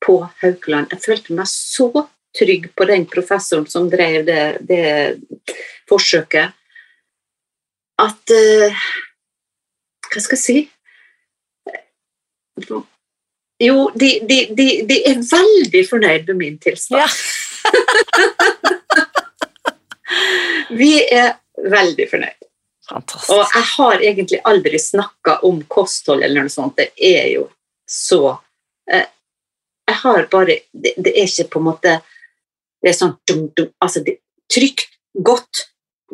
på 0.00 0.16
Haukeland. 0.40 0.94
Jeg 0.94 1.04
følte 1.04 1.36
meg 1.36 1.50
så 1.50 2.06
trygg 2.38 2.74
på 2.76 2.84
den 2.88 3.06
professoren 3.10 3.66
som 3.70 3.90
drev 3.90 4.24
det, 4.28 4.44
det 4.66 4.86
forsøket, 5.90 6.48
at 8.00 8.32
uh, 8.32 8.72
Hva 10.10 10.20
skal 10.22 10.38
jeg 10.38 10.42
si? 10.42 10.58
Jo, 13.60 13.90
de, 13.94 14.20
de, 14.24 14.46
de, 14.56 14.82
de, 14.88 15.02
er 15.06 15.14
veldig 15.20 15.88
fornøyd 15.88 16.26
med 16.30 16.36
min 16.40 16.58
tilstand. 16.58 17.00
Ja. 17.02 17.08
Vi 20.80 21.02
er 21.04 21.32
veldig 21.60 22.10
fornøyd. 22.10 22.40
Fantastisk. 22.90 23.30
Og 23.30 23.46
jeg 23.54 23.64
har 23.76 24.00
egentlig 24.02 24.40
aldri 24.50 24.78
snakka 24.82 25.32
om 25.46 25.62
kosthold 25.70 26.22
eller 26.26 26.42
noe 26.46 26.52
sånt. 26.52 26.76
Det 26.80 26.90
er 26.96 27.28
jo 27.36 27.44
så 27.90 28.38
eh, 28.90 29.06
Jeg 29.90 29.96
har 30.02 30.26
bare 30.30 30.56
det, 30.72 30.92
det, 30.96 31.12
er 31.12 31.26
ikke 31.26 31.50
på 31.52 31.58
en 31.60 31.68
måte 31.68 31.92
Det 32.80 32.92
er 32.92 32.96
sånn 32.96 33.16
dum, 33.28 33.48
dum, 33.56 33.72
altså 33.84 34.02
det, 34.06 34.18
Trygt, 34.50 34.88
godt. 35.22 35.66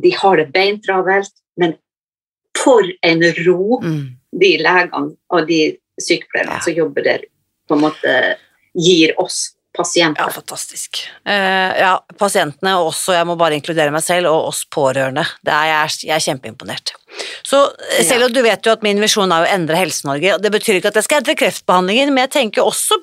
De 0.02 0.10
har 0.12 0.36
det 0.36 0.50
beintravelt, 0.52 1.32
men 1.56 1.76
for 2.56 2.84
en 3.06 3.22
ro 3.46 3.78
mm. 3.80 4.02
de 4.40 4.50
legene 4.60 5.14
og 5.32 5.48
de 5.48 5.60
sykepleierne 6.00 6.58
ja. 6.58 6.64
som 6.64 6.76
jobber 6.76 7.06
der, 7.06 7.24
på 7.68 7.78
en 7.78 7.84
måte 7.86 8.16
gir 8.76 9.14
oss 9.22 9.56
pasienter. 9.76 10.22
Ja, 10.22 10.32
fantastisk. 10.32 11.00
Uh, 11.28 11.72
ja, 11.80 11.92
pasientene 12.18 12.76
og 12.80 12.90
også, 12.90 13.14
jeg 13.16 13.28
må 13.28 13.36
bare 13.40 13.58
inkludere 13.58 13.92
meg 13.94 14.04
selv, 14.04 14.30
og 14.32 14.50
oss 14.50 14.64
pårørende. 14.72 15.24
Er, 15.44 15.66
jeg, 15.68 15.76
er, 15.76 15.96
jeg, 16.08 16.14
er, 16.16 16.24
kjempeimponert. 16.28 16.94
Så 17.46 17.62
eh, 17.90 18.04
selv 18.06 18.28
om 18.28 18.32
du 18.32 18.42
vet 18.44 18.66
jo 18.66 18.74
at 18.76 18.84
min 18.84 19.00
visjon 19.02 19.32
er 19.32 19.44
å 19.44 19.50
endre 19.52 19.80
Helse-Norge, 19.80 20.36
og 20.36 20.44
det 20.44 20.52
betyr 20.54 20.80
ikke 20.80 20.92
at 20.92 21.00
jeg 21.00 21.08
skal 21.08 21.22
endre 21.22 21.36
kreftbehandlingen, 21.38 22.12
men 22.14 22.26
jeg 22.26 22.34
tenker 22.38 22.66
også 22.66 22.98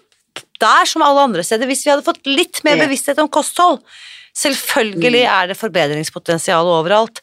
der 0.62 0.90
som 0.90 1.06
alle 1.06 1.28
andre 1.28 1.44
steder, 1.46 1.70
hvis 1.70 1.86
vi 1.86 1.94
hadde 1.94 2.06
fått 2.06 2.26
litt 2.30 2.62
mer 2.68 2.82
bevissthet 2.86 3.22
om 3.24 3.32
kosthold 3.32 3.82
Selvfølgelig 4.34 5.20
mm. 5.28 5.30
er 5.30 5.50
det 5.52 5.56
forbedringspotensial 5.60 6.66
overalt. 6.66 7.20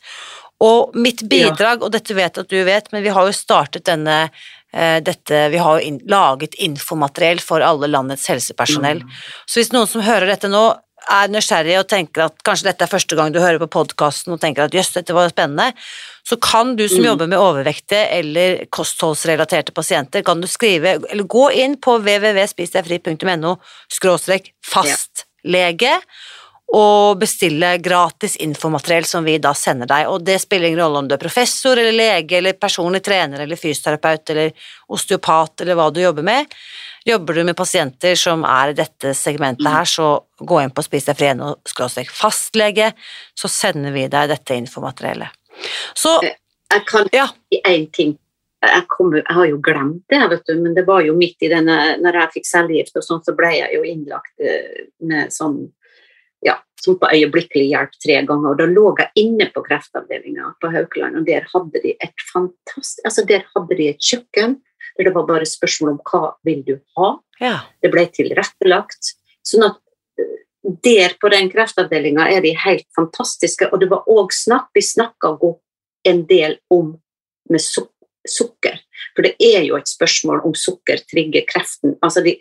Og 0.63 0.95
mitt 0.95 1.25
bidrag, 1.27 1.83
og 1.83 1.91
dette 1.91 2.15
vet 2.15 2.39
at 2.39 2.47
du 2.47 2.61
vet, 2.63 2.87
men 2.95 3.03
vi 3.03 3.11
har 3.11 3.27
jo 3.27 3.35
startet 3.35 3.89
denne 3.89 4.29
Eh, 4.73 5.03
dette, 5.03 5.49
vi 5.49 5.59
har 5.59 5.79
jo 5.79 5.87
in 5.87 5.99
laget 6.07 6.55
infomateriell 6.55 7.41
for 7.43 7.61
alle 7.61 7.89
landets 7.91 8.29
helsepersonell. 8.31 9.03
Mm. 9.03 9.17
Så 9.47 9.59
hvis 9.59 9.73
noen 9.75 9.91
som 9.91 10.05
hører 10.07 10.31
dette 10.31 10.51
nå, 10.51 10.63
er 11.11 11.31
nysgjerrig 11.33 11.79
og 11.81 11.89
tenker 11.91 12.27
at 12.27 12.43
kanskje 12.47 12.71
dette 12.71 12.87
er 12.87 12.93
første 12.93 13.17
gang 13.19 13.33
du 13.33 13.41
hører 13.41 13.61
på 13.63 13.71
podkasten 13.79 14.35
og 14.35 14.41
tenker 14.43 14.67
at 14.67 14.75
jøss, 14.77 14.93
dette 14.97 15.17
var 15.17 15.33
spennende, 15.33 15.71
så 16.27 16.37
kan 16.43 16.75
du 16.79 16.85
som 16.89 17.01
mm. 17.03 17.07
jobber 17.09 17.31
med 17.31 17.41
overvektige 17.41 18.03
eller 18.19 18.65
kostholdsrelaterte 18.75 19.75
pasienter, 19.77 20.25
kan 20.27 20.43
du 20.43 20.49
skrive 20.51 20.99
eller 21.01 21.25
gå 21.25 21.47
inn 21.63 21.79
på 21.83 21.97
www.spisdegfri.no 22.03 23.57
skråstrek 23.97 24.53
fastlege. 24.75 25.97
Ja 25.97 26.39
og 26.71 27.19
bestille 27.19 27.73
gratis 27.83 28.37
infomateriell 28.37 29.05
som 29.05 29.25
vi 29.27 29.39
da 29.43 29.51
sender 29.59 29.89
deg. 29.91 30.07
Og 30.07 30.23
det 30.23 30.39
spiller 30.39 30.69
ingen 30.69 30.83
rolle 30.85 31.03
om 31.03 31.09
du 31.09 31.17
er 31.17 31.23
professor 31.23 31.79
eller 31.79 31.97
lege 31.97 32.39
eller 32.39 32.55
personlig 32.59 33.03
trener 33.07 33.43
eller 33.43 33.59
fysioterapeut 33.59 34.31
eller 34.31 34.53
osteopat 34.95 35.65
eller 35.65 35.79
hva 35.79 35.89
du 35.91 35.99
jobber 36.05 36.27
med. 36.27 36.55
Jobber 37.05 37.41
du 37.41 37.45
med 37.49 37.57
pasienter 37.59 38.15
som 38.15 38.45
er 38.47 38.71
i 38.71 38.79
dette 38.79 39.17
segmentet 39.19 39.67
her, 39.67 39.89
så 39.89 40.13
gå 40.39 40.61
inn 40.63 40.71
på 40.71 40.85
Spis 40.85 41.09
deg 41.09 41.19
fri 41.19 41.33
og 41.43 42.13
fastlege, 42.15 42.93
så 43.35 43.51
sender 43.51 43.95
vi 43.97 44.07
deg 44.13 44.31
dette 44.31 44.59
infomateriellet. 44.61 45.35
Så 45.95 46.21
Jeg 46.23 46.85
kan 46.87 47.09
ja. 47.11 47.27
si 47.51 47.59
én 47.67 47.89
ting. 47.91 48.15
Jeg, 48.61 48.85
kom, 48.93 49.15
jeg, 49.17 49.25
har 49.27 49.47
jo 49.49 49.59
glemt 49.65 50.05
det, 50.13 50.21
vet 50.31 50.47
du, 50.47 50.55
men 50.61 50.75
det 50.77 50.85
var 50.87 51.01
jo 51.01 51.15
midt 51.17 51.41
i 51.41 51.49
denne 51.49 51.97
Når 51.97 52.19
jeg 52.19 52.33
fikk 52.35 52.47
cellegift 52.47 52.99
og 53.01 53.07
sånn, 53.07 53.23
så 53.25 53.33
ble 53.33 53.55
jeg 53.57 53.73
jo 53.73 53.87
innlagt 53.89 54.35
eh, 54.45 54.91
med 55.01 55.33
sånn 55.33 55.63
ja, 56.47 56.57
som 56.81 56.97
på 57.01 57.11
øyeblikkelig 57.13 57.69
hjelp 57.73 57.95
tre 58.05 58.19
ganger. 58.29 58.53
og 58.53 58.59
Da 58.59 58.67
lå 58.71 58.87
jeg 58.99 59.25
inne 59.25 59.51
på 59.55 59.63
kreftavdelinga 59.67 60.55
på 60.63 60.73
Haukeland, 60.73 61.21
og 61.21 61.29
der 61.29 61.47
hadde 61.53 61.83
de 61.85 61.95
et 61.99 62.27
fantastisk 62.33 63.05
altså 63.05 63.25
Der 63.29 63.47
hadde 63.55 63.77
de 63.77 63.89
et 63.93 64.01
kjøkken 64.01 64.61
der 64.99 65.05
det 65.05 65.15
var 65.15 65.27
bare 65.27 65.47
spørsmål 65.47 65.95
om 65.95 66.01
hva 66.05 66.35
vil 66.45 66.65
du 66.67 66.75
ha. 66.99 67.11
Ja. 67.41 67.57
Det 67.83 67.91
ble 67.93 68.07
tilrettelagt. 68.13 69.15
sånn 69.47 69.65
at 69.65 69.79
eh, 70.21 70.41
der 70.85 71.15
på 71.21 71.31
den 71.33 71.49
kreftavdelinga 71.53 72.29
er 72.29 72.43
de 72.45 72.53
helt 72.65 72.87
fantastiske. 72.97 73.71
Og 73.73 73.81
det 73.81 73.89
var 73.91 74.09
òg 74.09 74.35
snakk 74.35 74.69
Vi 74.75 74.83
snakka 74.83 75.37
en 76.05 76.27
del 76.27 76.59
om 76.71 76.99
med 77.51 77.61
sukker. 77.61 78.77
For 79.17 79.27
det 79.27 79.35
er 79.41 79.65
jo 79.65 79.77
et 79.77 79.89
spørsmål 79.89 80.45
om 80.45 80.55
sukker 80.55 81.01
trigger 81.11 81.47
kreften. 81.49 81.97
Altså 82.03 82.23
de, 82.23 82.37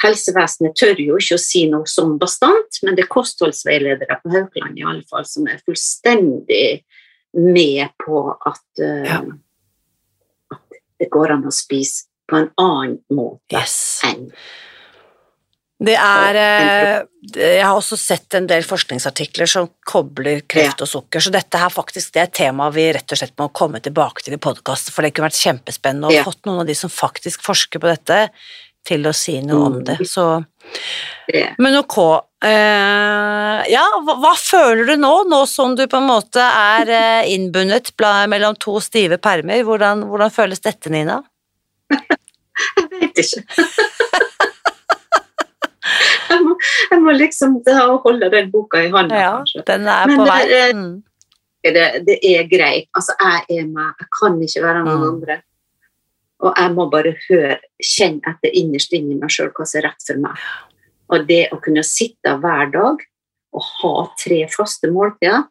Helsevesenet 0.00 0.74
tør 0.78 1.00
jo 1.02 1.18
ikke 1.20 1.36
å 1.36 1.42
si 1.42 1.66
noe 1.70 1.88
sånn 1.90 2.16
bastant, 2.20 2.80
men 2.82 2.96
det 2.96 3.04
er 3.04 3.12
kostholdsveiledere 3.12 4.18
på 4.22 4.32
Haukeland 4.32 4.80
i 4.80 4.86
alle 4.88 5.04
fall 5.08 5.26
som 5.28 5.46
er 5.50 5.60
fullstendig 5.66 6.82
med 7.36 7.92
på 8.00 8.24
at, 8.32 8.64
uh, 8.80 9.04
ja. 9.04 9.20
at 10.56 10.80
det 11.00 11.10
går 11.12 11.36
an 11.36 11.46
å 11.48 11.54
spise 11.54 12.08
på 12.28 12.40
en 12.40 12.50
annen 12.60 13.00
måte 13.12 13.60
yes. 13.60 14.00
enn 14.08 14.28
det 15.82 15.94
er 15.98 16.38
eh, 16.38 16.96
Jeg 17.34 17.62
har 17.64 17.74
også 17.74 17.96
sett 17.98 18.36
en 18.38 18.46
del 18.50 18.64
forskningsartikler 18.66 19.50
som 19.50 19.68
kobler 19.88 20.44
kreft 20.50 20.82
og 20.84 20.90
sukker, 20.90 21.22
så 21.22 21.32
dette 21.34 21.58
her 21.58 21.72
faktisk 21.74 22.14
det 22.14 22.22
er 22.22 22.28
et 22.28 22.36
tema 22.38 22.68
vi 22.74 22.86
rett 22.94 23.14
og 23.14 23.18
slett 23.18 23.34
må 23.40 23.48
komme 23.54 23.80
tilbake 23.82 24.22
til 24.24 24.36
i 24.36 24.42
podkasten, 24.42 24.94
for 24.94 25.02
det 25.02 25.12
kunne 25.14 25.30
vært 25.30 25.40
kjempespennende 25.40 26.10
å 26.10 26.14
ja. 26.14 26.26
fått 26.26 26.44
noen 26.46 26.62
av 26.62 26.68
de 26.70 26.76
som 26.78 26.92
faktisk 26.92 27.42
forsker 27.46 27.82
på 27.82 27.90
dette, 27.90 28.20
til 28.86 29.06
å 29.06 29.12
si 29.16 29.38
noe 29.44 29.66
om 29.68 29.78
det. 29.84 29.98
Mm. 30.02 30.08
Så 30.08 30.26
Men 31.62 31.78
ok. 31.78 31.98
Uh, 32.42 33.60
ja, 33.70 33.84
hva, 34.02 34.16
hva, 34.18 34.32
føler 34.34 34.88
du 34.90 34.96
nå, 34.98 35.12
nå 35.30 35.44
som 35.46 35.76
du 35.78 35.84
på 35.86 36.00
en 36.00 36.08
måte 36.08 36.42
er 36.42 36.90
uh, 36.90 37.28
innbundet 37.30 37.92
mellom 38.30 38.58
to 38.58 38.80
stive 38.82 39.20
permer? 39.22 39.62
Hvordan, 39.62 40.02
hvordan 40.10 40.34
føles 40.34 40.64
dette, 40.64 40.90
Nina? 40.90 41.20
Jeg 41.92 42.88
vet 42.90 43.22
ikke. 43.22 43.42
jeg, 46.30 46.40
må, 46.42 46.56
jeg 46.90 47.00
må, 47.04 47.14
liksom 47.16 47.56
holde 48.04 48.30
den 48.32 48.50
boka 48.52 48.82
i 48.82 48.90
hånda, 48.92 49.22
ja, 49.22 49.32
kanskje. 49.38 49.64
Den 49.70 49.88
er 49.88 50.10
Men 50.10 50.20
på 50.20 50.26
vei. 50.28 50.42
Det, 50.50 50.60
mm. 50.76 50.92
det, 51.62 51.86
det, 52.08 52.18
er 52.32 52.50
greit. 52.50 52.90
Altså, 52.98 53.16
jeg 53.22 53.62
er 53.62 53.70
meg. 53.70 53.94
Jeg 54.02 54.12
kan 54.18 54.38
ikke 54.48 54.66
være 54.66 54.84
noen 54.84 55.00
mm. 55.00 55.08
andre. 55.12 55.40
Og 56.42 56.58
jeg 56.58 56.74
må 56.74 56.88
bare 56.90 57.14
høre, 57.28 57.56
kjenne 57.78 58.34
etter 58.34 58.54
innerst 58.58 58.94
inni 58.96 59.14
meg 59.18 59.30
sjøl 59.30 59.52
hva 59.54 59.66
som 59.68 59.78
er 59.78 59.88
rett 59.90 60.06
for 60.06 60.22
meg. 60.22 60.44
Og 61.12 61.26
det 61.28 61.42
å 61.54 61.60
kunne 61.62 61.84
sitte 61.86 62.34
hver 62.42 62.72
dag 62.72 63.02
og 63.52 63.66
ha 63.78 63.94
tre 64.18 64.40
faste 64.50 64.90
måltider, 64.90 65.44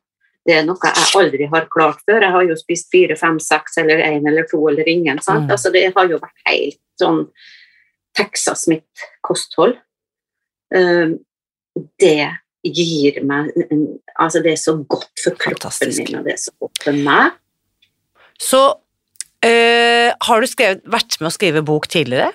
det 0.48 0.56
er 0.58 0.64
noe 0.66 0.90
jeg 0.90 1.10
aldri 1.20 1.48
har 1.52 1.68
klart 1.70 2.00
før. 2.08 2.24
Jeg 2.26 2.34
har 2.34 2.46
jo 2.50 2.58
spist 2.58 2.90
fire, 2.94 3.16
fem, 3.20 3.38
seks 3.40 3.78
eller 3.78 4.02
én 4.02 4.26
eller 4.28 4.48
to 4.50 4.62
eller 4.72 4.88
ingen. 4.90 5.22
Mm. 5.22 5.50
Altså, 5.54 5.70
det 5.74 5.92
har 5.96 6.10
jo 6.10 6.18
vært 6.22 6.48
helt 6.50 6.80
sånn 7.00 7.28
Texas 8.18 8.66
mitt 8.72 9.06
kosthold. 9.26 9.78
Um, 10.74 11.20
det 12.02 12.32
gir 12.66 13.22
meg 13.28 13.52
en, 13.70 13.86
Altså, 14.22 14.42
det 14.44 14.52
er 14.54 14.60
så 14.62 14.76
godt 14.78 15.14
for 15.18 15.38
kroppen 15.38 15.70
Fantastisk. 15.70 16.02
min, 16.04 16.20
og 16.20 16.26
det 16.28 16.36
er 16.36 16.42
så 16.42 16.52
godt 16.62 16.84
for 16.84 16.98
meg. 17.06 17.38
Så 18.42 18.60
Uh, 19.42 20.14
har 20.28 20.42
du 20.42 20.50
skrevet, 20.50 20.84
vært 20.86 21.18
med 21.20 21.32
å 21.32 21.34
skrive 21.34 21.66
bok 21.66 21.88
tidligere? 21.90 22.30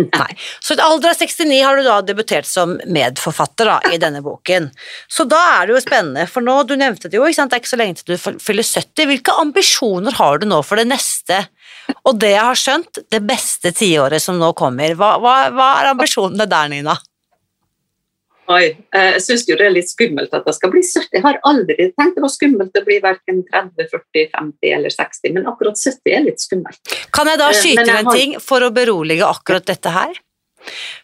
Nei. 0.00 0.30
Så 0.60 0.72
i 0.74 0.80
alder 0.80 1.12
av 1.12 1.18
69 1.20 1.58
har 1.60 1.76
du 1.76 1.84
da 1.84 1.98
debutert 2.06 2.48
som 2.48 2.78
medforfatter 2.88 3.68
da, 3.68 3.76
i 3.92 3.98
denne 4.00 4.22
boken. 4.24 4.70
Så 5.10 5.26
da 5.28 5.40
er 5.58 5.68
det 5.68 5.76
jo 5.76 5.82
spennende, 5.84 6.24
for 6.30 6.44
nå, 6.44 6.54
du 6.64 6.74
nevnte 6.80 7.10
det 7.12 7.18
jo, 7.18 7.26
ikke 7.28 7.38
sant? 7.42 7.52
det 7.52 7.58
er 7.58 7.62
ikke 7.62 7.72
så 7.74 7.80
lenge 7.80 7.98
til 8.00 8.14
du 8.14 8.40
fyller 8.40 8.66
70. 8.66 9.04
Hvilke 9.10 9.36
ambisjoner 9.42 10.16
har 10.16 10.40
du 10.40 10.48
nå 10.48 10.62
for 10.64 10.80
det 10.80 10.88
neste, 10.88 11.42
og 12.08 12.16
det 12.22 12.32
jeg 12.32 12.48
har 12.48 12.62
skjønt, 12.62 13.02
det 13.12 13.22
beste 13.28 13.74
tiåret 13.76 14.24
som 14.24 14.40
nå 14.40 14.54
kommer? 14.58 14.96
Hva, 14.96 15.18
hva, 15.20 15.36
hva 15.52 15.70
er 15.82 15.92
ambisjonene 15.92 16.48
der, 16.48 16.72
Nina? 16.72 16.96
Oi, 18.52 18.64
jeg 18.92 19.20
syns 19.24 19.44
jo 19.48 19.54
det 19.56 19.66
er 19.68 19.72
litt 19.74 19.88
skummelt 19.88 20.32
at 20.36 20.44
jeg 20.50 20.56
skal 20.58 20.72
bli 20.74 20.82
70. 20.84 21.08
Jeg 21.14 21.22
har 21.24 21.38
aldri 21.48 21.76
tenkt 21.96 22.16
det 22.18 22.24
var 22.24 22.32
skummelt 22.34 22.74
å 22.76 22.82
bli 22.84 22.98
verken 23.04 23.38
30, 23.48 23.86
40, 23.92 24.26
50 24.34 24.74
eller 24.76 24.90
60, 24.92 25.32
men 25.36 25.46
akkurat 25.52 25.78
70 25.78 26.16
er 26.16 26.24
litt 26.26 26.42
skummelt. 26.42 26.96
Kan 27.14 27.30
jeg 27.30 27.38
da 27.40 27.48
Eh, 27.48 27.56
skyte 27.60 27.84
inn 27.86 27.94
en 27.96 28.04
har- 28.10 28.16
ting 28.18 28.34
for 28.40 28.60
å 28.60 28.70
berolige 28.74 29.22
akkurat 29.24 29.64
dette 29.64 29.90
her? 29.94 30.12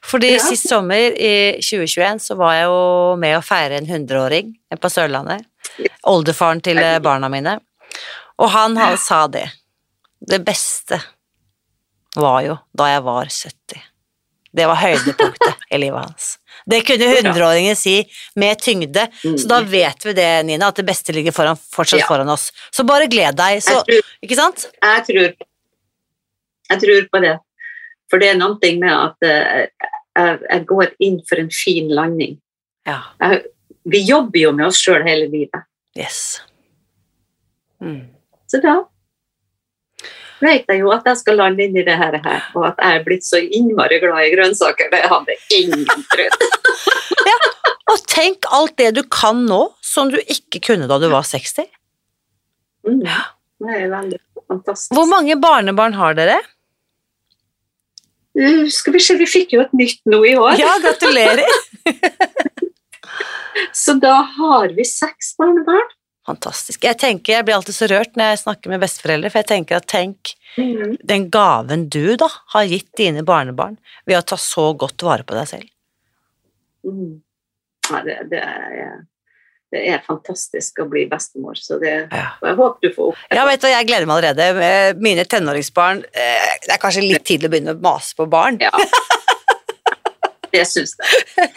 Fordi 0.03 0.33
Ja. 0.35 0.39
sist 0.39 0.69
sommer, 0.69 1.13
i 1.19 1.59
2021, 1.61 2.21
så 2.21 2.37
var 2.37 2.53
jeg 2.55 2.65
jo 2.67 3.17
med 3.17 3.37
å 3.39 3.43
feire 3.45 3.73
en 3.79 3.87
100-åring 3.87 4.55
på 4.79 4.89
Sørlandet. 4.91 5.45
Oldefaren 6.07 6.61
til 6.63 6.79
eh, 6.79 6.99
barna 7.01 7.29
mine. 7.29 7.61
Og 8.39 8.51
han 8.51 8.77
ha- 8.77 8.97
sa 8.97 9.27
det. 9.27 9.51
Det 10.21 10.45
beste 10.45 11.01
var 12.17 12.43
jo 12.43 12.59
da 12.77 12.85
jeg 12.95 13.03
var 13.03 13.25
70. 13.27 13.83
Det 14.55 14.67
var 14.67 14.77
høydepunktet 14.77 15.57
i 15.73 15.77
livet 15.79 16.01
hans. 16.07 16.39
Det 16.69 16.83
kunne 16.85 17.07
100-åringen 17.17 17.77
si 17.81 17.95
med 18.37 18.61
tyngde, 18.61 19.07
så 19.25 19.49
da 19.49 19.61
vet 19.65 20.05
vi 20.05 20.13
det, 20.19 20.27
Nina, 20.45 20.69
at 20.69 20.77
det 20.77 20.85
beste 20.85 21.15
ligger 21.17 21.33
foran, 21.33 21.57
fortsatt 21.57 22.03
Ja. 22.03 22.07
foran 22.11 22.29
oss. 22.29 22.51
Så 22.71 22.85
bare 22.85 23.07
gled 23.09 23.37
deg, 23.41 23.63
så 23.65 23.79
tror, 23.87 24.03
Ikke 24.23 24.37
sant? 24.37 24.67
jeg 24.83 25.05
tror, 25.07 25.31
jeg 26.69 26.81
tror 26.83 27.09
på 27.15 27.23
det. 27.25 27.39
For 28.11 28.21
det 28.21 28.29
er 28.35 28.37
noe 28.41 28.59
med 28.81 28.93
at 28.93 29.25
eh, 29.25 29.67
jeg, 30.19 30.39
jeg 30.51 30.67
går 30.69 30.93
inn 31.01 31.19
for 31.29 31.41
en 31.41 31.51
fin 31.51 31.89
landing. 31.89 32.37
Ja. 32.89 33.01
Vi 33.89 34.01
jobber 34.05 34.39
jo 34.41 34.53
med 34.53 34.67
oss 34.67 34.81
sjøl 34.85 35.05
hele 35.09 35.29
livet. 35.33 35.65
Yes. 35.97 36.41
Mm. 37.81 38.09
Så 38.49 38.61
da 38.61 38.83
vet 40.45 40.69
jeg 40.71 40.83
jo 40.83 40.93
at 40.95 41.07
jeg 41.09 41.21
skal 41.21 41.39
lande 41.41 41.65
inn 41.65 41.77
i 41.79 41.85
det 41.87 41.97
her, 41.99 42.19
og 42.55 42.69
at 42.71 42.83
jeg 42.83 42.99
er 42.99 43.07
blitt 43.07 43.27
så 43.27 43.41
innmari 43.43 44.01
glad 44.03 44.27
i 44.27 44.35
grønnsaker. 44.35 44.91
Det 44.93 45.03
hadde 45.11 45.39
ingen 45.57 46.07
trodd. 46.13 46.47
Og 47.89 48.05
tenk 48.05 48.45
alt 48.53 48.77
det 48.77 48.91
du 48.99 49.03
kan 49.09 49.47
nå, 49.49 49.63
som 49.81 50.11
du 50.13 50.19
ikke 50.21 50.61
kunne 50.67 50.89
da 50.91 50.99
du 51.01 51.09
var 51.09 51.25
60. 51.25 51.65
Mm. 52.85 53.01
Det 53.01 53.75
er 53.75 53.89
veldig 53.91 54.21
fantastisk. 54.45 54.93
Hvor 54.95 55.09
mange 55.09 55.37
barnebarn 55.41 55.97
har 55.97 56.17
dere? 56.19 56.39
Uh, 58.39 58.69
skal 58.71 58.95
vi 58.95 59.03
se, 59.03 59.17
vi 59.19 59.27
fikk 59.27 59.57
jo 59.57 59.65
et 59.65 59.73
nytt 59.77 60.03
nå 60.07 60.21
i 60.29 60.35
år, 60.39 60.61
Ja, 60.61 60.77
gratulerer. 60.85 61.43
så 63.83 63.97
da 63.99 64.21
har 64.37 64.77
vi 64.77 64.85
seks 64.87 65.33
barnebarn. 65.41 65.89
Fantastisk. 66.29 66.83
Jeg 66.85 66.99
tenker, 67.01 67.39
jeg 67.39 67.47
blir 67.49 67.57
alltid 67.57 67.75
så 67.79 67.89
rørt 67.89 68.17
når 68.19 68.35
jeg 68.35 68.41
snakker 68.45 68.73
med 68.75 68.83
besteforeldre, 68.85 69.31
for 69.33 69.41
jeg 69.43 69.51
tenker 69.55 69.81
at 69.81 69.89
tenk 69.89 70.35
Mm. 70.59 70.97
den 71.07 71.29
gaven 71.31 71.85
du 71.93 72.17
da 72.19 72.27
har 72.55 72.65
gitt 72.67 72.89
dine 72.99 73.23
barnebarn 73.23 73.77
ved 74.09 74.17
å 74.19 74.25
ta 74.27 74.35
så 74.41 74.73
godt 74.77 75.05
vare 75.07 75.23
på 75.23 75.37
deg 75.37 75.47
selv. 75.47 75.69
Mm. 76.85 77.21
Ja, 77.93 78.01
det, 78.03 78.17
det, 78.33 78.41
er, 78.43 78.97
det 79.71 79.83
er 79.93 80.03
fantastisk 80.07 80.81
å 80.83 80.89
bli 80.91 81.05
bestemor, 81.09 81.55
så 81.55 81.79
det, 81.79 82.09
Ja. 82.11 82.33
jeg 82.43 82.57
håper 82.59 82.89
du 82.89 82.95
får 82.97 83.13
opp 83.13 83.37
Ja, 83.39 83.45
vet 83.47 83.63
du, 83.63 83.69
jeg 83.71 83.87
gleder 83.87 84.07
meg 84.11 84.17
allerede. 84.19 84.49
Eh, 84.67 84.91
Mine 84.99 85.25
tenåringsbarn 85.31 86.03
eh, 86.13 86.51
Det 86.67 86.75
er 86.75 86.83
kanskje 86.83 87.07
litt 87.07 87.25
tidlig 87.29 87.49
å 87.53 87.55
begynne 87.55 87.77
å 87.77 87.81
mase 87.81 88.17
på 88.19 88.27
barn, 88.29 88.59
Ja. 88.61 88.71
Det 90.55 90.65
syns 90.69 90.95
jeg. 90.97 91.49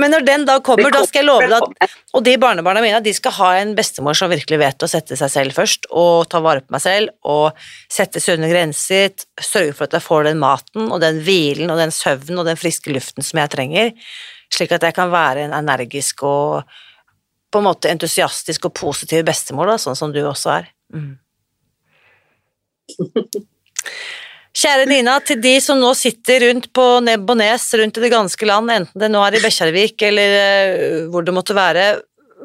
men 0.00 0.12
når 0.14 0.24
den 0.26 0.44
da 0.48 0.56
kommer, 0.64 0.90
da 0.92 1.02
skal 1.06 1.22
jeg 1.22 1.28
love 1.28 1.46
deg 1.46 1.84
at 1.84 1.94
Og 2.16 2.24
de 2.26 2.34
barnebarna 2.40 2.82
mine 2.82 3.00
de 3.04 3.12
skal 3.14 3.34
ha 3.36 3.50
en 3.60 3.74
bestemor 3.78 4.16
som 4.18 4.30
virkelig 4.32 4.58
vet 4.60 4.84
å 4.86 4.90
sette 4.90 5.18
seg 5.18 5.30
selv 5.32 5.56
først, 5.56 5.86
og 5.90 6.28
ta 6.32 6.42
vare 6.44 6.64
på 6.64 6.74
meg 6.74 6.82
selv, 6.84 7.14
og 7.22 7.56
sette 7.92 8.22
sunne 8.22 8.50
grenser, 8.50 9.14
sørge 9.40 9.76
for 9.76 9.86
at 9.86 9.96
jeg 9.98 10.06
får 10.06 10.28
den 10.30 10.42
maten 10.42 10.90
og 10.90 11.00
den 11.04 11.22
hvilen 11.26 11.70
og 11.70 11.80
den 11.80 11.94
søvnen 11.94 12.42
og 12.42 12.48
den 12.48 12.58
friske 12.60 12.92
luften 12.94 13.26
som 13.26 13.42
jeg 13.42 13.52
trenger, 13.54 13.92
slik 14.50 14.74
at 14.74 14.86
jeg 14.88 14.96
kan 14.96 15.12
være 15.12 15.46
en 15.46 15.56
energisk 15.56 16.24
og 16.26 16.64
på 17.50 17.58
en 17.58 17.66
måte 17.66 17.90
entusiastisk 17.90 18.68
og 18.68 18.76
positiv 18.78 19.24
bestemor, 19.26 19.70
da, 19.70 19.78
sånn 19.80 19.98
som 19.98 20.12
du 20.14 20.20
også 20.22 20.52
er. 20.60 20.70
Mm. 20.94 21.14
Kjære 24.50 24.86
Nina, 24.90 25.14
til 25.22 25.38
de 25.38 25.52
som 25.62 25.78
nå 25.78 25.92
sitter 25.94 26.42
rundt 26.48 26.72
på 26.74 26.84
nebb 27.06 27.28
og 27.30 27.38
nes 27.38 27.68
rundt 27.78 27.98
i 28.00 28.02
det 28.02 28.10
ganske 28.10 28.46
land, 28.48 28.72
enten 28.74 29.02
det 29.02 29.10
nå 29.12 29.20
er 29.22 29.36
i 29.38 29.42
Bekkjarvik 29.44 30.02
eller 30.08 30.32
eh, 30.40 30.96
hvor 31.12 31.22
det 31.22 31.34
måtte 31.36 31.54
være, 31.54 31.84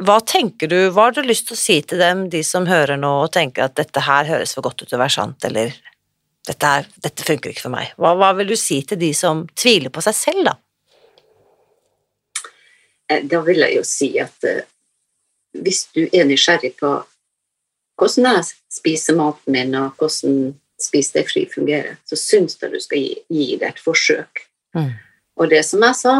hva 0.06 0.20
tenker 0.28 0.70
du, 0.70 0.78
hva 0.94 1.08
har 1.08 1.16
du 1.16 1.24
lyst 1.26 1.48
til 1.50 1.56
å 1.56 1.60
si 1.60 1.80
til 1.88 2.02
dem, 2.04 2.28
de 2.30 2.44
som 2.46 2.68
hører 2.70 3.00
nå 3.00 3.10
og 3.24 3.32
tenker 3.34 3.66
at 3.66 3.78
dette 3.80 4.04
her 4.06 4.28
høres 4.30 4.54
for 4.54 4.68
godt 4.68 4.84
ut 4.84 4.90
til 4.90 5.00
å 5.00 5.02
være 5.02 5.16
sant, 5.16 5.48
eller 5.50 5.74
dette, 6.46 6.68
her, 6.68 6.86
dette 7.02 7.26
funker 7.26 7.54
ikke 7.54 7.66
for 7.66 7.74
meg. 7.74 7.96
Hva, 7.98 8.12
hva 8.20 8.34
vil 8.38 8.52
du 8.54 8.58
si 8.60 8.82
til 8.86 9.00
de 9.02 9.10
som 9.18 9.46
tviler 9.58 9.90
på 9.90 10.04
seg 10.06 10.18
selv, 10.20 10.52
da? 10.52 10.56
Eh, 13.10 13.24
Da 13.26 13.42
vil 13.48 13.66
jeg 13.66 13.80
jo 13.80 13.86
si 13.88 14.12
at 14.22 14.46
eh, 14.46 14.62
hvis 15.58 15.88
du 15.96 16.04
er 16.12 16.30
nysgjerrig 16.30 16.76
på 16.78 16.92
hvordan 17.96 18.30
jeg 18.30 18.48
spiser 18.76 19.18
maten 19.18 19.56
min, 19.56 19.74
og 19.80 19.96
hvordan 19.98 20.54
Spis 20.82 21.12
deg 21.16 21.28
fri 21.30 21.46
fungerer, 21.48 21.98
så 22.04 22.18
syns 22.20 22.58
jeg 22.62 22.72
du 22.74 22.80
skal 22.84 23.00
gi, 23.00 23.14
gi 23.32 23.56
det 23.62 23.70
et 23.70 23.80
forsøk. 23.80 24.42
Mm. 24.76 24.92
Og 25.40 25.50
det 25.50 25.62
som 25.66 25.84
jeg 25.88 25.96
sa, 25.96 26.16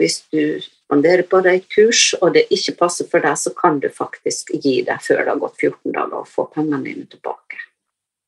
hvis 0.00 0.16
du 0.34 0.58
spanderer 0.64 1.22
på 1.30 1.38
deg 1.46 1.60
et 1.60 1.68
kurs, 1.70 2.14
og 2.20 2.34
det 2.34 2.48
ikke 2.50 2.74
passer 2.80 3.06
for 3.10 3.22
deg, 3.22 3.38
så 3.38 3.52
kan 3.54 3.78
du 3.82 3.86
faktisk 3.94 4.50
gi 4.58 4.80
deg 4.82 4.98
før 5.02 5.22
det 5.22 5.30
har 5.30 5.42
gått 5.44 5.60
14 5.62 5.92
dager, 5.94 6.16
og 6.24 6.26
få 6.28 6.48
pengene 6.54 6.82
dine 6.84 7.06
tilbake. 7.06 7.60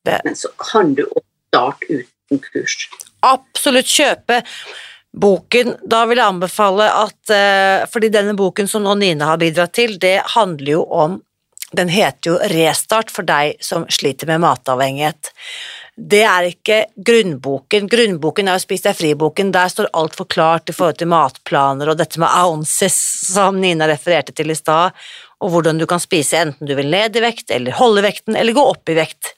Det- 0.05 0.21
Men 0.23 0.35
så 0.35 0.47
kan 0.57 0.93
du 0.95 1.03
også 1.03 1.25
starte 1.51 1.85
uten 1.89 2.39
kurs. 2.39 2.89
absolutt 3.23 3.85
kjøpe 3.85 4.43
boken. 5.13 5.77
Da 5.87 6.05
vil 6.05 6.17
jeg 6.17 6.27
anbefale 6.27 6.87
at 6.93 7.29
eh, 7.33 7.85
Fordi 7.91 8.09
denne 8.09 8.35
boken 8.37 8.67
som 8.67 8.83
nå 8.83 8.95
Nina 8.97 9.25
har 9.25 9.37
bidratt 9.37 9.73
til, 9.73 9.97
det 9.97 10.21
handler 10.35 10.71
jo 10.71 10.83
om 10.91 11.21
Den 11.75 11.89
heter 11.91 12.31
jo 12.31 12.35
Restart 12.51 13.11
for 13.11 13.27
deg 13.27 13.57
som 13.63 13.83
sliter 13.91 14.29
med 14.29 14.39
matavhengighet. 14.39 15.31
Det 15.97 16.21
er 16.23 16.47
ikke 16.51 16.77
grunnboken. 16.95 17.89
Grunnboken 17.91 18.47
er 18.47 18.55
jo 18.55 18.63
Spis 18.63 18.85
deg 18.85 18.95
fri-boken. 18.95 19.49
Der 19.51 19.71
står 19.73 19.89
alt 19.97 20.15
forklart 20.15 20.71
i 20.71 20.75
forhold 20.77 20.99
til 21.01 21.09
matplaner 21.11 21.91
og 21.91 21.97
dette 21.99 22.21
med 22.21 22.29
ounces, 22.29 22.95
som 23.33 23.57
Nina 23.59 23.89
refererte 23.89 24.35
til 24.37 24.53
i 24.53 24.55
stad, 24.55 24.95
og 25.43 25.51
hvordan 25.51 25.81
du 25.81 25.87
kan 25.89 26.01
spise 26.01 26.39
enten 26.39 26.69
du 26.69 26.75
vil 26.77 26.87
ned 26.93 27.17
i 27.17 27.25
vekt, 27.25 27.51
eller 27.51 27.75
holde 27.77 28.05
vekten, 28.05 28.37
eller 28.37 28.55
gå 28.55 28.63
opp 28.63 28.93
i 28.93 28.97
vekt. 28.97 29.33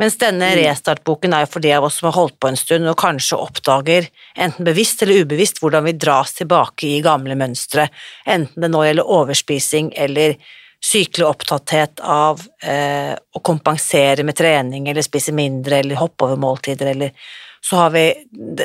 Mens 0.00 0.16
denne 0.18 0.48
restartboken 0.56 1.34
er 1.36 1.44
jo 1.44 1.52
for 1.52 1.62
de 1.62 1.74
av 1.76 1.84
oss 1.86 2.00
som 2.00 2.08
har 2.08 2.16
holdt 2.16 2.38
på 2.40 2.48
en 2.48 2.58
stund 2.58 2.88
og 2.90 2.96
kanskje 2.98 3.38
oppdager, 3.38 4.08
enten 4.40 4.66
bevisst 4.66 5.04
eller 5.04 5.26
ubevisst, 5.26 5.60
hvordan 5.62 5.84
vi 5.86 5.98
dras 6.00 6.32
tilbake 6.38 6.88
i 6.88 7.02
gamle 7.04 7.36
mønstre, 7.38 7.90
enten 8.24 8.64
det 8.64 8.72
nå 8.72 8.82
gjelder 8.86 9.14
overspising 9.18 9.92
eller 10.00 10.38
sykelig 10.82 11.26
opptatthet 11.28 12.02
av 12.02 12.42
eh, 12.62 13.14
å 13.14 13.40
kompensere 13.44 14.24
med 14.26 14.36
trening 14.36 14.88
eller 14.90 15.04
spise 15.06 15.34
mindre 15.34 15.78
eller 15.78 16.00
hoppe 16.00 16.26
over 16.26 16.40
måltider 16.42 16.90
eller 16.94 17.14
så 17.62 17.76
har 17.76 17.92
vi 17.94 18.04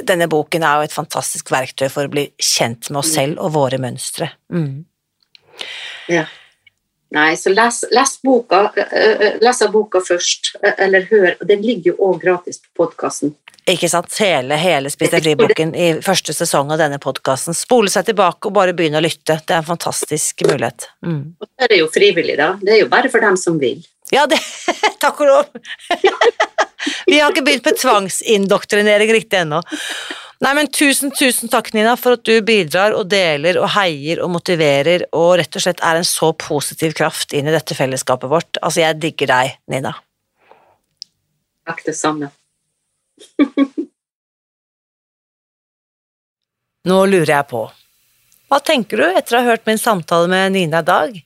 Denne 0.02 0.26
boken 0.26 0.64
er 0.66 0.80
jo 0.80 0.88
et 0.88 0.96
fantastisk 0.96 1.52
verktøy 1.54 1.86
for 1.94 2.08
å 2.08 2.12
bli 2.12 2.26
kjent 2.42 2.90
med 2.90 3.04
oss 3.04 3.14
selv 3.14 3.38
og 3.46 3.54
våre 3.54 3.78
mønstre. 3.82 4.32
Mm. 4.50 4.88
Ja. 6.10 6.26
Nei, 7.14 7.30
så 7.40 7.54
les, 7.54 7.84
les 7.94 8.16
boka, 8.26 8.66
eh, 8.76 9.12
eh, 9.12 9.36
les 9.42 9.62
av 9.64 9.72
boka 9.72 10.02
først, 10.04 10.56
eh, 10.62 10.74
eller 10.86 11.06
hør. 11.12 11.36
Den 11.48 11.62
ligger 11.64 11.94
jo 11.94 12.10
òg 12.10 12.24
gratis 12.26 12.60
på 12.60 12.84
podkasten. 12.84 13.36
Ikke 13.68 13.90
sant? 13.92 14.14
Hele, 14.24 14.56
hele 14.62 14.90
Spis 14.92 15.12
deg 15.12 15.26
fri-boken 15.26 15.74
i 15.76 15.88
første 16.04 16.32
sesong 16.36 16.70
av 16.72 16.80
denne 16.80 17.00
podkasten. 17.04 17.56
Spole 17.58 17.92
seg 17.92 18.08
tilbake 18.08 18.48
og 18.48 18.56
bare 18.56 18.76
begynne 18.78 19.02
å 19.02 19.04
lytte. 19.04 19.42
Det 19.44 19.54
er 19.56 19.60
en 19.60 19.68
fantastisk 19.68 20.46
mulighet. 20.48 20.88
Mm. 21.04 21.36
Og 21.36 21.50
så 21.50 21.66
er 21.66 21.74
det 21.74 21.82
jo 21.82 21.90
frivillig, 21.92 22.38
da. 22.40 22.54
Det 22.62 22.78
er 22.78 22.80
jo 22.86 22.92
bare 22.92 23.12
for 23.12 23.24
dem 23.24 23.36
som 23.40 23.60
vil. 23.60 23.84
Ja, 24.14 24.24
det 24.30 24.40
Takk 25.04 25.20
og 25.20 25.28
lov! 25.28 25.52
Vi 27.10 27.20
har 27.20 27.34
ikke 27.34 27.44
begynt 27.44 27.68
med 27.68 27.82
tvangsindoktrinering 27.82 29.12
riktig 29.12 29.42
ennå. 29.42 29.60
Nei, 30.46 30.54
men 30.54 30.70
tusen, 30.72 31.12
tusen 31.18 31.50
takk, 31.50 31.72
Nina, 31.74 31.96
for 31.98 32.16
at 32.16 32.24
du 32.28 32.36
bidrar 32.46 32.94
og 32.96 33.08
deler 33.10 33.58
og 33.60 33.72
heier 33.74 34.22
og 34.22 34.30
motiverer 34.36 35.08
og 35.18 35.40
rett 35.42 35.58
og 35.58 35.64
slett 35.66 35.82
er 35.84 36.00
en 36.00 36.08
så 36.08 36.30
positiv 36.38 36.94
kraft 36.96 37.34
inn 37.36 37.50
i 37.50 37.56
dette 37.56 37.76
fellesskapet 37.76 38.32
vårt. 38.32 38.60
Altså, 38.62 38.84
jeg 38.86 39.02
digger 39.02 39.34
deg, 39.34 39.56
Nina. 39.74 39.96
Takk, 41.68 41.82
det 41.90 41.98
samme. 41.98 42.30
Nå 46.88 47.06
lurer 47.06 47.34
jeg 47.34 47.48
på, 47.50 47.72
hva 48.48 48.60
tenker 48.64 48.98
du 49.02 49.04
etter 49.10 49.36
å 49.36 49.40
ha 49.42 49.50
hørt 49.52 49.66
min 49.68 49.80
samtale 49.80 50.28
med 50.32 50.54
Nina 50.56 50.80
i 50.80 50.88
dag? 50.88 51.18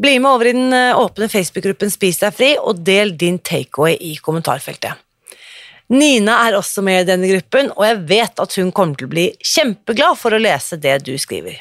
Bli 0.00 0.18
med 0.18 0.30
over 0.30 0.48
i 0.48 0.54
den 0.56 0.72
eh, 0.72 0.98
åpne 0.98 1.28
Facebook-gruppen 1.28 1.90
Spis 1.92 2.18
deg 2.22 2.32
fri, 2.34 2.54
og 2.58 2.80
del 2.86 3.12
din 3.20 3.38
takeaway 3.38 3.98
i 4.00 4.16
kommentarfeltet. 4.16 4.94
Nina 5.92 6.38
er 6.46 6.56
også 6.56 6.82
med 6.82 7.02
i 7.02 7.08
denne 7.12 7.28
gruppen, 7.28 7.68
og 7.76 7.84
jeg 7.84 8.00
vet 8.08 8.40
at 8.40 8.56
hun 8.56 8.72
kommer 8.72 8.96
til 8.98 9.06
å 9.06 9.12
bli 9.12 9.26
kjempeglad 9.44 10.18
for 10.18 10.32
å 10.34 10.40
lese 10.40 10.80
det 10.80 10.96
du 11.04 11.12
skriver. 11.20 11.60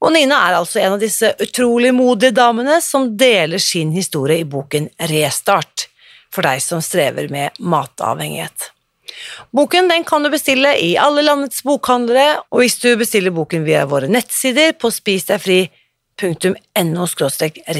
Og 0.00 0.12
Nina 0.16 0.40
er 0.48 0.56
altså 0.58 0.80
en 0.82 0.96
av 0.96 1.00
disse 1.00 1.30
utrolig 1.44 1.92
modige 1.94 2.34
damene 2.34 2.80
som 2.82 3.12
deler 3.20 3.60
sin 3.62 3.92
historie 3.94 4.40
i 4.42 4.48
boken 4.48 4.88
Restart, 5.12 5.89
for 6.34 6.46
deg 6.46 6.62
som 6.62 6.82
strever 6.84 7.30
med 7.32 7.56
matavhengighet. 7.58 8.70
Boken 9.54 9.88
den 9.90 10.04
kan 10.06 10.22
du 10.22 10.30
bestille 10.32 10.76
i 10.78 10.92
alle 11.00 11.24
landets 11.26 11.64
bokhandlere, 11.66 12.42
og 12.50 12.62
hvis 12.62 12.78
du 12.82 12.92
bestiller 13.00 13.34
boken 13.34 13.64
via 13.66 13.86
våre 13.90 14.10
nettsider 14.10 14.76
på 14.78 14.90
spisdegfri.no 14.94 17.08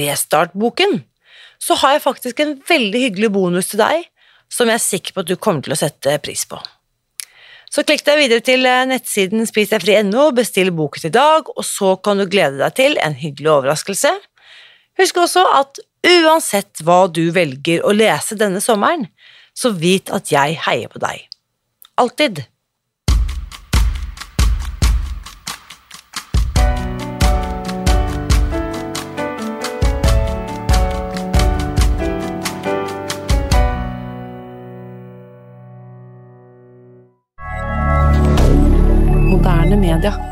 restartboken, 0.01 1.01
så 1.61 1.76
har 1.82 1.96
jeg 1.96 2.07
faktisk 2.07 2.40
en 2.40 2.57
veldig 2.68 3.01
hyggelig 3.07 3.30
bonus 3.32 3.72
til 3.72 3.84
deg 3.84 4.07
som 4.51 4.70
jeg 4.70 4.80
er 4.80 4.82
sikker 4.82 5.14
på 5.14 5.22
at 5.22 5.30
du 5.30 5.38
kommer 5.38 5.64
til 5.64 5.76
å 5.76 5.78
sette 5.78 6.16
pris 6.24 6.42
på. 6.48 6.59
Så 7.70 7.84
klikk 7.86 8.03
deg 8.03 8.18
videre 8.18 8.42
til 8.42 8.66
eh, 8.66 8.88
nettsiden 8.90 9.46
spisdegfri.no, 9.46 10.32
bestill 10.34 10.72
boken 10.74 11.07
i 11.07 11.12
dag, 11.14 11.53
og 11.55 11.66
så 11.66 11.92
kan 12.03 12.18
du 12.18 12.26
glede 12.26 12.59
deg 12.59 12.74
til 12.74 12.98
en 12.98 13.14
hyggelig 13.14 13.53
overraskelse. 13.53 14.11
Husk 14.98 15.20
også 15.22 15.44
at 15.55 15.78
uansett 16.07 16.82
hva 16.84 17.05
du 17.09 17.26
velger 17.34 17.84
å 17.84 17.92
lese 17.96 18.38
denne 18.38 18.62
sommeren, 18.64 19.09
så 19.55 19.72
vit 19.74 20.11
at 20.14 20.32
jeg 20.32 20.59
heier 20.66 20.88
på 20.88 21.03
deg. 21.03 21.26
Alltid. 22.01 22.44
Moderne 39.30 39.76
media. 39.76 40.30